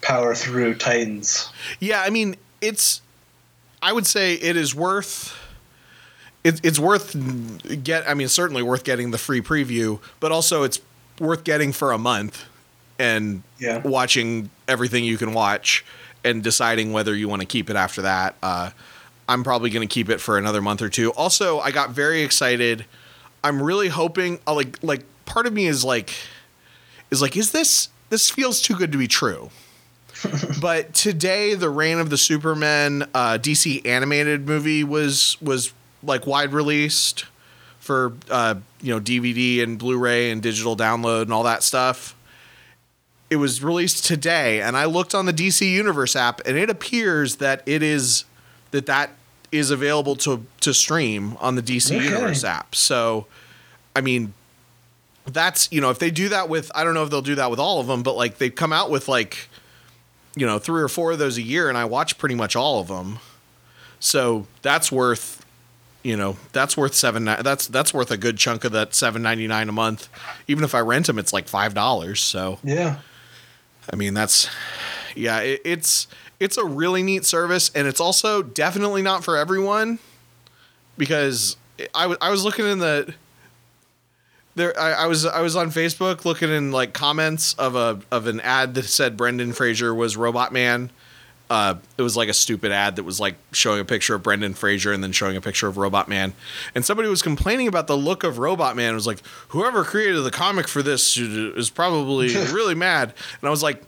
power 0.00 0.34
through 0.34 0.74
Titans. 0.76 1.50
Yeah, 1.80 2.02
I 2.02 2.10
mean 2.10 2.36
it's. 2.60 3.02
I 3.80 3.92
would 3.92 4.06
say 4.06 4.34
it 4.34 4.56
is 4.56 4.74
worth. 4.74 5.36
It, 6.44 6.60
it's 6.64 6.78
worth 6.78 7.14
get. 7.84 8.08
I 8.08 8.14
mean, 8.14 8.28
certainly 8.28 8.62
worth 8.62 8.84
getting 8.84 9.10
the 9.10 9.18
free 9.18 9.40
preview, 9.40 10.00
but 10.20 10.32
also 10.32 10.62
it's 10.62 10.80
worth 11.20 11.44
getting 11.44 11.72
for 11.72 11.92
a 11.92 11.98
month 11.98 12.44
and 12.98 13.42
Yeah. 13.58 13.78
watching 13.78 14.50
everything 14.66 15.04
you 15.04 15.18
can 15.18 15.32
watch 15.32 15.84
and 16.24 16.42
deciding 16.42 16.92
whether 16.92 17.14
you 17.14 17.28
want 17.28 17.40
to 17.42 17.46
keep 17.46 17.70
it 17.70 17.76
after 17.76 18.02
that. 18.02 18.34
Uh, 18.42 18.70
I'm 19.28 19.44
probably 19.44 19.70
going 19.70 19.86
to 19.86 19.92
keep 19.92 20.08
it 20.08 20.18
for 20.20 20.38
another 20.38 20.60
month 20.62 20.80
or 20.82 20.88
two. 20.88 21.12
Also, 21.12 21.60
I 21.60 21.70
got 21.70 21.90
very 21.90 22.22
excited. 22.22 22.84
I'm 23.44 23.62
really 23.62 23.88
hoping 23.88 24.40
uh, 24.46 24.54
like 24.54 24.82
like 24.82 25.04
part 25.26 25.46
of 25.46 25.52
me 25.52 25.66
is 25.66 25.84
like 25.84 26.12
is 27.10 27.22
like 27.22 27.36
is 27.36 27.52
this 27.52 27.88
this 28.10 28.30
feels 28.30 28.60
too 28.60 28.74
good 28.74 28.92
to 28.92 28.98
be 28.98 29.08
true. 29.08 29.50
but 30.60 30.94
today 30.94 31.54
the 31.54 31.70
Reign 31.70 31.98
of 31.98 32.10
the 32.10 32.18
Supermen 32.18 33.04
uh, 33.14 33.38
DC 33.40 33.86
animated 33.86 34.46
movie 34.46 34.82
was 34.82 35.36
was 35.40 35.72
like 36.02 36.26
wide 36.26 36.52
released 36.52 37.24
for 37.78 38.12
uh, 38.30 38.56
you 38.80 38.92
know 38.92 39.00
DVD 39.00 39.62
and 39.62 39.78
Blu-ray 39.78 40.30
and 40.30 40.42
digital 40.42 40.76
download 40.76 41.22
and 41.22 41.32
all 41.32 41.44
that 41.44 41.62
stuff. 41.62 42.14
It 43.30 43.36
was 43.36 43.62
released 43.62 44.06
today, 44.06 44.60
and 44.62 44.76
I 44.76 44.86
looked 44.86 45.14
on 45.14 45.26
the 45.26 45.32
DC 45.32 45.70
Universe 45.70 46.16
app, 46.16 46.40
and 46.46 46.56
it 46.56 46.70
appears 46.70 47.36
that 47.36 47.62
it 47.66 47.82
is 47.82 48.24
that 48.70 48.86
that 48.86 49.10
is 49.52 49.70
available 49.70 50.16
to 50.16 50.44
to 50.60 50.74
stream 50.74 51.36
on 51.40 51.54
the 51.54 51.62
DC. 51.62 51.92
Universe 52.02 52.44
app. 52.44 52.74
So, 52.74 53.26
I 53.94 54.00
mean, 54.00 54.34
that's 55.32 55.70
you 55.72 55.80
know 55.80 55.90
if 55.90 55.98
they 55.98 56.10
do 56.10 56.28
that 56.30 56.48
with 56.48 56.70
I 56.74 56.84
don't 56.84 56.94
know 56.94 57.02
if 57.04 57.10
they'll 57.10 57.22
do 57.22 57.34
that 57.36 57.50
with 57.50 57.58
all 57.60 57.80
of 57.80 57.86
them, 57.86 58.02
but 58.02 58.16
like 58.16 58.38
they 58.38 58.50
come 58.50 58.72
out 58.72 58.90
with 58.90 59.08
like 59.08 59.48
you 60.36 60.46
know 60.46 60.58
three 60.58 60.82
or 60.82 60.88
four 60.88 61.12
of 61.12 61.18
those 61.18 61.36
a 61.38 61.42
year, 61.42 61.68
and 61.68 61.76
I 61.78 61.84
watch 61.84 62.18
pretty 62.18 62.34
much 62.34 62.54
all 62.56 62.80
of 62.80 62.88
them. 62.88 63.18
So 64.00 64.46
that's 64.62 64.92
worth 64.92 65.44
you 66.02 66.16
know 66.16 66.36
that's 66.52 66.76
worth 66.76 66.94
seven 66.94 67.24
that's 67.24 67.66
that's 67.66 67.92
worth 67.92 68.10
a 68.10 68.16
good 68.16 68.36
chunk 68.38 68.64
of 68.64 68.72
that 68.72 68.94
seven 68.94 69.22
ninety 69.22 69.46
nine 69.46 69.68
a 69.68 69.72
month. 69.72 70.08
Even 70.46 70.64
if 70.64 70.74
I 70.74 70.80
rent 70.80 71.06
them, 71.06 71.18
it's 71.18 71.32
like 71.32 71.48
five 71.48 71.74
dollars. 71.74 72.20
So 72.20 72.58
Yeah. 72.62 72.98
I 73.92 73.96
mean, 73.96 74.14
that's 74.14 74.48
yeah, 75.16 75.40
it, 75.40 75.62
it's 75.64 76.06
it's 76.38 76.56
a 76.56 76.64
really 76.64 77.02
neat 77.02 77.24
service, 77.24 77.70
and 77.74 77.88
it's 77.88 78.00
also 78.00 78.42
definitely 78.42 79.02
not 79.02 79.24
for 79.24 79.36
everyone 79.36 79.98
because 80.96 81.56
I 81.94 82.06
wa- 82.06 82.16
I 82.20 82.30
was 82.30 82.44
looking 82.44 82.66
in 82.66 82.78
the 82.78 83.14
there 84.58 84.78
I, 84.78 84.92
I 84.92 85.06
was 85.06 85.24
I 85.24 85.40
was 85.40 85.56
on 85.56 85.70
Facebook 85.70 86.24
looking 86.24 86.50
in 86.50 86.70
like 86.72 86.92
comments 86.92 87.54
of 87.54 87.74
a 87.74 88.00
of 88.10 88.26
an 88.26 88.40
ad 88.40 88.74
that 88.74 88.84
said 88.84 89.16
Brendan 89.16 89.52
Fraser 89.52 89.94
was 89.94 90.16
Robot 90.16 90.52
Man. 90.52 90.90
Uh, 91.50 91.76
it 91.96 92.02
was 92.02 92.14
like 92.14 92.28
a 92.28 92.34
stupid 92.34 92.72
ad 92.72 92.96
that 92.96 93.04
was 93.04 93.18
like 93.18 93.36
showing 93.52 93.80
a 93.80 93.84
picture 93.84 94.14
of 94.14 94.22
Brendan 94.22 94.52
Fraser 94.52 94.92
and 94.92 95.02
then 95.02 95.12
showing 95.12 95.34
a 95.34 95.40
picture 95.40 95.66
of 95.66 95.78
Robot 95.78 96.06
Man. 96.06 96.34
And 96.74 96.84
somebody 96.84 97.08
was 97.08 97.22
complaining 97.22 97.68
about 97.68 97.86
the 97.86 97.96
look 97.96 98.22
of 98.22 98.36
Robot 98.36 98.76
Man. 98.76 98.92
It 98.92 98.94
was 98.94 99.06
like, 99.06 99.22
whoever 99.48 99.82
created 99.82 100.20
the 100.20 100.30
comic 100.30 100.68
for 100.68 100.82
this 100.82 101.16
is 101.16 101.70
probably 101.70 102.34
really 102.52 102.74
mad. 102.74 103.14
And 103.40 103.48
I 103.48 103.50
was 103.50 103.62
like, 103.62 103.82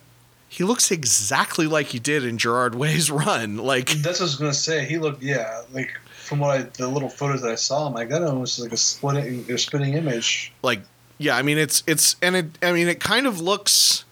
he 0.49 0.65
looks 0.65 0.91
exactly 0.91 1.67
like 1.67 1.89
he 1.89 1.99
did 1.99 2.25
in 2.25 2.39
Gerard 2.39 2.75
Way's 2.75 3.11
run. 3.11 3.59
Like, 3.59 3.91
That's 3.91 4.21
what 4.21 4.25
I 4.25 4.25
was 4.25 4.37
gonna 4.37 4.55
say. 4.55 4.87
He 4.87 4.99
looked, 4.99 5.23
yeah, 5.23 5.63
like 5.71 5.91
from 6.31 6.39
what 6.39 6.51
I, 6.59 6.63
the 6.63 6.87
little 6.89 7.09
photos 7.11 7.43
that 7.43 7.51
I 7.51 7.57
saw, 7.57 7.89
I'm 7.89 7.93
like 7.93 8.09
that 8.09 8.23
almost 8.23 8.59
like 8.61 8.73
a 8.73 8.77
splitting, 8.77 9.45
a 9.53 9.59
spinning 9.59 9.95
image. 9.95 10.53
like 10.63 10.81
yeah 11.19 11.37
i 11.37 11.43
mean 11.43 11.59
it's 11.59 11.83
it's 11.87 12.17
and 12.23 12.35
it 12.35 12.47
i 12.63 12.73
mean 12.73 12.89
it 12.89 12.99
kind 12.99 13.27
of 13.27 13.39
looks 13.39 14.07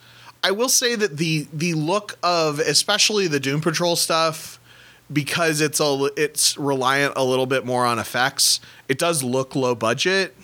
i 0.44 0.50
will 0.50 0.68
say 0.68 0.94
that 0.94 1.16
the 1.16 1.46
the 1.54 1.72
look 1.72 2.18
of 2.22 2.58
especially 2.58 3.26
the 3.26 3.40
doom 3.40 3.62
patrol 3.62 3.96
stuff 3.96 4.60
because 5.10 5.62
it's 5.62 5.80
a 5.80 6.10
it's 6.18 6.58
reliant 6.58 7.14
a 7.16 7.24
little 7.24 7.46
bit 7.46 7.64
more 7.64 7.86
on 7.86 7.98
effects 7.98 8.60
it 8.90 8.98
does 8.98 9.22
look 9.22 9.56
low 9.56 9.74
budget 9.74 10.36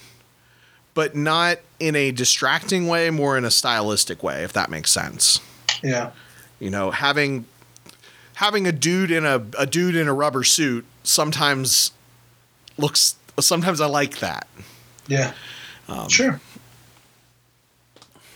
but 0.95 1.15
not 1.15 1.59
in 1.81 1.95
a 1.97 2.11
distracting 2.13 2.87
way 2.87 3.11
more 3.11 3.37
in 3.37 3.45
a 3.45 3.51
stylistic 3.51 4.23
way 4.23 4.43
if 4.43 4.55
that 4.55 4.71
makes 4.71 4.91
sense 4.91 5.41
Yeah. 5.83 6.13
you 6.61 6.71
know 6.71 6.93
having 6.93 7.45
having 8.37 8.67
a 8.67 8.73
dude 8.73 9.11
in 9.11 9.27
a 9.27 9.45
a 9.59 9.67
dude 9.67 9.97
in 9.97 10.09
a 10.09 10.15
rubber 10.15 10.45
suit 10.45 10.87
sometimes 11.05 11.93
looks 12.77 13.15
sometimes 13.39 13.81
i 13.81 13.87
like 13.87 14.19
that 14.19 14.47
Yeah. 15.07 15.33
Um, 15.89 16.09
sure. 16.09 16.41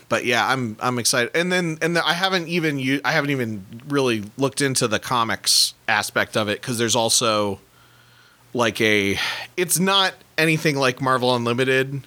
but 0.09 0.25
yeah, 0.25 0.47
I'm 0.47 0.77
I'm 0.81 0.99
excited. 0.99 1.31
And 1.35 1.51
then 1.53 1.79
and 1.83 1.97
then 1.97 2.03
I 2.05 2.13
haven't 2.15 2.49
even 2.49 2.79
u- 2.79 3.01
I 3.05 3.13
haven't 3.13 3.31
even 3.31 3.65
really 3.89 4.25
looked 4.37 4.61
into 4.61 4.87
the 4.89 4.99
comics 4.99 5.75
aspect 5.89 6.37
of 6.37 6.49
it 6.49 6.61
because 6.61 6.79
there's 6.79 6.97
also 6.97 7.61
like 8.55 8.81
a 8.81 9.19
it's 9.57 9.79
not 9.79 10.15
anything 10.37 10.77
like 10.77 11.01
Marvel 11.01 11.35
Unlimited, 11.35 12.07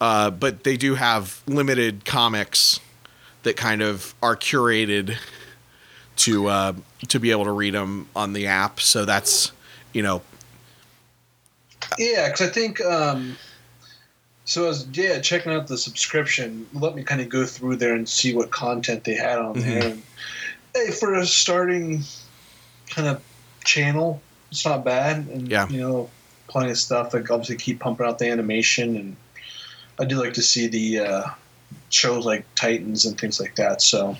uh, 0.00 0.30
but 0.30 0.64
they 0.64 0.76
do 0.76 0.94
have 0.96 1.40
limited 1.46 2.04
comics 2.04 2.80
that 3.44 3.56
kind 3.56 3.80
of 3.82 4.14
are 4.22 4.36
curated 4.36 5.16
to 6.16 6.46
uh, 6.48 6.72
to 7.08 7.20
be 7.20 7.30
able 7.30 7.44
to 7.44 7.52
read 7.52 7.74
them 7.74 8.08
on 8.16 8.32
the 8.32 8.46
app. 8.48 8.80
So 8.80 9.04
that's 9.04 9.52
you 9.92 10.02
know 10.02 10.22
Yeah, 11.98 12.28
because 12.28 12.48
I 12.48 12.50
think 12.50 12.80
um, 12.80 13.36
so. 14.44 14.64
I 14.64 14.68
was 14.68 14.86
yeah 14.92 15.20
checking 15.20 15.52
out 15.52 15.66
the 15.66 15.78
subscription. 15.78 16.66
Let 16.72 16.94
me 16.94 17.02
kind 17.02 17.20
of 17.20 17.28
go 17.28 17.44
through 17.44 17.76
there 17.76 17.94
and 17.94 18.08
see 18.08 18.34
what 18.34 18.50
content 18.50 19.04
they 19.04 19.14
had 19.14 19.38
on 19.38 19.54
Mhm. 19.54 19.62
there. 19.64 19.86
And, 19.88 20.02
hey, 20.74 20.90
for 20.92 21.14
a 21.14 21.26
starting 21.26 22.02
kind 22.90 23.08
of 23.08 23.22
channel, 23.64 24.20
It's 24.50 24.64
not 24.64 24.82
bad, 24.84 25.26
and 25.28 25.46
Yeah. 25.50 25.68
you 25.68 25.78
know, 25.80 26.08
plenty 26.48 26.70
of 26.70 26.78
stuff. 26.78 27.12
Like 27.12 27.30
obviously 27.30 27.56
keep 27.56 27.80
pumping 27.80 28.06
out 28.06 28.18
the 28.18 28.30
animation, 28.30 28.96
and 28.96 29.16
I 30.00 30.04
do 30.06 30.16
like 30.16 30.32
to 30.34 30.42
see 30.42 30.68
the 30.68 31.00
uh, 31.00 31.24
shows 31.90 32.24
like 32.24 32.46
Titans 32.54 33.04
and 33.04 33.18
things 33.20 33.38
like 33.40 33.56
that. 33.56 33.82
So, 33.82 34.16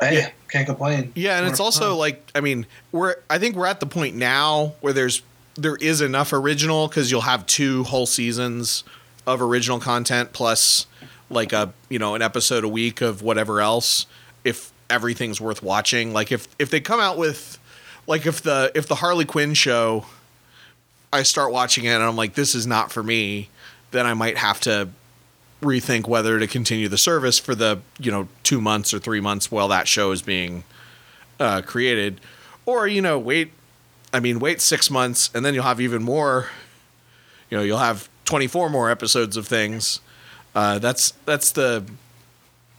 hey, 0.00 0.16
Yeah. 0.18 0.30
can't 0.48 0.66
complain. 0.66 1.12
Yeah, 1.14 1.38
and 1.38 1.46
it's 1.46 1.60
also 1.60 1.90
fun. 1.90 1.98
like 1.98 2.30
I 2.34 2.40
mean, 2.40 2.66
we're 2.92 3.16
I 3.28 3.38
think 3.38 3.56
we're 3.56 3.66
at 3.66 3.80
the 3.80 3.86
point 3.86 4.16
now 4.16 4.74
where 4.80 4.92
there's 4.92 5.22
there 5.56 5.76
is 5.76 6.00
enough 6.00 6.32
original 6.32 6.88
because 6.88 7.10
you'll 7.10 7.20
have 7.22 7.46
two 7.46 7.84
whole 7.84 8.06
seasons 8.06 8.82
of 9.26 9.40
original 9.40 9.78
content 9.80 10.32
plus 10.32 10.86
like 11.30 11.52
a 11.52 11.72
you 11.88 11.98
know 11.98 12.14
an 12.14 12.22
episode 12.22 12.64
a 12.64 12.68
week 12.68 13.00
of 13.00 13.22
whatever 13.22 13.60
else 13.60 14.06
if 14.44 14.72
everything's 14.90 15.40
worth 15.40 15.62
watching. 15.62 16.12
Like 16.12 16.30
if 16.32 16.46
if 16.58 16.70
they 16.70 16.80
come 16.80 17.00
out 17.00 17.16
with 17.18 17.58
like 18.06 18.26
if 18.26 18.42
the 18.42 18.70
if 18.74 18.86
the 18.88 18.96
Harley 18.96 19.24
Quinn 19.24 19.54
show 19.54 20.04
I 21.12 21.22
start 21.22 21.52
watching 21.52 21.84
it 21.84 21.90
and 21.92 22.02
I'm 22.02 22.16
like 22.16 22.34
this 22.34 22.54
is 22.54 22.66
not 22.66 22.90
for 22.92 23.02
me, 23.02 23.48
then 23.92 24.06
I 24.06 24.14
might 24.14 24.36
have 24.36 24.60
to 24.62 24.88
rethink 25.64 26.06
whether 26.06 26.38
to 26.38 26.46
continue 26.46 26.88
the 26.88 26.98
service 26.98 27.38
for 27.38 27.54
the 27.54 27.80
you 27.98 28.10
know 28.10 28.28
two 28.42 28.60
months 28.60 28.94
or 28.94 28.98
three 28.98 29.20
months 29.20 29.50
while 29.50 29.68
that 29.68 29.88
show 29.88 30.12
is 30.12 30.22
being 30.22 30.64
uh, 31.40 31.62
created, 31.62 32.20
or 32.66 32.86
you 32.86 33.02
know 33.02 33.18
wait, 33.18 33.52
I 34.12 34.20
mean 34.20 34.38
wait 34.38 34.60
six 34.60 34.90
months 34.90 35.30
and 35.34 35.44
then 35.44 35.54
you'll 35.54 35.64
have 35.64 35.80
even 35.80 36.02
more. 36.02 36.48
You 37.50 37.58
know 37.58 37.64
you'll 37.64 37.78
have 37.78 38.08
twenty 38.24 38.46
four 38.46 38.70
more 38.70 38.90
episodes 38.90 39.36
of 39.36 39.46
things. 39.46 40.00
Uh, 40.54 40.78
that's 40.78 41.12
that's 41.24 41.50
the 41.52 41.84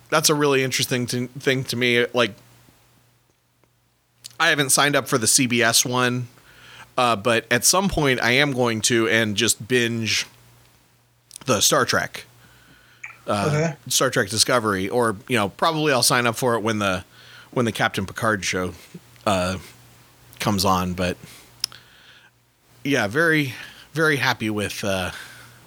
that's 0.10 0.30
a 0.30 0.36
really 0.36 0.64
interesting 0.64 1.08
thing 1.08 1.64
to 1.66 1.76
me. 1.76 2.06
Like 2.14 2.36
I 4.40 4.50
haven't 4.50 4.70
signed 4.70 4.96
up 4.96 5.08
for 5.08 5.18
the 5.18 5.28
CBS 5.28 5.90
one, 5.90 6.28
uh, 6.98 7.16
but 7.16 7.46
at 7.52 7.66
some 7.66 7.90
point 7.90 8.22
I 8.22 8.32
am 8.32 8.54
going 8.54 8.82
to 8.82 9.08
and 9.10 9.36
just 9.36 9.68
binge 9.68 10.26
the 11.46 11.62
Star 11.62 11.86
Trek. 11.86 12.26
Uh, 13.28 13.46
Okay. 13.48 13.76
Star 13.88 14.10
Trek 14.10 14.30
Discovery, 14.30 14.88
or 14.90 15.16
you 15.28 15.36
know, 15.38 15.50
probably 15.50 15.92
I'll 15.92 16.04
sign 16.04 16.28
up 16.28 16.36
for 16.36 16.56
it 16.56 16.62
when 16.62 16.80
the 16.80 17.04
when 17.52 17.66
the 17.66 17.72
Captain 17.72 18.06
Picard 18.06 18.44
show 18.46 18.74
uh, 19.26 19.58
comes 20.40 20.64
on. 20.66 20.94
But 20.94 21.18
yeah, 22.84 23.08
very 23.08 23.54
very 23.94 24.18
happy 24.18 24.50
with 24.50 24.84
uh, 24.84 25.12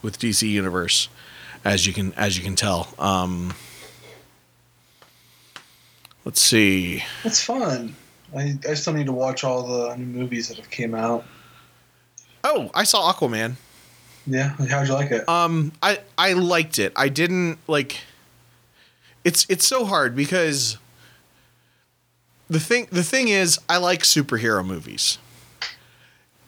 with 0.02 0.18
DC 0.18 0.48
Universe, 0.48 1.09
as 1.64 1.86
you 1.86 1.92
can 1.92 2.12
as 2.14 2.36
you 2.38 2.44
can 2.44 2.54
tell. 2.54 2.88
Um, 2.98 3.54
let's 6.24 6.40
see. 6.40 7.02
It's 7.24 7.42
fun. 7.42 7.96
I, 8.36 8.59
I 8.68 8.74
still 8.74 8.92
need 8.92 9.06
to 9.06 9.12
watch 9.12 9.42
all 9.42 9.62
the 9.66 9.96
new 9.96 10.04
movies 10.04 10.48
that 10.48 10.59
have 10.59 10.70
came 10.70 10.94
out. 10.94 11.24
Oh, 12.44 12.70
I 12.74 12.84
saw 12.84 13.11
Aquaman. 13.12 13.54
Yeah, 14.29 14.49
how'd 14.68 14.87
you 14.87 14.93
like 14.93 15.11
it? 15.11 15.26
Um, 15.29 15.72
I 15.83 16.01
I 16.18 16.35
liked 16.35 16.79
it. 16.79 16.93
I 16.97 17.09
didn't 17.09 17.59
like. 17.66 18.01
It's 19.24 19.47
it's 19.49 19.66
so 19.66 19.87
hard 19.87 20.14
because 20.14 20.76
the 22.51 22.61
thing 22.61 22.89
the 22.93 23.03
thing 23.03 23.29
is 23.29 23.59
I 23.68 23.79
like 23.79 24.03
superhero 24.03 24.64
movies, 24.64 25.18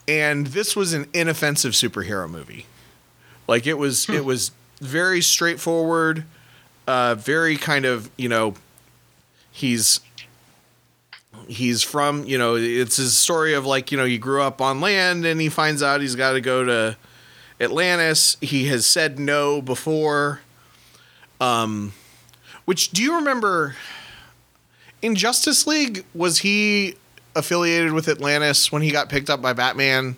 and 0.07 0.49
this 0.49 0.77
was 0.77 0.93
an 0.93 1.09
inoffensive 1.15 1.73
superhero 1.73 2.29
movie. 2.29 2.67
Like 3.49 3.67
it 3.67 3.79
was 3.79 4.09
it 4.11 4.27
was 4.27 4.51
very 4.81 5.23
straightforward, 5.23 6.25
uh, 6.87 7.15
very 7.15 7.57
kind 7.57 7.87
of 7.87 8.11
you 8.19 8.29
know, 8.29 8.55
he's 9.51 10.01
he's 11.49 11.83
from 11.83 12.25
you 12.25 12.37
know 12.37 12.57
it's 12.57 12.97
his 12.97 13.17
story 13.17 13.55
of 13.55 13.65
like 13.65 13.91
you 13.91 13.97
know 13.97 14.05
he 14.05 14.19
grew 14.19 14.43
up 14.43 14.61
on 14.61 14.83
land 14.83 15.25
and 15.25 15.41
he 15.41 15.49
finds 15.49 15.83
out 15.83 16.03
he's 16.03 16.15
got 16.15 16.33
to 16.33 16.41
go 16.43 16.63
to 16.63 16.97
Atlantis. 17.61 18.37
He 18.41 18.67
has 18.67 18.87
said 18.87 19.19
no 19.19 19.61
before. 19.61 20.41
Um, 21.41 21.93
which 22.65 22.91
do 22.91 23.03
you 23.03 23.17
remember? 23.17 23.77
In 25.03 25.15
Justice 25.15 25.67
League, 25.67 26.05
was 26.15 26.39
he 26.39 26.95
affiliated 27.35 27.93
with 27.93 28.09
Atlantis 28.09 28.71
when 28.71 28.83
he 28.83 28.91
got 28.91 29.09
picked 29.09 29.31
up 29.31 29.41
by 29.41 29.53
Batman, 29.53 30.17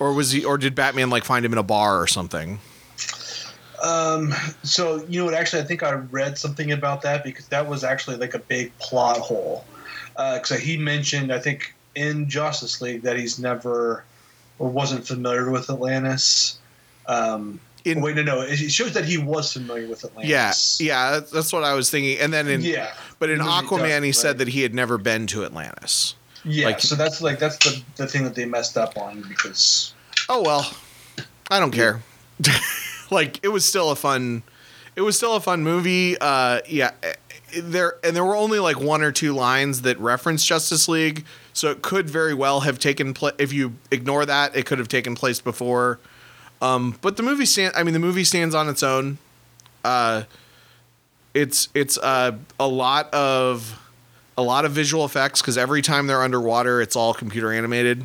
or 0.00 0.12
was 0.12 0.32
he, 0.32 0.44
or 0.44 0.58
did 0.58 0.74
Batman 0.74 1.10
like 1.10 1.24
find 1.24 1.44
him 1.44 1.52
in 1.52 1.58
a 1.58 1.62
bar 1.62 2.00
or 2.00 2.06
something? 2.06 2.58
Um, 3.82 4.34
so 4.64 5.04
you 5.08 5.20
know 5.20 5.26
what? 5.26 5.34
Actually, 5.34 5.62
I 5.62 5.64
think 5.66 5.82
I 5.82 5.92
read 5.92 6.36
something 6.36 6.72
about 6.72 7.02
that 7.02 7.22
because 7.22 7.46
that 7.48 7.68
was 7.68 7.84
actually 7.84 8.16
like 8.16 8.34
a 8.34 8.40
big 8.40 8.76
plot 8.78 9.18
hole. 9.18 9.64
Because 10.16 10.58
he 10.58 10.76
mentioned, 10.76 11.32
I 11.32 11.38
think 11.38 11.74
in 11.94 12.28
Justice 12.28 12.80
League, 12.80 13.02
that 13.02 13.16
he's 13.16 13.38
never 13.38 14.04
or 14.58 14.68
wasn't 14.68 15.06
familiar 15.06 15.50
with 15.50 15.70
Atlantis. 15.70 16.58
Um, 17.06 17.60
In- 17.84 18.00
wait, 18.00 18.16
no, 18.16 18.22
no. 18.22 18.40
It 18.42 18.56
shows 18.70 18.92
that 18.94 19.04
he 19.04 19.18
was 19.18 19.52
familiar 19.52 19.88
with 19.88 20.04
Atlantis. 20.04 20.80
yeah, 20.80 21.14
yeah, 21.14 21.20
that's 21.20 21.52
what 21.52 21.64
I 21.64 21.74
was 21.74 21.90
thinking. 21.90 22.18
And 22.18 22.32
then 22.32 22.48
in 22.48 22.62
yeah. 22.62 22.92
but 23.18 23.30
in 23.30 23.40
Aquaman, 23.40 24.02
he 24.02 24.10
does, 24.10 24.20
said 24.20 24.28
right. 24.28 24.38
that 24.38 24.48
he 24.48 24.62
had 24.62 24.74
never 24.74 24.98
been 24.98 25.26
to 25.28 25.44
Atlantis. 25.44 26.14
Yeah. 26.44 26.66
like- 26.66 26.80
so 26.80 26.94
that's 26.94 27.20
like 27.20 27.38
that's 27.38 27.56
the 27.58 27.82
the 27.96 28.06
thing 28.06 28.24
that 28.24 28.34
they 28.34 28.44
messed 28.44 28.76
up 28.76 28.96
on 28.96 29.22
because 29.28 29.92
Oh 30.28 30.42
well, 30.42 30.70
I 31.50 31.58
don't 31.58 31.70
care. 31.70 32.02
like 33.10 33.42
it 33.42 33.48
was 33.48 33.64
still 33.64 33.90
a 33.90 33.96
fun, 33.96 34.42
it 34.94 35.00
was 35.00 35.16
still 35.16 35.36
a 35.36 35.40
fun 35.40 35.62
movie. 35.62 36.16
Uh, 36.20 36.60
yeah, 36.68 36.92
eh, 37.02 37.14
there 37.62 37.94
and 38.04 38.14
there 38.14 38.24
were 38.24 38.36
only 38.36 38.58
like 38.58 38.78
one 38.78 39.02
or 39.02 39.10
two 39.10 39.32
lines 39.32 39.82
that 39.82 39.98
referenced 39.98 40.46
Justice 40.46 40.86
League, 40.88 41.24
so 41.58 41.72
it 41.72 41.82
could 41.82 42.08
very 42.08 42.34
well 42.34 42.60
have 42.60 42.78
taken 42.78 43.12
place. 43.12 43.34
If 43.38 43.52
you 43.52 43.74
ignore 43.90 44.24
that, 44.24 44.54
it 44.56 44.64
could 44.64 44.78
have 44.78 44.86
taken 44.86 45.16
place 45.16 45.40
before. 45.40 45.98
Um, 46.62 46.96
but 47.00 47.16
the 47.16 47.24
movie 47.24 47.46
stand. 47.46 47.74
I 47.76 47.82
mean, 47.82 47.94
the 47.94 48.00
movie 48.00 48.22
stands 48.22 48.54
on 48.54 48.68
its 48.68 48.82
own. 48.84 49.18
Uh, 49.84 50.22
it's 51.34 51.68
it's 51.74 51.98
uh, 51.98 52.36
a 52.60 52.68
lot 52.68 53.12
of 53.12 53.80
a 54.36 54.42
lot 54.42 54.64
of 54.64 54.72
visual 54.72 55.04
effects 55.04 55.42
because 55.42 55.58
every 55.58 55.82
time 55.82 56.06
they're 56.06 56.22
underwater, 56.22 56.80
it's 56.80 56.94
all 56.94 57.12
computer 57.12 57.52
animated. 57.52 58.04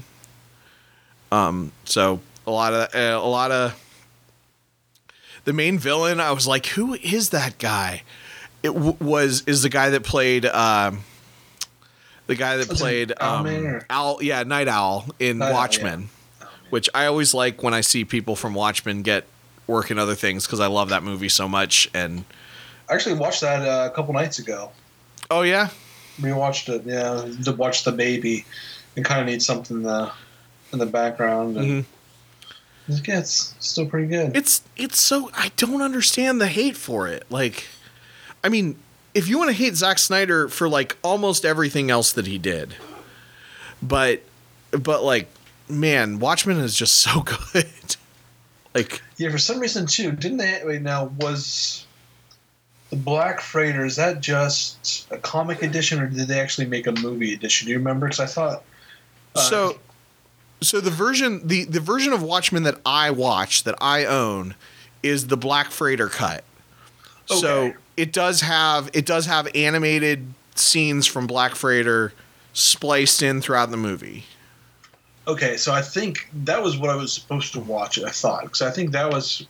Um, 1.32 1.72
so 1.86 2.22
a 2.48 2.52
lot 2.52 2.74
of 2.74 2.96
uh, 2.96 3.24
a 3.24 3.30
lot 3.30 3.52
of 3.52 3.80
the 5.46 5.54
main 5.54 5.78
villain. 5.78 6.20
I 6.20 6.32
was 6.32 6.48
like, 6.48 6.66
who 6.68 6.96
is 6.96 7.30
that 7.30 7.60
guy? 7.60 8.02
It 8.64 8.74
w- 8.74 8.98
was 9.00 9.44
is 9.46 9.62
the 9.62 9.70
guy 9.70 9.92
that 9.92 10.04
played 10.04 10.46
um, 10.48 11.04
the 12.34 12.40
guy 12.40 12.58
that 12.58 12.70
played 12.70 13.14
um, 13.22 13.82
Owl. 13.90 14.22
Yeah, 14.24 14.44
Nite 14.44 14.68
Owl 14.68 15.06
in 15.20 15.38
Nite 15.38 15.50
Owl, 15.50 15.54
Watchmen, 15.56 16.10
which 16.70 16.90
I 16.94 17.06
always 17.06 17.34
like 17.34 17.62
when 17.64 17.74
I 17.74 17.82
see 17.82 18.06
people 18.06 18.36
from 18.36 18.54
Watchmen 18.54 19.02
get 19.04 19.26
work 19.68 19.92
in 19.92 19.98
other 20.00 20.16
things 20.16 20.46
because 20.46 20.60
I 20.60 20.68
love 20.68 20.90
that 20.90 21.04
movie 21.04 21.30
so 21.30 21.48
much. 21.48 21.90
And 21.94 22.26
I 22.90 22.94
actually 22.96 23.16
watched 23.16 23.42
that 23.42 23.62
uh, 23.68 23.90
a 23.92 23.96
couple 23.96 24.14
nights 24.14 24.40
ago. 24.40 24.72
oh 25.32 25.42
yeah, 25.44 25.70
we 26.22 26.32
watched 26.34 26.70
it. 26.70 26.84
Yeah, 26.86 27.28
to 27.46 27.54
watch 27.54 27.84
the 27.84 27.92
baby. 27.92 28.46
and 28.96 29.04
kind 29.04 29.20
of 29.22 29.26
need 29.26 29.42
something 29.42 29.88
uh, 29.88 30.12
in 30.72 30.78
the 30.78 30.86
background. 30.86 31.58
And 31.58 31.66
Mhm. 31.66 31.86
it's- 32.88 33.02
Yeah, 33.08 33.20
it's 33.20 33.56
still 33.60 33.88
pretty 33.88 34.06
good. 34.08 34.36
it's 34.38 34.62
it's 34.78 35.00
so 35.02 35.32
I 35.34 35.52
don't 35.58 35.82
understand 35.82 36.40
the 36.40 36.48
hate 36.48 36.78
for 36.78 37.08
it. 37.08 37.26
Like, 37.32 37.66
I 38.44 38.50
mean, 38.50 38.78
if 39.14 39.28
you 39.28 39.38
want 39.38 39.50
to 39.50 39.56
hate 39.56 39.76
Zack 39.76 40.00
Snyder 40.00 40.48
for 40.48 40.68
like 40.70 40.98
almost 41.04 41.46
everything 41.46 41.90
else 41.92 42.12
that 42.14 42.28
he 42.28 42.38
did, 42.38 42.76
but 43.82 44.22
but 44.72 45.04
like, 45.04 45.28
man, 45.70 46.20
Watchmen 46.20 46.58
is 46.60 46.76
just 46.76 46.96
so 46.96 47.22
good. 47.54 47.66
like, 48.74 49.02
Yeah, 49.18 49.30
for 49.30 49.38
some 49.38 49.60
reason 49.60 49.86
too. 49.86 50.12
Didn't 50.12 50.38
they? 50.38 50.62
Wait, 50.66 50.82
now 50.82 51.06
was 51.20 51.86
the 52.90 52.96
Black 52.96 53.40
Freighter? 53.42 53.86
Is 53.86 53.96
that 53.98 54.20
just 54.22 55.08
a 55.12 55.18
comic 55.18 55.62
edition, 55.64 56.00
or 56.00 56.08
did 56.08 56.28
they 56.28 56.40
actually 56.40 56.68
make 56.68 56.88
a 56.88 56.92
movie 56.92 57.34
edition? 57.34 57.66
Do 57.68 57.72
you 57.72 57.78
remember? 57.80 58.08
Because 58.08 58.20
I 58.20 58.26
thought. 58.26 58.64
uh, 59.36 59.42
so 59.42 59.80
so 60.62 60.80
the 60.80 60.92
version 60.92 61.48
the 61.48 61.66
the 61.66 61.80
version 61.80 62.14
of 62.14 62.24
Watchmen 62.24 62.64
that 62.64 62.80
I 62.86 63.12
watch 63.12 63.64
that 63.64 63.76
I 63.82 64.06
own 64.06 64.56
is 65.04 65.28
the 65.28 65.38
Black 65.38 65.70
Freighter 65.72 66.08
cut. 66.08 66.44
So 67.26 67.66
Okay. 67.66 67.78
It 67.98 68.12
does 68.14 68.42
have 68.42 68.90
it 68.94 69.06
does 69.06 69.26
have 69.26 69.48
animated 69.56 70.34
scenes 70.56 71.08
from 71.08 71.28
Black 71.28 71.56
Freighter 71.56 72.14
spliced 72.54 73.22
in 73.22 73.42
throughout 73.42 73.72
the 73.72 73.78
movie. 73.78 74.26
Okay, 75.28 75.56
so 75.58 75.72
I 75.72 75.82
think 75.82 76.28
that 76.44 76.62
was 76.62 76.78
what 76.78 76.90
I 76.90 76.96
was 76.96 77.14
supposed 77.14 77.54
to 77.54 77.60
watch. 77.60 77.98
I 78.00 78.10
thought 78.10 78.44
because 78.44 78.62
I 78.62 78.72
think 78.72 78.92
that 78.92 79.10
was 79.10 79.48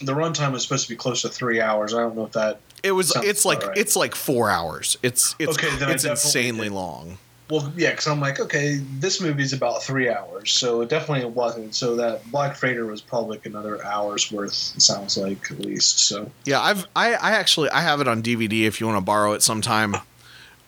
the 0.00 0.12
runtime 0.12 0.52
was 0.52 0.62
supposed 0.62 0.84
to 0.84 0.92
be 0.92 0.96
close 0.96 1.22
to 1.22 1.28
three 1.28 1.60
hours. 1.60 1.94
I 1.94 2.00
don't 2.00 2.16
know 2.16 2.26
if 2.26 2.32
that. 2.32 2.60
It 2.82 2.92
was 2.92 3.14
it's 3.16 3.44
like 3.44 3.66
right. 3.66 3.76
it's 3.78 3.96
like 3.96 4.14
4 4.14 4.50
hours. 4.50 4.98
It's 5.02 5.34
it's 5.38 5.52
Okay, 5.52 5.68
it's 5.92 6.04
insanely 6.04 6.68
long. 6.68 7.18
Well, 7.50 7.70
yeah, 7.76 7.90
because 7.90 8.06
I'm 8.06 8.20
like, 8.20 8.40
okay, 8.40 8.80
this 8.98 9.20
movie's 9.20 9.52
about 9.52 9.82
three 9.82 10.08
hours, 10.08 10.50
so 10.50 10.80
it 10.80 10.88
definitely 10.88 11.26
wasn't. 11.26 11.74
So 11.74 11.94
that 11.96 12.24
Black 12.30 12.56
Freighter 12.56 12.86
was 12.86 13.02
probably 13.02 13.36
like 13.36 13.44
another 13.44 13.84
hour's 13.84 14.32
worth. 14.32 14.72
It 14.74 14.80
sounds 14.80 15.18
like 15.18 15.50
at 15.50 15.58
least. 15.58 15.98
So 15.98 16.30
Yeah, 16.46 16.60
I've 16.60 16.86
I, 16.96 17.14
I 17.14 17.32
actually 17.32 17.68
I 17.70 17.82
have 17.82 18.00
it 18.00 18.08
on 18.08 18.22
DVD 18.22 18.62
if 18.62 18.80
you 18.80 18.86
want 18.86 18.96
to 18.96 19.04
borrow 19.04 19.32
it 19.34 19.42
sometime. 19.42 19.96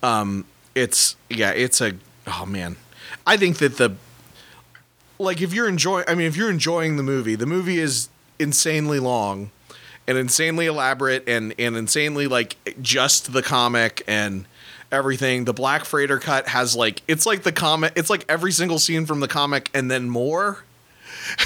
Um 0.03 0.45
it's 0.75 1.17
yeah, 1.31 1.51
it's 1.53 1.81
a 1.81 1.95
oh 2.27 2.45
man. 2.45 2.77
I 3.27 3.39
think 3.39 3.57
that 3.59 3.79
the 3.79 3.97
like 5.19 5.41
if 5.41 5.55
you're 5.55 5.69
enjoying 5.69 6.05
I 6.07 6.15
mean 6.15 6.27
if 6.27 6.37
you're 6.37 6.51
enjoying 6.51 6.99
the 6.99 7.03
movie, 7.03 7.37
the 7.37 7.47
movie 7.47 7.79
is 7.79 8.11
insanely 8.39 9.01
long 9.01 9.51
and 10.07 10.19
insanely 10.19 10.67
elaborate 10.67 11.27
and 11.27 11.55
and 11.59 11.75
insanely 11.75 12.27
like 12.27 12.57
just 12.83 13.33
the 13.33 13.43
comic 13.43 14.03
and 14.07 14.45
everything. 14.93 15.45
The 15.45 15.53
Black 15.55 15.85
Freighter 15.85 16.19
cut 16.19 16.49
has 16.49 16.75
like 16.77 17.03
it's 17.09 17.27
like 17.27 17.43
the 17.43 17.53
comic 17.53 17.93
it's 17.97 18.11
like 18.11 18.25
every 18.29 18.53
single 18.53 18.79
scene 18.79 19.07
from 19.07 19.21
the 19.21 19.29
comic 19.29 19.71
and 19.75 19.91
then 19.91 20.09
more. 20.09 20.65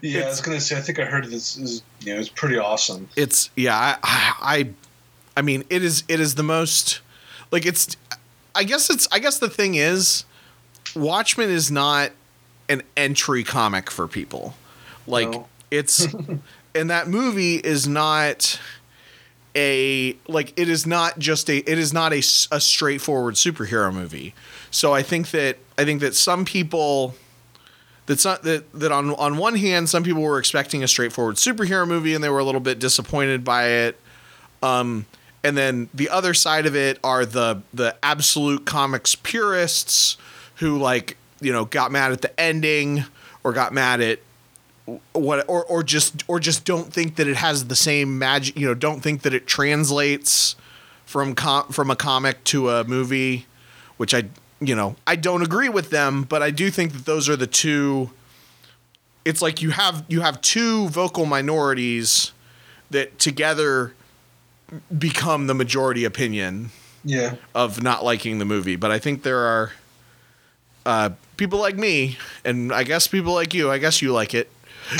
Yeah, 0.00 0.22
I 0.22 0.26
was 0.28 0.40
gonna 0.40 0.60
say. 0.60 0.76
I 0.76 0.80
think 0.80 1.00
I 1.00 1.04
heard 1.04 1.24
this 1.26 1.56
is 1.56 1.82
you 2.00 2.14
know 2.14 2.20
it's 2.20 2.28
pretty 2.28 2.56
awesome. 2.56 3.08
It's 3.16 3.50
yeah, 3.56 3.76
I, 3.76 3.98
I 4.04 4.68
I 5.36 5.42
mean 5.42 5.64
it 5.70 5.82
is 5.82 6.04
it 6.08 6.20
is 6.20 6.36
the 6.36 6.44
most 6.44 7.00
like 7.50 7.66
it's 7.66 7.96
I 8.54 8.62
guess 8.62 8.90
it's 8.90 9.08
I 9.10 9.18
guess 9.18 9.38
the 9.40 9.50
thing 9.50 9.74
is 9.74 10.24
Watchmen 10.94 11.50
is 11.50 11.70
not 11.70 12.12
an 12.68 12.82
entry 12.96 13.42
comic 13.42 13.90
for 13.90 14.06
people. 14.06 14.54
Like 15.06 15.32
No. 15.32 15.48
it's 15.70 16.06
and 16.74 16.90
that 16.90 17.08
movie 17.08 17.56
is 17.56 17.88
not 17.88 18.60
a 19.56 20.16
like 20.28 20.52
it 20.56 20.68
is 20.68 20.86
not 20.86 21.18
just 21.18 21.48
a 21.48 21.56
it 21.58 21.78
is 21.78 21.92
not 21.92 22.12
a, 22.12 22.18
a 22.18 22.60
straightforward 22.60 23.34
superhero 23.34 23.92
movie. 23.92 24.34
So 24.70 24.94
I 24.94 25.02
think 25.02 25.30
that 25.30 25.56
I 25.78 25.84
think 25.84 26.00
that 26.02 26.14
some 26.14 26.44
people 26.44 27.14
that's 28.04 28.24
not 28.24 28.42
that 28.42 28.70
that 28.72 28.92
on 28.92 29.14
on 29.14 29.36
one 29.38 29.56
hand 29.56 29.88
some 29.88 30.04
people 30.04 30.22
were 30.22 30.38
expecting 30.38 30.82
a 30.82 30.88
straightforward 30.88 31.36
superhero 31.36 31.88
movie 31.88 32.14
and 32.14 32.22
they 32.22 32.28
were 32.28 32.38
a 32.38 32.44
little 32.44 32.60
bit 32.60 32.78
disappointed 32.78 33.42
by 33.44 33.66
it 33.68 34.00
um 34.62 35.06
and 35.42 35.56
then 35.56 35.88
the 35.92 36.08
other 36.08 36.34
side 36.34 36.66
of 36.66 36.76
it 36.76 36.98
are 37.02 37.26
the 37.26 37.62
the 37.74 37.96
absolute 38.02 38.64
comics 38.64 39.14
purists 39.14 40.16
who 40.56 40.78
like 40.78 41.16
you 41.40 41.52
know 41.52 41.64
got 41.64 41.90
mad 41.90 42.12
at 42.12 42.22
the 42.22 42.40
ending 42.40 43.04
or 43.42 43.52
got 43.52 43.72
mad 43.72 44.00
at 44.00 44.20
what 45.12 45.44
or 45.48 45.64
or 45.64 45.82
just 45.82 46.22
or 46.28 46.38
just 46.38 46.64
don't 46.64 46.92
think 46.92 47.16
that 47.16 47.26
it 47.26 47.36
has 47.36 47.66
the 47.66 47.76
same 47.76 48.18
magic 48.18 48.56
you 48.56 48.66
know 48.66 48.74
don't 48.74 49.00
think 49.00 49.22
that 49.22 49.34
it 49.34 49.46
translates 49.46 50.54
from 51.04 51.34
com- 51.34 51.68
from 51.68 51.90
a 51.90 51.96
comic 51.96 52.42
to 52.44 52.70
a 52.70 52.84
movie 52.84 53.46
which 53.96 54.14
I 54.14 54.24
you 54.60 54.74
know 54.76 54.94
I 55.06 55.16
don't 55.16 55.42
agree 55.42 55.68
with 55.68 55.90
them 55.90 56.22
but 56.22 56.42
I 56.42 56.50
do 56.50 56.70
think 56.70 56.92
that 56.92 57.04
those 57.04 57.28
are 57.28 57.36
the 57.36 57.46
two 57.48 58.10
it's 59.24 59.42
like 59.42 59.60
you 59.60 59.70
have 59.70 60.04
you 60.08 60.20
have 60.20 60.40
two 60.40 60.88
vocal 60.88 61.26
minorities 61.26 62.30
that 62.90 63.18
together 63.18 63.92
become 64.96 65.48
the 65.48 65.54
majority 65.54 66.04
opinion 66.04 66.70
Yeah, 67.04 67.34
of 67.54 67.82
not 67.82 68.04
liking 68.04 68.38
the 68.38 68.44
movie 68.44 68.76
but 68.76 68.92
I 68.92 69.00
think 69.00 69.24
there 69.24 69.40
are 69.40 69.72
uh, 70.84 71.10
people 71.36 71.58
like 71.58 71.74
me 71.76 72.16
and 72.44 72.72
I 72.72 72.84
guess 72.84 73.08
people 73.08 73.32
like 73.34 73.52
you 73.52 73.68
I 73.68 73.78
guess 73.78 74.00
you 74.00 74.12
like 74.12 74.32
it 74.32 74.48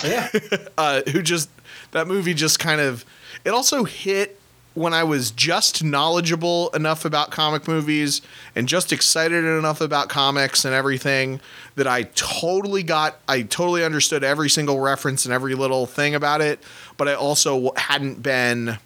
yeah. 0.05 0.28
uh, 0.78 1.03
who 1.12 1.22
just 1.22 1.51
that 1.93 2.07
movie 2.07 2.34
just 2.34 2.59
kind 2.59 2.80
of 2.80 3.05
it 3.45 3.51
also 3.51 3.84
hit 3.84 4.39
when 4.76 4.93
I 4.93 5.05
was 5.05 5.30
just 5.30 5.82
knowledgeable 5.82 6.68
enough 6.74 7.07
about 7.07 7.30
comic 7.30 7.66
movies 7.66 8.20
and 8.55 8.68
just 8.68 8.93
excited 8.93 9.43
enough 9.43 9.80
about 9.80 10.11
comics 10.11 10.66
and 10.66 10.74
everything 10.74 11.41
that 11.76 11.87
I 11.87 12.03
totally 12.14 12.82
got 12.82 13.16
I 13.26 13.43
totally 13.43 13.82
understood 13.82 14.22
every 14.22 14.51
single 14.51 14.78
reference 14.78 15.24
and 15.24 15.32
every 15.32 15.55
little 15.55 15.87
thing 15.87 16.14
about 16.14 16.43
it 16.43 16.62
but 16.99 17.09
I 17.09 17.14
also 17.14 17.72
hadn't 17.76 18.22
been 18.22 18.78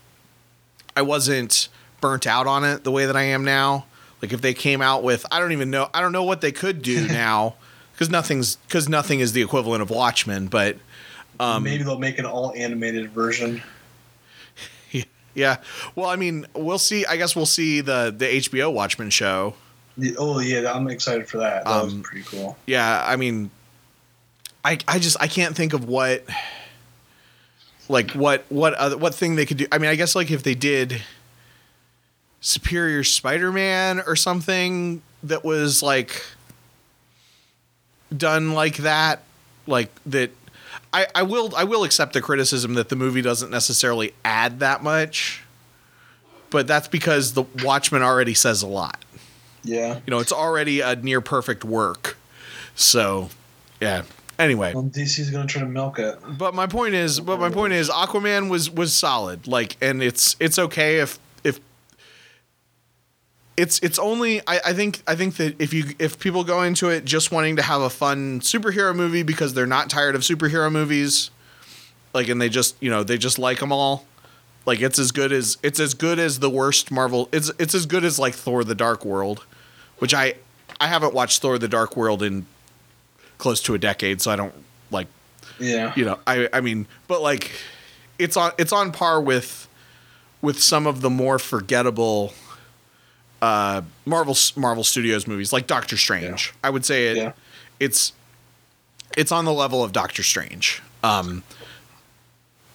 I 0.96 1.02
wasn't 1.02 1.68
burnt 2.00 2.26
out 2.26 2.46
on 2.46 2.64
it 2.64 2.84
the 2.84 2.92
way 2.92 3.06
that 3.06 3.16
I 3.16 3.22
am 3.22 3.44
now 3.44 3.86
like 4.22 4.32
if 4.32 4.40
they 4.40 4.54
came 4.54 4.80
out 4.80 5.02
with 5.02 5.26
I 5.32 5.40
don't 5.40 5.52
even 5.52 5.70
know 5.70 5.90
I 5.92 6.00
don't 6.00 6.12
know 6.12 6.24
what 6.24 6.40
they 6.40 6.52
could 6.52 6.82
do 6.82 7.08
now 7.08 7.56
cuz 7.96 8.08
nothing's 8.08 8.58
cuz 8.68 8.88
nothing 8.88 9.18
is 9.18 9.32
the 9.32 9.42
equivalent 9.42 9.82
of 9.82 9.90
Watchmen 9.90 10.46
but 10.46 10.76
Um, 11.40 11.62
Maybe 11.64 11.82
they'll 11.82 11.98
make 11.98 12.18
an 12.18 12.26
all 12.26 12.52
animated 12.56 13.10
version. 13.10 13.62
Yeah. 15.32 15.58
Well, 15.94 16.06
I 16.06 16.16
mean, 16.16 16.44
we'll 16.56 16.80
see. 16.80 17.06
I 17.06 17.16
guess 17.16 17.36
we'll 17.36 17.46
see 17.46 17.80
the 17.80 18.12
the 18.14 18.26
HBO 18.26 18.72
Watchmen 18.72 19.10
show. 19.10 19.54
Oh 20.18 20.40
yeah, 20.40 20.70
I'm 20.72 20.88
excited 20.88 21.28
for 21.28 21.38
that. 21.38 21.64
That 21.64 21.84
was 21.84 21.92
Um, 21.94 22.02
pretty 22.02 22.24
cool. 22.26 22.58
Yeah. 22.66 23.00
I 23.06 23.14
mean, 23.14 23.52
I 24.64 24.78
I 24.88 24.98
just 24.98 25.16
I 25.20 25.28
can't 25.28 25.54
think 25.54 25.72
of 25.72 25.84
what 25.84 26.24
like 27.88 28.10
what 28.10 28.44
what 28.48 28.74
other 28.74 28.98
what 28.98 29.14
thing 29.14 29.36
they 29.36 29.46
could 29.46 29.58
do. 29.58 29.66
I 29.70 29.78
mean, 29.78 29.88
I 29.88 29.94
guess 29.94 30.16
like 30.16 30.32
if 30.32 30.42
they 30.42 30.56
did 30.56 31.00
Superior 32.40 33.04
Spider-Man 33.04 34.00
or 34.08 34.16
something 34.16 35.00
that 35.22 35.44
was 35.44 35.80
like 35.80 36.24
done 38.14 38.52
like 38.52 38.78
that, 38.78 39.22
like 39.68 39.90
that. 40.06 40.30
I, 40.92 41.06
I 41.14 41.22
will 41.22 41.54
I 41.56 41.64
will 41.64 41.84
accept 41.84 42.12
the 42.14 42.20
criticism 42.20 42.74
that 42.74 42.88
the 42.88 42.96
movie 42.96 43.22
doesn't 43.22 43.50
necessarily 43.50 44.12
add 44.24 44.58
that 44.60 44.82
much, 44.82 45.42
but 46.50 46.66
that's 46.66 46.88
because 46.88 47.34
the 47.34 47.44
Watchmen 47.62 48.02
already 48.02 48.34
says 48.34 48.62
a 48.62 48.66
lot. 48.66 49.04
Yeah. 49.62 49.96
You 50.06 50.10
know, 50.10 50.18
it's 50.18 50.32
already 50.32 50.80
a 50.80 50.96
near 50.96 51.20
perfect 51.20 51.64
work. 51.64 52.16
So, 52.74 53.28
yeah. 53.80 54.02
Anyway, 54.38 54.72
Well, 54.72 54.84
DC's 54.84 55.30
gonna 55.30 55.46
try 55.46 55.60
to 55.60 55.68
milk 55.68 55.98
it. 55.98 56.18
but 56.38 56.54
my 56.54 56.66
point 56.66 56.94
is, 56.94 57.20
but 57.20 57.38
my 57.38 57.50
point 57.50 57.74
is, 57.74 57.90
Aquaman 57.90 58.48
was 58.48 58.70
was 58.70 58.94
solid. 58.94 59.46
Like, 59.46 59.76
and 59.82 60.02
it's 60.02 60.34
it's 60.40 60.58
okay 60.58 60.98
if 61.00 61.18
if 61.29 61.29
it's 63.60 63.78
it's 63.80 63.98
only 63.98 64.40
I, 64.46 64.60
I 64.66 64.72
think 64.72 65.02
I 65.06 65.14
think 65.14 65.36
that 65.36 65.60
if 65.60 65.72
you 65.74 65.84
if 65.98 66.18
people 66.18 66.44
go 66.44 66.62
into 66.62 66.88
it 66.88 67.04
just 67.04 67.30
wanting 67.30 67.56
to 67.56 67.62
have 67.62 67.82
a 67.82 67.90
fun 67.90 68.40
superhero 68.40 68.94
movie 68.94 69.22
because 69.22 69.52
they're 69.54 69.66
not 69.66 69.90
tired 69.90 70.14
of 70.14 70.22
superhero 70.22 70.72
movies, 70.72 71.30
like, 72.14 72.28
and 72.28 72.40
they 72.40 72.48
just 72.48 72.74
you 72.80 72.90
know 72.90 73.02
they 73.02 73.18
just 73.18 73.38
like 73.38 73.58
them 73.60 73.72
all. 73.72 74.06
Like 74.66 74.80
it's 74.80 74.98
as 74.98 75.10
good 75.12 75.32
as 75.32 75.58
it's 75.62 75.80
as 75.80 75.94
good 75.94 76.18
as 76.18 76.38
the 76.38 76.50
worst 76.50 76.90
Marvel. 76.90 77.28
It's 77.32 77.50
it's 77.58 77.74
as 77.74 77.86
good 77.86 78.04
as 78.04 78.18
like 78.18 78.34
Thor: 78.34 78.64
The 78.64 78.74
Dark 78.74 79.04
World, 79.04 79.44
which 79.98 80.14
I 80.14 80.34
I 80.80 80.86
haven't 80.86 81.12
watched 81.14 81.42
Thor: 81.42 81.58
The 81.58 81.68
Dark 81.68 81.96
World 81.96 82.22
in 82.22 82.46
close 83.38 83.60
to 83.62 83.74
a 83.74 83.78
decade, 83.78 84.20
so 84.20 84.30
I 84.30 84.36
don't 84.36 84.54
like 84.90 85.06
Yeah. 85.58 85.92
you 85.96 86.04
know 86.04 86.18
i 86.26 86.48
i 86.52 86.60
mean 86.60 86.86
but 87.08 87.20
like 87.22 87.50
it's 88.18 88.36
on 88.36 88.52
it's 88.58 88.72
on 88.72 88.90
par 88.92 89.20
with 89.20 89.68
with 90.42 90.60
some 90.60 90.86
of 90.86 91.00
the 91.00 91.10
more 91.10 91.38
forgettable 91.38 92.34
uh 93.42 93.82
marvel 94.04 94.36
marvel 94.56 94.84
studios 94.84 95.26
movies 95.26 95.52
like 95.52 95.66
doctor 95.66 95.96
strange. 95.96 96.52
I 96.62 96.70
would 96.70 96.84
say 96.84 97.08
it 97.08 97.16
Yeah. 97.16 97.32
it's 97.78 98.12
it's 99.16 99.32
on 99.32 99.44
the 99.44 99.52
level 99.52 99.82
of 99.82 99.92
doctor 99.92 100.22
strange. 100.22 100.82
Um 101.02 101.42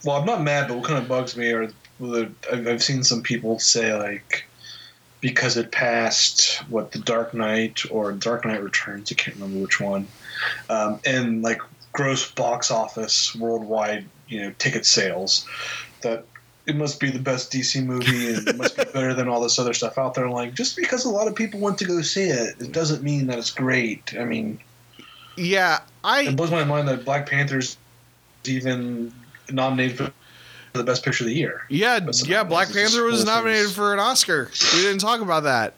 Well, 0.04 0.18
I'm 0.18 0.26
not 0.26 0.42
mad, 0.42 0.68
but 0.68 0.78
what 0.78 0.86
kind 0.88 1.00
of 1.00 1.08
bugs 1.08 1.36
me 1.38 1.52
are 1.52 1.72
the 2.00 2.32
I've, 2.52 2.68
I've 2.68 2.84
seen 2.84 3.04
some 3.04 3.22
people 3.22 3.60
say 3.60 3.96
like 3.96 4.46
because 5.22 5.58
it 5.58 5.72
passed 5.72 6.58
what 6.70 6.92
the 6.92 7.00
Dark 7.00 7.34
Knight 7.34 7.82
or 7.90 8.12
Dark 8.12 8.46
Knight 8.46 8.62
Returns, 8.62 9.12
I 9.12 9.16
can't 9.16 9.38
remember 9.38 9.60
which 9.62 9.80
one, 9.80 10.08
um, 10.70 11.00
and 11.06 11.42
like 11.42 11.62
gross 11.94 12.30
box 12.32 12.70
office 12.70 13.34
worldwide, 13.34 14.06
you 14.28 14.42
know, 14.42 14.54
ticket 14.60 14.86
sales, 14.86 15.48
that 16.02 16.26
it 16.68 16.76
must 16.76 17.00
be 17.00 17.10
the 17.10 17.20
best 17.20 17.52
DC 17.52 17.84
movie 17.84 18.34
and 18.34 18.48
it 18.48 18.58
must 18.58 18.78
be 18.78 18.84
better 18.94 19.14
than 19.14 19.28
all 19.28 19.42
this 19.42 19.60
other 19.60 19.74
stuff 19.74 19.98
out 19.98 20.14
there. 20.14 20.30
Like 20.30 20.54
just 20.54 20.76
because 20.76 21.06
a 21.06 21.10
lot 21.10 21.28
of 21.28 21.36
people 21.36 21.60
went 21.60 21.78
to 21.80 21.86
go 21.86 22.02
see 22.02 22.24
it, 22.24 22.56
it 22.60 22.72
doesn't 22.72 23.04
mean 23.04 23.28
that 23.28 23.38
it's 23.38 23.52
great. 23.52 24.14
I 24.20 24.26
mean, 24.26 24.60
yeah 25.38 25.80
i 26.06 26.22
it 26.22 26.36
blows 26.38 26.52
my 26.52 26.64
mind 26.64 26.88
that 26.88 27.04
Black 27.04 27.28
Panther's 27.28 27.78
even 28.46 29.12
nominated 29.52 29.98
for 29.98 30.12
the 30.74 30.84
best 30.84 31.04
picture 31.04 31.24
of 31.24 31.30
the 31.30 31.36
year. 31.36 31.66
Yeah, 31.70 32.00
yeah. 32.26 32.44
Black 32.44 32.72
Panther 32.72 33.04
was 33.04 33.26
nominated 33.26 33.66
things. 33.66 33.76
for 33.76 33.94
an 33.94 34.00
Oscar. 34.00 34.52
We 34.74 34.82
didn't 34.82 35.00
talk 35.00 35.22
about 35.22 35.44
that. 35.44 35.74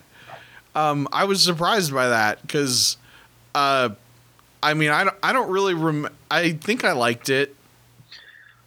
Um, 0.76 1.08
I 1.12 1.24
was 1.24 1.42
surprised 1.42 1.94
by 1.94 2.10
that 2.10 2.42
because, 2.42 2.98
uh, 3.56 3.90
I 4.62 4.74
mean, 4.74 4.90
I 4.90 5.06
don't, 5.06 5.16
I 5.24 5.34
don't 5.34 5.50
really 5.50 5.74
rem. 5.74 6.10
I 6.30 6.54
think 6.54 6.84
I 6.84 6.92
liked 6.92 7.30
it. 7.30 7.56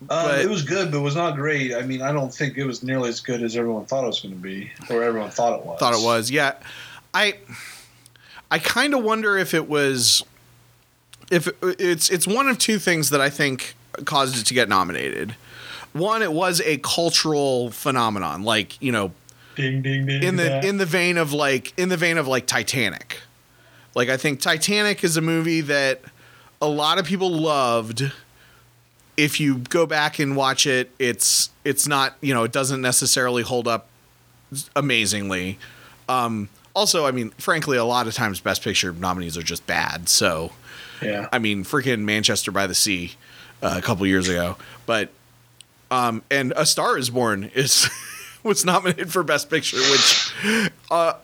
Um, 0.08 0.40
it 0.40 0.48
was 0.48 0.62
good, 0.62 0.90
but 0.90 0.98
it 0.98 1.02
was 1.02 1.14
not 1.14 1.36
great. 1.36 1.74
I 1.74 1.82
mean, 1.82 2.00
I 2.00 2.10
don't 2.10 2.32
think 2.32 2.56
it 2.56 2.64
was 2.64 2.82
nearly 2.82 3.10
as 3.10 3.20
good 3.20 3.42
as 3.42 3.54
everyone 3.54 3.84
thought 3.84 4.04
it 4.04 4.06
was 4.06 4.20
going 4.20 4.34
to 4.34 4.40
be, 4.40 4.70
or 4.88 5.02
everyone 5.02 5.30
thought 5.30 5.58
it 5.58 5.66
was. 5.66 5.78
Thought 5.78 5.94
it 5.94 6.02
was. 6.02 6.30
Yeah, 6.30 6.54
I, 7.12 7.36
I 8.50 8.58
kind 8.58 8.94
of 8.94 9.04
wonder 9.04 9.36
if 9.36 9.52
it 9.52 9.68
was, 9.68 10.22
if 11.30 11.48
it's 11.62 12.08
it's 12.08 12.26
one 12.26 12.48
of 12.48 12.56
two 12.56 12.78
things 12.78 13.10
that 13.10 13.20
I 13.20 13.28
think 13.28 13.74
caused 14.06 14.38
it 14.38 14.46
to 14.46 14.54
get 14.54 14.68
nominated. 14.70 15.36
One, 15.92 16.22
it 16.22 16.32
was 16.32 16.62
a 16.62 16.78
cultural 16.78 17.70
phenomenon, 17.70 18.42
like 18.42 18.80
you 18.80 18.92
know, 18.92 19.12
Ding 19.54 19.82
ding 19.82 20.06
ding. 20.06 20.22
in 20.22 20.36
the 20.36 20.44
yeah. 20.44 20.64
in 20.64 20.78
the 20.78 20.86
vein 20.86 21.18
of 21.18 21.32
like 21.34 21.78
in 21.78 21.90
the 21.90 21.96
vein 21.98 22.16
of 22.16 22.26
like 22.26 22.46
Titanic. 22.46 23.20
Like 23.94 24.08
I 24.08 24.16
think 24.16 24.40
Titanic 24.40 25.04
is 25.04 25.16
a 25.16 25.20
movie 25.20 25.60
that 25.62 26.00
a 26.62 26.68
lot 26.68 26.98
of 26.98 27.04
people 27.04 27.30
loved. 27.30 28.12
If 29.20 29.38
you 29.40 29.58
go 29.58 29.84
back 29.86 30.18
and 30.18 30.34
watch 30.36 30.66
it, 30.66 30.90
it's 30.98 31.50
it's 31.64 31.86
not, 31.86 32.14
you 32.20 32.32
know, 32.32 32.44
it 32.44 32.52
doesn't 32.52 32.80
necessarily 32.80 33.42
hold 33.42 33.68
up 33.68 33.88
amazingly. 34.74 35.58
Um 36.08 36.48
also, 36.74 37.04
I 37.06 37.10
mean, 37.10 37.30
frankly, 37.30 37.76
a 37.76 37.84
lot 37.84 38.06
of 38.06 38.14
times 38.14 38.40
Best 38.40 38.62
Picture 38.62 38.92
nominees 38.92 39.36
are 39.36 39.42
just 39.42 39.66
bad. 39.66 40.08
So, 40.08 40.52
Yeah. 41.02 41.28
I 41.32 41.38
mean, 41.38 41.64
freaking 41.64 42.00
Manchester 42.00 42.50
by 42.52 42.66
the 42.66 42.74
Sea 42.74 43.12
uh, 43.62 43.74
a 43.76 43.82
couple 43.82 44.06
years 44.06 44.28
ago, 44.28 44.56
but 44.86 45.10
um, 45.90 46.22
and 46.30 46.52
A 46.56 46.64
Star 46.64 46.96
Is 46.96 47.10
Born 47.10 47.50
is 47.54 47.90
was 48.42 48.64
nominated 48.64 49.12
for 49.12 49.22
Best 49.22 49.50
Picture, 49.50 49.76
which 49.78 50.32
uh, 50.90 51.14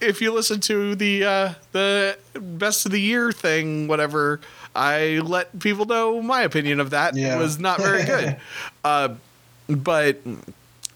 if 0.00 0.20
you 0.20 0.32
listen 0.32 0.60
to 0.60 0.94
the 0.94 1.24
uh, 1.24 1.52
the 1.72 2.16
Best 2.34 2.86
of 2.86 2.92
the 2.92 3.00
Year 3.00 3.30
thing, 3.32 3.86
whatever, 3.88 4.40
I 4.74 5.20
let 5.24 5.58
people 5.58 5.84
know 5.86 6.20
my 6.22 6.42
opinion 6.42 6.80
of 6.80 6.90
that 6.90 7.16
Yeah. 7.16 7.36
was 7.38 7.58
not 7.58 7.80
very 7.80 8.04
good. 8.04 8.36
uh, 8.84 9.14
but 9.68 10.18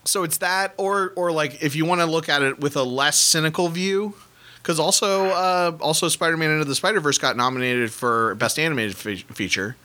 so 0.05 0.23
it's 0.25 0.39
that, 0.39 0.75
or 0.77 1.13
or 1.17 1.33
like 1.33 1.63
if 1.63 1.75
you 1.77 1.85
want 1.85 2.01
to 2.01 2.07
look 2.07 2.29
at 2.29 2.43
it 2.43 2.61
with 2.61 2.77
a 2.77 2.83
less 2.83 3.19
cynical 3.19 3.69
view, 3.69 4.15
because 4.57 4.79
also 4.81 5.27
uh, 5.27 5.77
also 5.81 6.09
Spider-Man 6.09 6.51
Into 6.51 6.65
the 6.65 6.75
Spider-Verse 6.75 7.19
got 7.19 7.37
nominated 7.37 7.93
for 7.93 8.35
Best 8.37 8.59
Animated 8.59 8.97
fe- 8.97 9.17
Feature, 9.17 9.77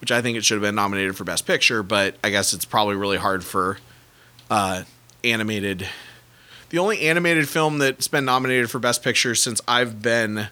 which 0.00 0.10
I 0.12 0.20
think 0.22 0.36
it 0.36 0.44
should 0.44 0.54
have 0.56 0.62
been 0.62 0.74
nominated 0.74 1.16
for 1.16 1.24
Best 1.24 1.46
Picture, 1.46 1.82
but 1.82 2.16
I 2.24 2.30
guess 2.30 2.52
it's 2.52 2.64
probably 2.64 2.96
really 2.96 3.18
hard 3.18 3.44
for 3.44 3.78
uh, 4.50 4.82
animated. 5.22 5.86
The 6.70 6.78
only 6.78 7.02
animated 7.02 7.48
film 7.48 7.78
that's 7.78 8.08
been 8.08 8.24
nominated 8.24 8.70
for 8.70 8.78
Best 8.80 9.02
Picture 9.02 9.34
since 9.34 9.60
I've 9.68 10.02
been 10.02 10.48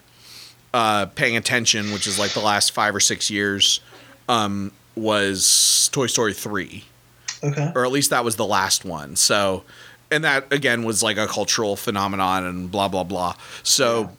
uh, 0.73 1.05
paying 1.07 1.37
attention, 1.37 1.91
which 1.93 2.07
is 2.07 2.17
like 2.17 2.31
the 2.31 2.39
last 2.41 2.71
five 2.71 2.95
or 2.95 2.99
six 2.99 3.29
years, 3.29 3.79
um, 4.27 4.71
was 4.95 5.89
Toy 5.91 6.07
Story 6.07 6.33
three 6.33 6.85
Okay. 7.43 7.71
or 7.75 7.85
at 7.85 7.91
least 7.91 8.09
that 8.11 8.23
was 8.23 8.35
the 8.37 8.45
last 8.45 8.85
one. 8.85 9.15
So, 9.15 9.63
and 10.09 10.23
that 10.23 10.51
again 10.51 10.83
was 10.83 11.03
like 11.03 11.17
a 11.17 11.27
cultural 11.27 11.75
phenomenon 11.75 12.45
and 12.45 12.71
blah 12.71 12.87
blah 12.87 13.03
blah. 13.03 13.35
So, 13.63 14.11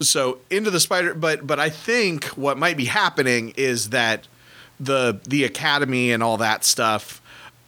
so 0.00 0.38
into 0.50 0.70
the 0.70 0.80
spider, 0.80 1.14
but 1.14 1.46
but 1.46 1.58
I 1.58 1.70
think 1.70 2.24
what 2.36 2.58
might 2.58 2.76
be 2.76 2.84
happening 2.84 3.54
is 3.56 3.90
that 3.90 4.26
the 4.78 5.20
the 5.24 5.44
academy 5.44 6.12
and 6.12 6.22
all 6.22 6.36
that 6.38 6.64
stuff 6.64 7.22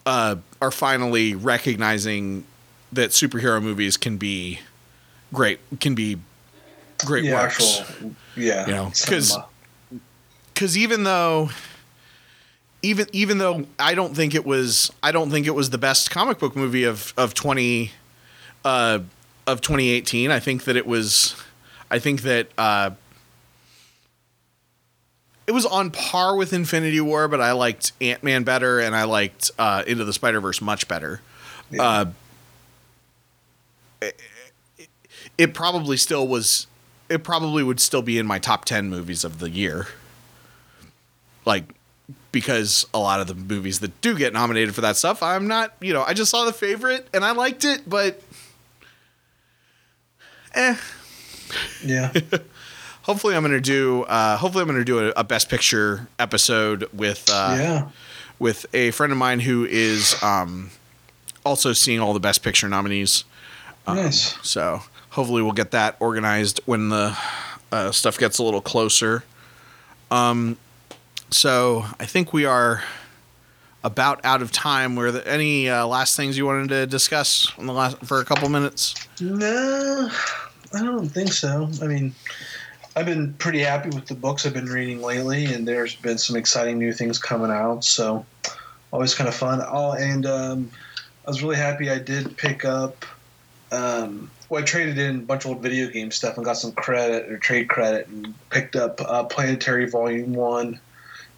uh, 0.04 0.36
are 0.60 0.70
finally 0.70 1.34
recognizing 1.34 2.44
that 2.92 3.10
superhero 3.10 3.62
movies 3.62 3.96
can 3.96 4.18
be 4.18 4.60
great, 5.32 5.58
can 5.80 5.94
be 5.94 6.18
great 7.05 7.24
Yeah. 7.24 7.40
works 7.42 7.80
Actual. 7.80 8.14
Yeah. 8.36 8.66
You 8.66 8.72
know, 8.72 8.84
'cause- 8.86 9.28
cinema. 9.28 9.46
because 10.55 10.76
even 10.76 11.05
though 11.05 11.50
even 12.82 13.07
even 13.12 13.38
though 13.38 13.66
I 13.78 13.94
don't 13.94 14.14
think 14.14 14.34
it 14.34 14.44
was 14.44 14.90
I 15.03 15.12
don't 15.12 15.30
think 15.30 15.46
it 15.46 15.55
was 15.55 15.70
the 15.70 15.78
best 15.78 16.11
comic 16.11 16.38
book 16.38 16.57
movie 16.57 16.84
of 16.84 17.14
of 17.16 17.32
twenty 17.34 17.92
uh, 18.64 19.00
of 19.46 19.61
twenty 19.61 19.88
eighteen. 19.90 20.30
I 20.30 20.40
think 20.40 20.64
that 20.64 20.76
it 20.76 20.86
was 20.86 21.36
I 21.90 21.98
think 21.98 22.22
that 22.22 22.48
uh, 22.59 22.90
it 25.46 25.53
was 25.53 25.66
on 25.66 25.90
par 25.90 26.36
with 26.36 26.53
Infinity 26.53 27.00
War, 27.00 27.28
but 27.28 27.40
I 27.40 27.53
liked 27.53 27.92
Ant 28.00 28.22
Man 28.22 28.42
better, 28.44 28.80
and 28.80 28.94
I 28.96 29.05
liked 29.05 29.50
uh, 29.59 29.82
Into 29.86 30.05
the 30.05 30.12
Spider 30.12 30.40
Verse 30.40 30.61
much 30.61 30.88
better. 30.88 31.20
Yeah. 31.70 31.82
Uh, 31.82 32.05
it, 34.00 34.20
it 35.38 35.55
probably 35.55 35.96
still 35.96 36.26
was. 36.26 36.66
It 37.12 37.24
probably 37.24 37.62
would 37.62 37.80
still 37.80 38.02
be 38.02 38.18
in 38.18 38.26
my 38.26 38.38
top 38.38 38.64
ten 38.64 38.88
movies 38.88 39.24
of 39.24 39.38
the 39.38 39.50
year. 39.50 39.86
Like, 41.44 41.74
because 42.30 42.86
a 42.94 42.98
lot 42.98 43.20
of 43.20 43.26
the 43.26 43.34
movies 43.34 43.80
that 43.80 44.00
do 44.00 44.16
get 44.16 44.32
nominated 44.32 44.74
for 44.74 44.80
that 44.80 44.96
stuff, 44.96 45.22
I'm 45.22 45.46
not. 45.48 45.74
You 45.80 45.92
know, 45.92 46.02
I 46.02 46.14
just 46.14 46.30
saw 46.30 46.44
the 46.44 46.52
favorite 46.52 47.08
and 47.12 47.24
I 47.24 47.32
liked 47.32 47.64
it, 47.64 47.82
but 47.88 48.22
eh. 50.54 50.76
yeah. 51.84 52.12
Hopefully, 53.02 53.34
I'm 53.34 53.42
gonna 53.42 53.60
do. 53.60 54.04
Uh, 54.04 54.36
hopefully, 54.36 54.62
I'm 54.62 54.68
gonna 54.68 54.84
do 54.84 55.00
a, 55.00 55.12
a 55.16 55.24
Best 55.24 55.48
Picture 55.48 56.06
episode 56.20 56.88
with. 56.92 57.28
Uh, 57.30 57.56
yeah. 57.58 57.88
with 58.38 58.64
a 58.72 58.92
friend 58.92 59.10
of 59.12 59.18
mine 59.18 59.40
who 59.40 59.64
is 59.64 60.20
um, 60.22 60.70
also 61.44 61.72
seeing 61.72 61.98
all 61.98 62.14
the 62.14 62.20
Best 62.20 62.44
Picture 62.44 62.68
nominees. 62.68 63.24
Um, 63.88 63.96
Nice. 63.96 64.38
So 64.46 64.82
hopefully 65.12 65.42
we'll 65.42 65.52
get 65.52 65.70
that 65.70 65.96
organized 66.00 66.60
when 66.64 66.88
the 66.88 67.16
uh, 67.70 67.92
stuff 67.92 68.18
gets 68.18 68.38
a 68.38 68.42
little 68.42 68.60
closer. 68.60 69.24
Um, 70.10 70.58
so 71.30 71.84
I 72.00 72.06
think 72.06 72.32
we 72.32 72.44
are 72.44 72.82
about 73.84 74.24
out 74.24 74.42
of 74.42 74.52
time. 74.52 74.96
Were 74.96 75.12
there 75.12 75.28
any 75.28 75.68
uh, 75.68 75.86
last 75.86 76.16
things 76.16 76.36
you 76.36 76.46
wanted 76.46 76.68
to 76.70 76.86
discuss 76.86 77.50
on 77.58 77.66
the 77.66 77.72
last 77.72 77.98
for 78.04 78.20
a 78.20 78.24
couple 78.24 78.48
minutes? 78.48 78.94
No, 79.20 80.10
I 80.74 80.78
don't 80.82 81.08
think 81.08 81.32
so. 81.32 81.68
I 81.82 81.86
mean, 81.86 82.14
I've 82.96 83.06
been 83.06 83.34
pretty 83.34 83.60
happy 83.60 83.90
with 83.90 84.06
the 84.06 84.14
books 84.14 84.46
I've 84.46 84.54
been 84.54 84.66
reading 84.66 85.02
lately, 85.02 85.46
and 85.46 85.66
there's 85.66 85.94
been 85.94 86.18
some 86.18 86.36
exciting 86.36 86.78
new 86.78 86.92
things 86.92 87.18
coming 87.18 87.50
out. 87.50 87.84
So, 87.84 88.24
always 88.92 89.14
kind 89.14 89.28
of 89.28 89.34
fun. 89.34 89.60
Oh, 89.66 89.92
and 89.92 90.24
um, 90.26 90.70
I 91.26 91.30
was 91.30 91.42
really 91.42 91.56
happy 91.56 91.90
I 91.90 91.98
did 91.98 92.36
pick 92.36 92.64
up. 92.64 93.04
Um, 93.72 94.30
I 94.55 94.62
traded 94.62 94.98
in 94.98 95.16
a 95.16 95.22
bunch 95.22 95.44
of 95.44 95.53
old 95.53 95.62
video 95.62 95.88
game 95.88 96.11
stuff 96.11 96.36
and 96.36 96.44
got 96.44 96.57
some 96.57 96.72
credit 96.72 97.30
or 97.30 97.38
trade 97.38 97.68
credit, 97.68 98.09
and 98.09 98.34
picked 98.50 98.76
up 98.76 99.00
uh, 99.00 99.24
Planetary 99.24 99.88
Volume 99.88 100.34
One. 100.34 100.80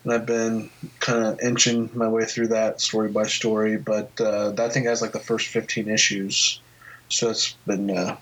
And 0.05 0.13
I've 0.13 0.27
been 0.27 0.69
kind 1.01 1.25
of 1.25 1.41
inching 1.41 1.91
my 1.95 2.09
way 2.09 2.25
through 2.25 2.49
that 2.49 2.81
story 2.81 3.09
by 3.09 3.25
story, 3.25 3.79
but 3.79 4.11
uh, 4.21 4.51
that 4.51 4.73
thing 4.73 4.85
has 4.85 5.01
like 5.01 5.13
the 5.13 5.19
first 5.19 5.49
15 5.49 5.89
issues. 5.89 6.61
So 7.09 7.31
it's 7.31 7.53
been 7.67 7.91
uh, 7.91 8.17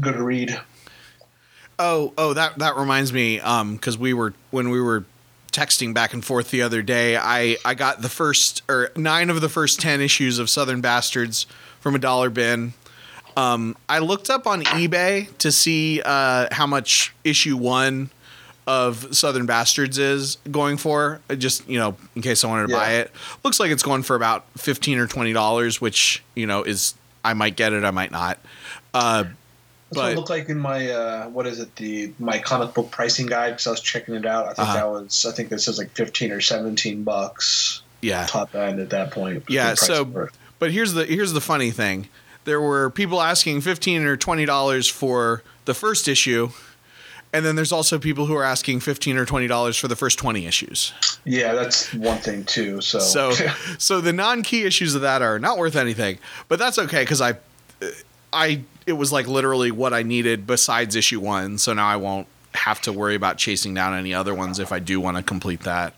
good 0.00 0.14
to 0.14 0.22
read. 0.22 0.58
Oh, 1.78 2.12
oh, 2.18 2.32
that 2.34 2.58
that 2.58 2.76
reminds 2.76 3.12
me, 3.12 3.40
um, 3.40 3.76
because 3.76 3.96
we 3.96 4.12
were 4.12 4.34
when 4.50 4.70
we 4.70 4.80
were 4.80 5.04
texting 5.52 5.94
back 5.94 6.12
and 6.12 6.24
forth 6.24 6.50
the 6.50 6.62
other 6.62 6.82
day, 6.82 7.16
I 7.16 7.56
I 7.64 7.74
got 7.74 8.02
the 8.02 8.08
first 8.08 8.62
or 8.68 8.90
nine 8.96 9.30
of 9.30 9.40
the 9.40 9.48
first 9.48 9.80
ten 9.80 10.00
issues 10.00 10.38
of 10.38 10.50
Southern 10.50 10.80
Bastards 10.80 11.46
from 11.80 11.94
a 11.94 11.98
dollar 11.98 12.30
bin. 12.30 12.72
Um, 13.38 13.76
I 13.88 14.00
looked 14.00 14.30
up 14.30 14.46
on 14.46 14.62
eBay 14.64 15.28
to 15.38 15.52
see 15.52 16.02
uh, 16.04 16.48
how 16.50 16.66
much 16.66 17.14
issue 17.24 17.56
one 17.56 18.10
of 18.66 19.16
Southern 19.16 19.46
Bastards 19.46 19.96
is 19.98 20.36
going 20.50 20.76
for. 20.76 21.20
uh, 21.30 21.34
Just 21.36 21.68
you 21.68 21.78
know, 21.78 21.96
in 22.16 22.22
case 22.22 22.42
I 22.44 22.48
wanted 22.48 22.68
to 22.68 22.74
buy 22.74 22.94
it. 22.94 23.10
Looks 23.44 23.60
like 23.60 23.70
it's 23.70 23.82
going 23.82 24.02
for 24.02 24.16
about 24.16 24.44
fifteen 24.58 24.98
or 24.98 25.06
twenty 25.06 25.32
dollars, 25.32 25.80
which 25.80 26.22
you 26.34 26.46
know 26.46 26.62
is 26.64 26.94
I 27.24 27.34
might 27.34 27.56
get 27.56 27.72
it, 27.72 27.84
I 27.84 27.90
might 27.92 28.10
not. 28.10 28.38
Uh, 28.92 29.22
That's 29.22 29.34
what 29.90 30.02
But- 30.02 30.12
it 30.12 30.16
looked 30.16 30.30
like 30.30 30.48
in 30.48 30.58
my 30.58 30.90
uh, 30.90 31.28
what 31.28 31.46
is 31.46 31.60
it 31.60 31.74
the 31.76 32.12
my 32.18 32.38
comic 32.40 32.74
book 32.74 32.90
pricing 32.90 33.26
guide 33.26 33.50
because 33.50 33.66
I 33.66 33.70
was 33.70 33.80
checking 33.80 34.14
it 34.14 34.26
out. 34.26 34.46
I 34.46 34.48
think 34.54 34.58
Uh-huh. 34.68 34.74
that 34.74 34.88
was 34.90 35.24
I 35.26 35.32
think 35.32 35.48
this 35.48 35.68
is 35.68 35.78
like 35.78 35.90
fifteen 35.92 36.32
or 36.32 36.40
seventeen 36.40 37.04
bucks 37.04 37.82
yeah, 38.02 38.26
top 38.26 38.54
end 38.54 38.80
at 38.80 38.90
that 38.90 39.10
point. 39.12 39.44
Yeah, 39.48 39.74
so- 39.74 40.28
But 40.58 40.72
here's 40.72 40.92
the 40.92 41.04
here's 41.06 41.32
the 41.32 41.40
funny 41.40 41.70
thing. 41.70 42.08
There 42.48 42.62
were 42.62 42.88
people 42.88 43.20
asking 43.20 43.60
fifteen 43.60 44.04
or 44.04 44.16
twenty 44.16 44.46
dollars 44.46 44.88
for 44.88 45.42
the 45.66 45.74
first 45.74 46.08
issue, 46.08 46.48
and 47.30 47.44
then 47.44 47.56
there's 47.56 47.72
also 47.72 47.98
people 47.98 48.24
who 48.24 48.34
are 48.34 48.42
asking 48.42 48.80
fifteen 48.80 49.18
or 49.18 49.26
twenty 49.26 49.46
dollars 49.46 49.76
for 49.76 49.86
the 49.86 49.96
first 49.96 50.18
twenty 50.18 50.46
issues. 50.46 50.94
yeah, 51.26 51.52
that's 51.52 51.92
one 51.92 52.16
thing 52.16 52.44
too. 52.44 52.80
So 52.80 53.00
So 53.00 53.32
so 53.78 54.00
the 54.00 54.14
non-key 54.14 54.64
issues 54.64 54.94
of 54.94 55.02
that 55.02 55.20
are 55.20 55.38
not 55.38 55.58
worth 55.58 55.76
anything, 55.76 56.18
but 56.48 56.58
that's 56.58 56.78
okay 56.78 57.02
because 57.02 57.20
I 57.20 57.34
I 58.32 58.62
it 58.86 58.94
was 58.94 59.12
like 59.12 59.26
literally 59.26 59.70
what 59.70 59.92
I 59.92 60.02
needed 60.02 60.46
besides 60.46 60.96
issue 60.96 61.20
one. 61.20 61.58
So 61.58 61.74
now 61.74 61.86
I 61.86 61.96
won't 61.96 62.28
have 62.54 62.80
to 62.80 62.94
worry 62.94 63.14
about 63.14 63.36
chasing 63.36 63.74
down 63.74 63.92
any 63.92 64.14
other 64.14 64.34
ones 64.34 64.58
if 64.58 64.72
I 64.72 64.78
do 64.78 65.00
want 65.00 65.18
to 65.18 65.22
complete 65.22 65.60
that. 65.64 65.92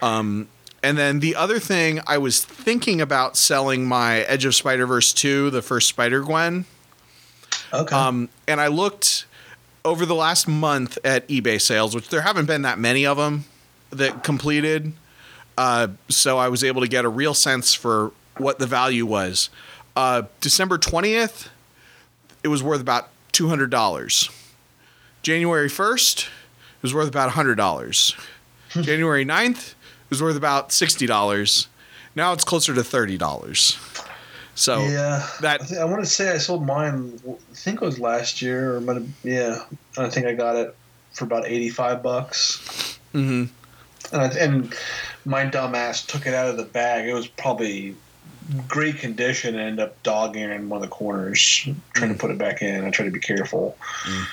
Um, 0.00 0.48
and 0.84 0.96
then 0.98 1.18
the 1.20 1.34
other 1.34 1.58
thing 1.58 2.00
I 2.06 2.18
was 2.18 2.44
thinking 2.44 3.00
about 3.00 3.36
selling 3.36 3.86
my 3.86 4.20
Edge 4.20 4.44
of 4.44 4.54
Spider 4.54 4.86
Verse 4.86 5.12
two, 5.12 5.50
the 5.50 5.62
first 5.62 5.88
Spider 5.88 6.20
Gwen. 6.20 6.66
okay, 7.72 7.94
Um, 7.96 8.28
and 8.46 8.60
I 8.60 8.68
looked 8.68 9.26
over 9.84 10.06
the 10.06 10.14
last 10.14 10.46
month 10.46 10.96
at 11.04 11.26
eBay 11.28 11.60
sales, 11.60 11.94
which 11.94 12.08
there 12.08 12.22
haven't 12.22 12.46
been 12.46 12.62
that 12.62 12.78
many 12.78 13.04
of 13.04 13.16
them 13.16 13.44
that 13.90 14.22
completed. 14.24 14.92
Uh, 15.58 15.88
so 16.08 16.38
I 16.38 16.48
was 16.48 16.62
able 16.64 16.80
to 16.80 16.88
get 16.88 17.04
a 17.04 17.08
real 17.08 17.34
sense 17.34 17.74
for 17.74 18.12
what 18.38 18.58
the 18.58 18.66
value 18.66 19.06
was. 19.06 19.50
Uh, 19.96 20.22
December 20.40 20.78
20th, 20.78 21.48
it 22.42 22.48
was 22.48 22.62
worth 22.62 22.80
about 22.80 23.08
$200. 23.32 24.30
January 25.22 25.68
1st, 25.68 26.26
it 26.26 26.82
was 26.82 26.92
worth 26.94 27.08
about 27.08 27.30
$100. 27.30 28.14
January 28.82 29.24
9th, 29.24 29.56
it 29.58 29.74
was 30.14 30.22
worth 30.22 30.36
about 30.36 30.68
$60. 30.68 31.66
Now 32.14 32.32
it's 32.32 32.44
closer 32.44 32.72
to 32.74 32.82
$30. 32.82 33.80
So 34.54 34.84
yeah, 34.84 35.26
that 35.40 35.62
I, 35.62 35.64
think, 35.64 35.80
I 35.80 35.84
want 35.84 36.04
to 36.04 36.08
say 36.08 36.30
I 36.30 36.38
sold 36.38 36.64
mine. 36.64 37.20
I 37.28 37.54
think 37.54 37.82
it 37.82 37.84
was 37.84 37.98
last 37.98 38.40
year, 38.40 38.76
or 38.76 38.80
might 38.80 38.94
have, 38.94 39.08
yeah. 39.24 39.64
I 39.98 40.08
think 40.08 40.26
I 40.26 40.34
got 40.34 40.54
it 40.54 40.76
for 41.12 41.24
about 41.24 41.48
eighty 41.48 41.70
five 41.70 42.04
bucks. 42.04 42.98
mhm. 43.12 43.48
And, 44.12 44.22
I, 44.22 44.26
and 44.38 44.72
my 45.24 45.44
dumb 45.46 45.74
ass 45.74 46.06
took 46.06 46.26
it 46.26 46.34
out 46.34 46.46
of 46.46 46.56
the 46.56 46.62
bag. 46.64 47.08
It 47.08 47.14
was 47.14 47.26
probably 47.26 47.96
great 48.68 48.98
condition 48.98 49.58
and 49.58 49.70
end 49.70 49.80
up 49.80 50.00
dogging 50.04 50.50
in 50.50 50.68
one 50.68 50.82
of 50.82 50.88
the 50.88 50.94
corners, 50.94 51.66
trying 51.94 52.12
to 52.12 52.18
put 52.18 52.30
it 52.30 52.38
back 52.38 52.62
in. 52.62 52.84
I 52.84 52.90
try 52.90 53.06
to 53.06 53.10
be 53.10 53.18
careful. 53.18 53.76
And 54.06 54.26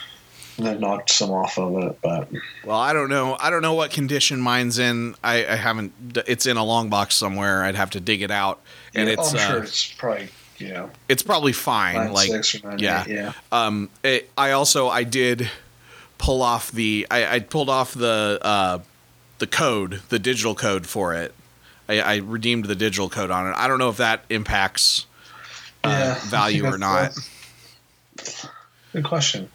then 0.65 0.79
knocked 0.79 1.09
some 1.09 1.31
off 1.31 1.57
of 1.57 1.75
it, 1.83 1.99
but 2.01 2.29
Well, 2.65 2.79
I 2.79 2.93
don't 2.93 3.09
know. 3.09 3.37
I 3.39 3.49
don't 3.49 3.61
know 3.61 3.73
what 3.73 3.91
condition 3.91 4.39
mine's 4.41 4.79
in. 4.79 5.15
I, 5.23 5.45
I 5.45 5.55
haven't. 5.55 5.93
It's 6.27 6.45
in 6.45 6.57
a 6.57 6.63
long 6.63 6.89
box 6.89 7.15
somewhere. 7.15 7.63
I'd 7.63 7.75
have 7.75 7.91
to 7.91 7.99
dig 7.99 8.21
it 8.21 8.31
out, 8.31 8.59
and 8.93 9.07
yeah, 9.07 9.13
it's 9.13 9.33
I'm 9.33 9.37
uh, 9.37 9.47
sure 9.47 9.63
it's 9.63 9.93
probably 9.93 10.29
you 10.57 10.69
know 10.69 10.89
it's 11.07 11.23
probably 11.23 11.53
fine. 11.53 11.95
nine 11.95 12.13
like 12.13 12.31
nine 12.63 12.79
yeah. 12.79 13.03
eight, 13.05 13.13
yeah. 13.13 13.33
Um, 13.51 13.89
it, 14.03 14.29
I 14.37 14.51
also 14.51 14.89
I 14.89 15.03
did 15.03 15.49
pull 16.17 16.41
off 16.41 16.71
the 16.71 17.07
I, 17.09 17.35
I 17.35 17.39
pulled 17.39 17.69
off 17.69 17.93
the 17.93 18.39
uh, 18.41 18.79
the 19.39 19.47
code, 19.47 20.01
the 20.09 20.19
digital 20.19 20.55
code 20.55 20.85
for 20.85 21.13
it. 21.13 21.33
I, 21.89 21.99
I 21.99 22.15
redeemed 22.17 22.65
the 22.65 22.75
digital 22.75 23.09
code 23.09 23.31
on 23.31 23.47
it. 23.47 23.55
I 23.57 23.67
don't 23.67 23.79
know 23.79 23.89
if 23.89 23.97
that 23.97 24.23
impacts 24.29 25.07
uh, 25.83 25.89
Yeah, 25.89 26.29
value 26.29 26.65
or 26.65 26.77
not. 26.77 27.17
Good 28.93 29.03
question. 29.03 29.49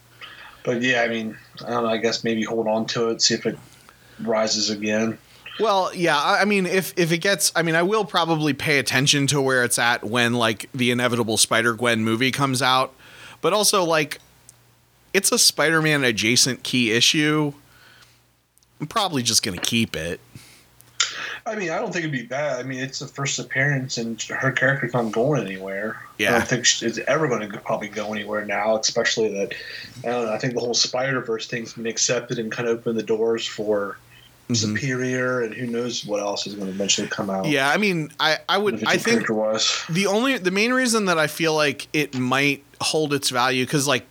But 0.67 0.83
yeah, 0.83 1.03
I 1.03 1.09
mean, 1.09 1.39
I 1.65 1.71
don't 1.71 1.85
know. 1.85 1.89
I 1.89 1.97
guess 1.97 2.25
maybe 2.25 2.43
hold 2.43 2.67
on 2.67 2.87
to 2.87 3.11
it, 3.11 3.23
see 3.23 3.35
if 3.35 3.47
it 3.47 3.57
rises 4.21 4.69
again. 4.69 5.17
Well, 5.61 5.95
yeah. 5.95 6.21
I 6.21 6.45
mean, 6.45 6.67
if 6.67 6.93
if 6.99 7.13
it 7.13 7.19
gets, 7.19 7.53
I 7.55 7.63
mean, 7.63 7.77
I 7.77 7.83
will 7.83 8.05
probably 8.05 8.53
pay 8.53 8.81
attention 8.81 9.29
to 9.29 9.41
where 9.41 9.63
it's 9.63 9.79
at 9.79 10.03
when 10.03 10.35
like 10.35 10.69
the 10.75 10.91
inevitable 10.91 11.37
Spider 11.37 11.73
Gwen 11.75 12.03
movie 12.03 12.33
comes 12.33 12.61
out. 12.61 12.93
But 13.41 13.53
also, 13.53 13.85
like, 13.85 14.19
it's 15.15 15.31
a 15.31 15.39
Spider 15.39 15.81
Man 15.81 16.03
adjacent 16.03 16.65
key 16.65 16.91
issue. 16.91 17.53
I'm 18.81 18.89
probably 18.89 19.23
just 19.23 19.45
gonna 19.45 19.57
keep 19.59 19.95
it. 19.95 20.21
I 21.47 21.55
mean, 21.55 21.71
I 21.71 21.79
don't 21.79 21.93
think 21.93 22.05
it'd 22.05 22.11
be 22.13 22.23
bad. 22.27 22.59
I 22.59 22.65
mean, 22.65 22.81
it's 22.81 22.99
the 22.99 23.07
first 23.07 23.39
appearance, 23.39 23.99
and 23.99 24.21
her 24.23 24.51
character's 24.51 24.93
not 24.93 25.13
going 25.13 25.47
anywhere. 25.47 25.97
I 26.03 26.07
Yeah. 26.19 26.33
don't 26.39 26.49
think 26.49 26.67
she's 26.67 26.99
ever 27.01 27.29
going 27.29 27.49
to 27.49 27.59
probably 27.61 27.89
go 27.89 28.13
anywhere 28.13 28.45
now, 28.45 28.77
especially 28.79 29.29
that. 29.35 29.55
I 30.05 30.09
don't 30.09 30.27
know. 30.27 30.33
I 30.33 30.39
think 30.39 30.55
the 30.55 30.61
whole 30.61 30.75
Spider 30.75 31.21
Verse 31.21 31.47
thing's 31.47 31.75
been 31.75 31.87
accepted 31.87 32.39
and 32.41 32.51
kind 32.51 32.69
of 32.69 32.79
opened 32.79 32.99
the 32.99 33.03
doors 33.05 33.47
for 33.47 33.97
Mhm. 34.51 34.57
Superior, 34.57 35.41
and 35.43 35.53
who 35.55 35.67
knows 35.67 36.05
what 36.05 36.21
else 36.21 36.47
is 36.47 36.55
going 36.55 36.69
to 36.69 36.73
eventually 36.73 37.09
come 37.09 37.31
out. 37.31 37.47
Yeah, 37.47 37.69
I 37.69 37.79
mean, 37.79 38.13
I 38.21 38.39
I 38.49 38.59
would 38.59 38.85
I 38.87 38.97
think 38.97 39.27
the 39.27 40.07
only 40.09 40.39
the 40.39 40.53
main 40.53 40.73
reason 40.73 41.07
that 41.07 41.19
I 41.19 41.27
feel 41.27 41.53
like 41.55 41.89
it 41.93 42.15
might 42.17 42.63
hold 42.81 43.13
its 43.13 43.31
value 43.31 43.65
because 43.67 43.89
like 43.89 44.05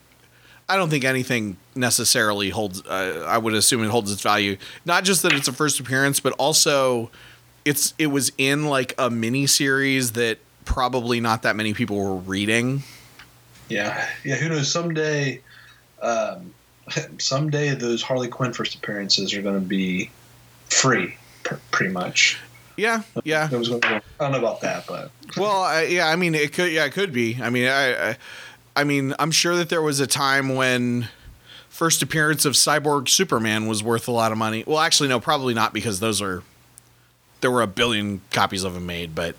I 0.68 0.76
don't 0.78 0.89
think 0.89 1.03
anything 1.03 1.57
necessarily 1.76 2.49
holds. 2.49 2.84
Uh, 2.86 3.26
I 3.28 3.38
would 3.38 3.53
assume 3.53 3.84
it 3.84 3.89
holds 3.89 4.11
its 4.11 4.22
value. 4.22 4.57
Not 4.86 5.03
just 5.03 5.22
that 5.24 5.34
it's 5.34 5.47
a 5.47 5.53
first 5.53 5.80
appearance, 5.80 6.20
but 6.20 6.34
also 6.34 7.11
it's 7.66 7.93
it 7.99 8.07
was 8.07 8.32
in 8.38 8.66
like 8.66 8.93
a 8.97 9.09
mini 9.09 9.45
series 9.47 10.13
that 10.13 10.39
probably 10.66 11.20
not 11.20 11.43
that 11.43 11.55
many 11.55 11.74
people 11.74 11.97
were 11.97 12.16
reading. 12.16 12.84
Yeah, 13.70 14.07
yeah. 14.24 14.36
Who 14.36 14.49
knows? 14.49 14.72
Someday, 14.72 15.41
um, 16.01 16.53
someday 17.20 17.76
those 17.76 18.01
Harley 18.01 18.28
Quinn 18.28 18.53
first 18.53 18.76
appearances 18.76 19.34
are 19.34 19.41
going 19.41 19.55
to 19.59 19.66
be 19.68 20.09
free, 20.70 21.16
pr- 21.43 21.55
pretty 21.72 21.91
much. 21.93 22.39
Yeah, 22.78 23.03
yeah. 23.24 23.47
It 23.49 23.57
was 23.57 23.70
gonna 23.70 23.80
go- 23.80 24.01
I 24.20 24.24
don't 24.24 24.34
know 24.34 24.39
about 24.39 24.59
that, 24.61 24.86
but 24.86 25.09
Well, 25.38 25.61
I, 25.61 25.84
yeah, 25.84 26.09
I 26.09 26.18
mean, 26.18 26.36
it 26.36 26.51
could, 26.51 26.72
yeah, 26.74 26.84
it 26.84 26.91
could 26.91 27.13
be. 27.13 27.39
I 27.41 27.49
mean, 27.49 27.68
I, 27.68 28.09
I, 28.11 28.18
I 28.76 28.84
mean, 28.84 29.13
I'm 29.19 29.32
sure 29.32 29.55
that 29.55 29.69
there 29.69 29.82
was 29.82 29.99
a 29.99 30.07
time 30.07 30.55
when 30.55 31.07
first 31.69 32.01
appearance 32.01 32.45
of 32.45 32.53
Cyborg 32.53 33.09
Superman 33.09 33.67
was 33.67 33.84
worth 33.84 34.07
a 34.07 34.11
lot 34.11 34.32
of 34.32 34.38
money. 34.38 34.63
Well, 34.65 34.80
actually, 34.80 35.09
no, 35.09 35.19
probably 35.19 35.53
not 35.53 35.73
because 35.73 35.99
those 35.99 36.21
are 36.21 36.43
there 37.41 37.51
were 37.51 37.61
a 37.61 37.67
billion 37.67 38.21
copies 38.32 38.63
of 38.63 38.73
them 38.73 38.86
made, 38.86 39.13
but 39.13 39.36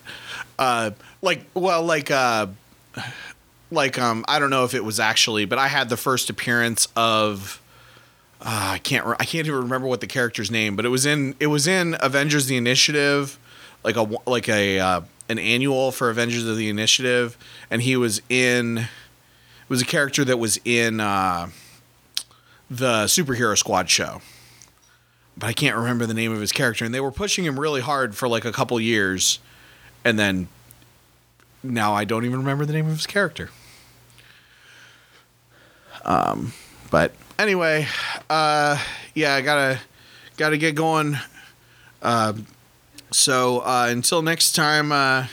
uh, 0.59 0.93
like, 1.23 1.45
well, 1.55 1.83
like, 1.83 2.11
uh, 2.11 2.47
like, 3.71 3.99
um, 3.99 4.25
I 4.29 4.39
don't 4.39 4.51
know 4.51 4.65
if 4.65 4.75
it 4.75 4.85
was 4.85 5.01
actually, 5.01 5.45
but 5.45 5.59
I 5.59 5.69
had 5.69 5.89
the 5.89 5.97
first 5.97 6.31
appearance 6.31 6.89
of. 6.97 7.61
Uh, 8.41 8.75
I 8.75 8.79
can't. 8.79 9.07
Re- 9.07 9.17
I 9.19 9.25
can't 9.25 9.47
even 9.47 9.63
remember 9.63 9.89
what 9.89 10.01
the 10.01 10.07
character's 10.07 10.51
name, 10.51 10.77
but 10.77 10.85
it 10.85 10.91
was 10.91 11.07
in. 11.07 11.35
It 11.41 11.47
was 11.47 11.67
in 11.67 11.97
Avengers: 12.01 12.47
The 12.47 12.57
Initiative, 12.57 13.39
like 13.83 13.97
a 13.97 14.03
like 14.27 14.49
a 14.49 14.79
uh, 14.79 15.01
an 15.29 15.39
annual 15.39 15.91
for 15.91 16.11
Avengers 16.11 16.47
of 16.47 16.57
the 16.57 16.69
Initiative, 16.69 17.37
and 17.71 17.83
he 17.83 17.97
was 17.97 18.21
in. 18.29 18.89
Was 19.69 19.83
a 19.83 19.85
character 19.85 20.25
that 20.25 20.39
was 20.39 20.61
in 20.65 21.01
uh, 21.01 21.49
the 22.71 23.05
Superhero 23.07 23.59
Squad 23.59 23.91
show, 23.91 24.21
but 25.37 25.49
I 25.49 25.53
can't 25.53 25.77
remember 25.77 26.07
the 26.07 26.15
name 26.15 26.33
of 26.33 26.41
his 26.41 26.53
character. 26.53 26.85
And 26.85 26.95
they 26.95 27.01
were 27.01 27.11
pushing 27.11 27.45
him 27.45 27.59
really 27.59 27.81
hard 27.81 28.15
for 28.15 28.29
like 28.29 28.45
a 28.45 28.53
couple 28.53 28.79
years, 28.81 29.41
and 30.05 30.19
then 30.19 30.47
now 31.65 31.95
I 31.95 32.05
don't 32.05 32.25
even 32.25 32.39
remember 32.39 32.65
the 32.65 32.73
name 32.73 32.87
of 32.87 32.93
his 32.93 33.07
character. 33.07 33.51
Um, 36.05 36.53
but 36.91 37.13
anyway, 37.39 37.89
uh, 38.31 38.81
yeah, 39.15 39.35
I 39.35 39.41
gotta 39.41 39.81
gotta 40.37 40.59
get 40.59 40.77
going. 40.77 41.19
Um, 42.03 42.47
so 43.11 43.61
uh, 43.61 43.89
until 43.91 44.23
next 44.23 44.53
time, 44.53 44.93
uh, 44.93 45.27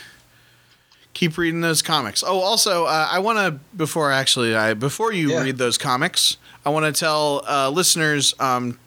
keep 1.14 1.38
reading 1.38 1.60
those 1.62 1.80
comics. 1.80 2.22
Oh, 2.26 2.40
also, 2.40 2.84
uh, 2.84 3.08
I 3.10 3.20
want 3.20 3.38
to 3.38 3.58
before 3.76 4.10
actually, 4.12 4.54
I 4.54 4.74
before 4.74 5.12
you 5.12 5.30
Yeah. 5.30 5.42
read 5.42 5.58
those 5.58 5.78
comics, 5.78 6.36
I 6.66 6.70
want 6.70 6.84
to 6.92 6.98
tell 6.98 7.44
uh, 7.48 7.70
listeners 7.70 8.34
um, 8.38 8.78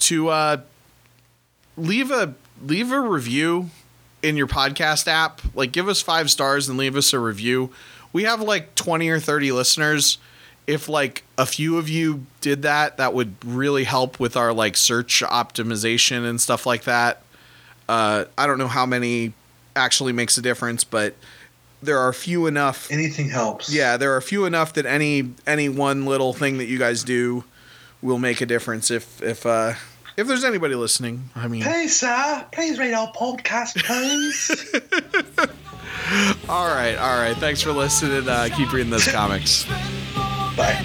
to 0.00 0.28
uh, 0.28 0.56
leave 1.76 2.10
a 2.10 2.34
leave 2.62 2.92
a 2.92 3.00
review 3.00 3.70
in 4.22 4.36
your 4.36 4.46
podcast 4.46 5.06
app. 5.08 5.40
Like, 5.54 5.72
give 5.72 5.88
us 5.88 6.02
five 6.02 6.30
stars 6.30 6.68
and 6.68 6.78
leave 6.78 6.96
us 6.96 7.12
a 7.12 7.18
review. 7.18 7.70
We 8.12 8.24
have 8.24 8.40
like 8.40 8.74
twenty 8.74 9.08
or 9.08 9.20
thirty 9.20 9.52
listeners. 9.52 10.18
If 10.66 10.88
like 10.88 11.22
a 11.38 11.46
few 11.46 11.78
of 11.78 11.88
you 11.88 12.26
did 12.40 12.62
that, 12.62 12.96
that 12.96 13.14
would 13.14 13.36
really 13.44 13.84
help 13.84 14.18
with 14.18 14.36
our 14.36 14.52
like 14.52 14.76
search 14.76 15.22
optimization 15.22 16.28
and 16.28 16.40
stuff 16.40 16.66
like 16.66 16.84
that. 16.84 17.22
Uh, 17.88 18.24
I 18.36 18.48
don't 18.48 18.58
know 18.58 18.66
how 18.66 18.84
many 18.84 19.32
actually 19.76 20.12
makes 20.12 20.36
a 20.38 20.42
difference, 20.42 20.82
but 20.82 21.14
there 21.82 21.98
are 21.98 22.12
few 22.12 22.46
enough. 22.46 22.90
anything 22.90 23.28
helps. 23.30 23.72
Yeah, 23.72 23.96
there 23.96 24.14
are 24.16 24.20
few 24.20 24.44
enough 24.44 24.72
that 24.74 24.86
any 24.86 25.34
any 25.46 25.68
one 25.68 26.06
little 26.06 26.32
thing 26.32 26.58
that 26.58 26.66
you 26.66 26.78
guys 26.78 27.04
do 27.04 27.44
will 28.02 28.18
make 28.18 28.40
a 28.40 28.46
difference. 28.46 28.90
If 28.90 29.22
if 29.22 29.44
uh, 29.46 29.74
if 30.16 30.26
there's 30.26 30.44
anybody 30.44 30.74
listening, 30.74 31.30
I 31.34 31.48
mean, 31.48 31.62
Hey, 31.62 31.88
sir, 31.88 32.46
please 32.52 32.78
read 32.78 32.94
our 32.94 33.12
podcast, 33.12 33.82
please. 33.84 34.50
all 36.48 36.68
right, 36.68 36.96
all 36.96 37.18
right. 37.18 37.36
Thanks 37.36 37.60
for 37.62 37.72
listening. 37.72 38.28
Uh, 38.28 38.48
keep 38.56 38.72
reading 38.72 38.90
those 38.90 39.06
comics. 39.08 39.64
Bye. 40.56 40.82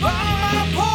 Bye. 0.00 0.86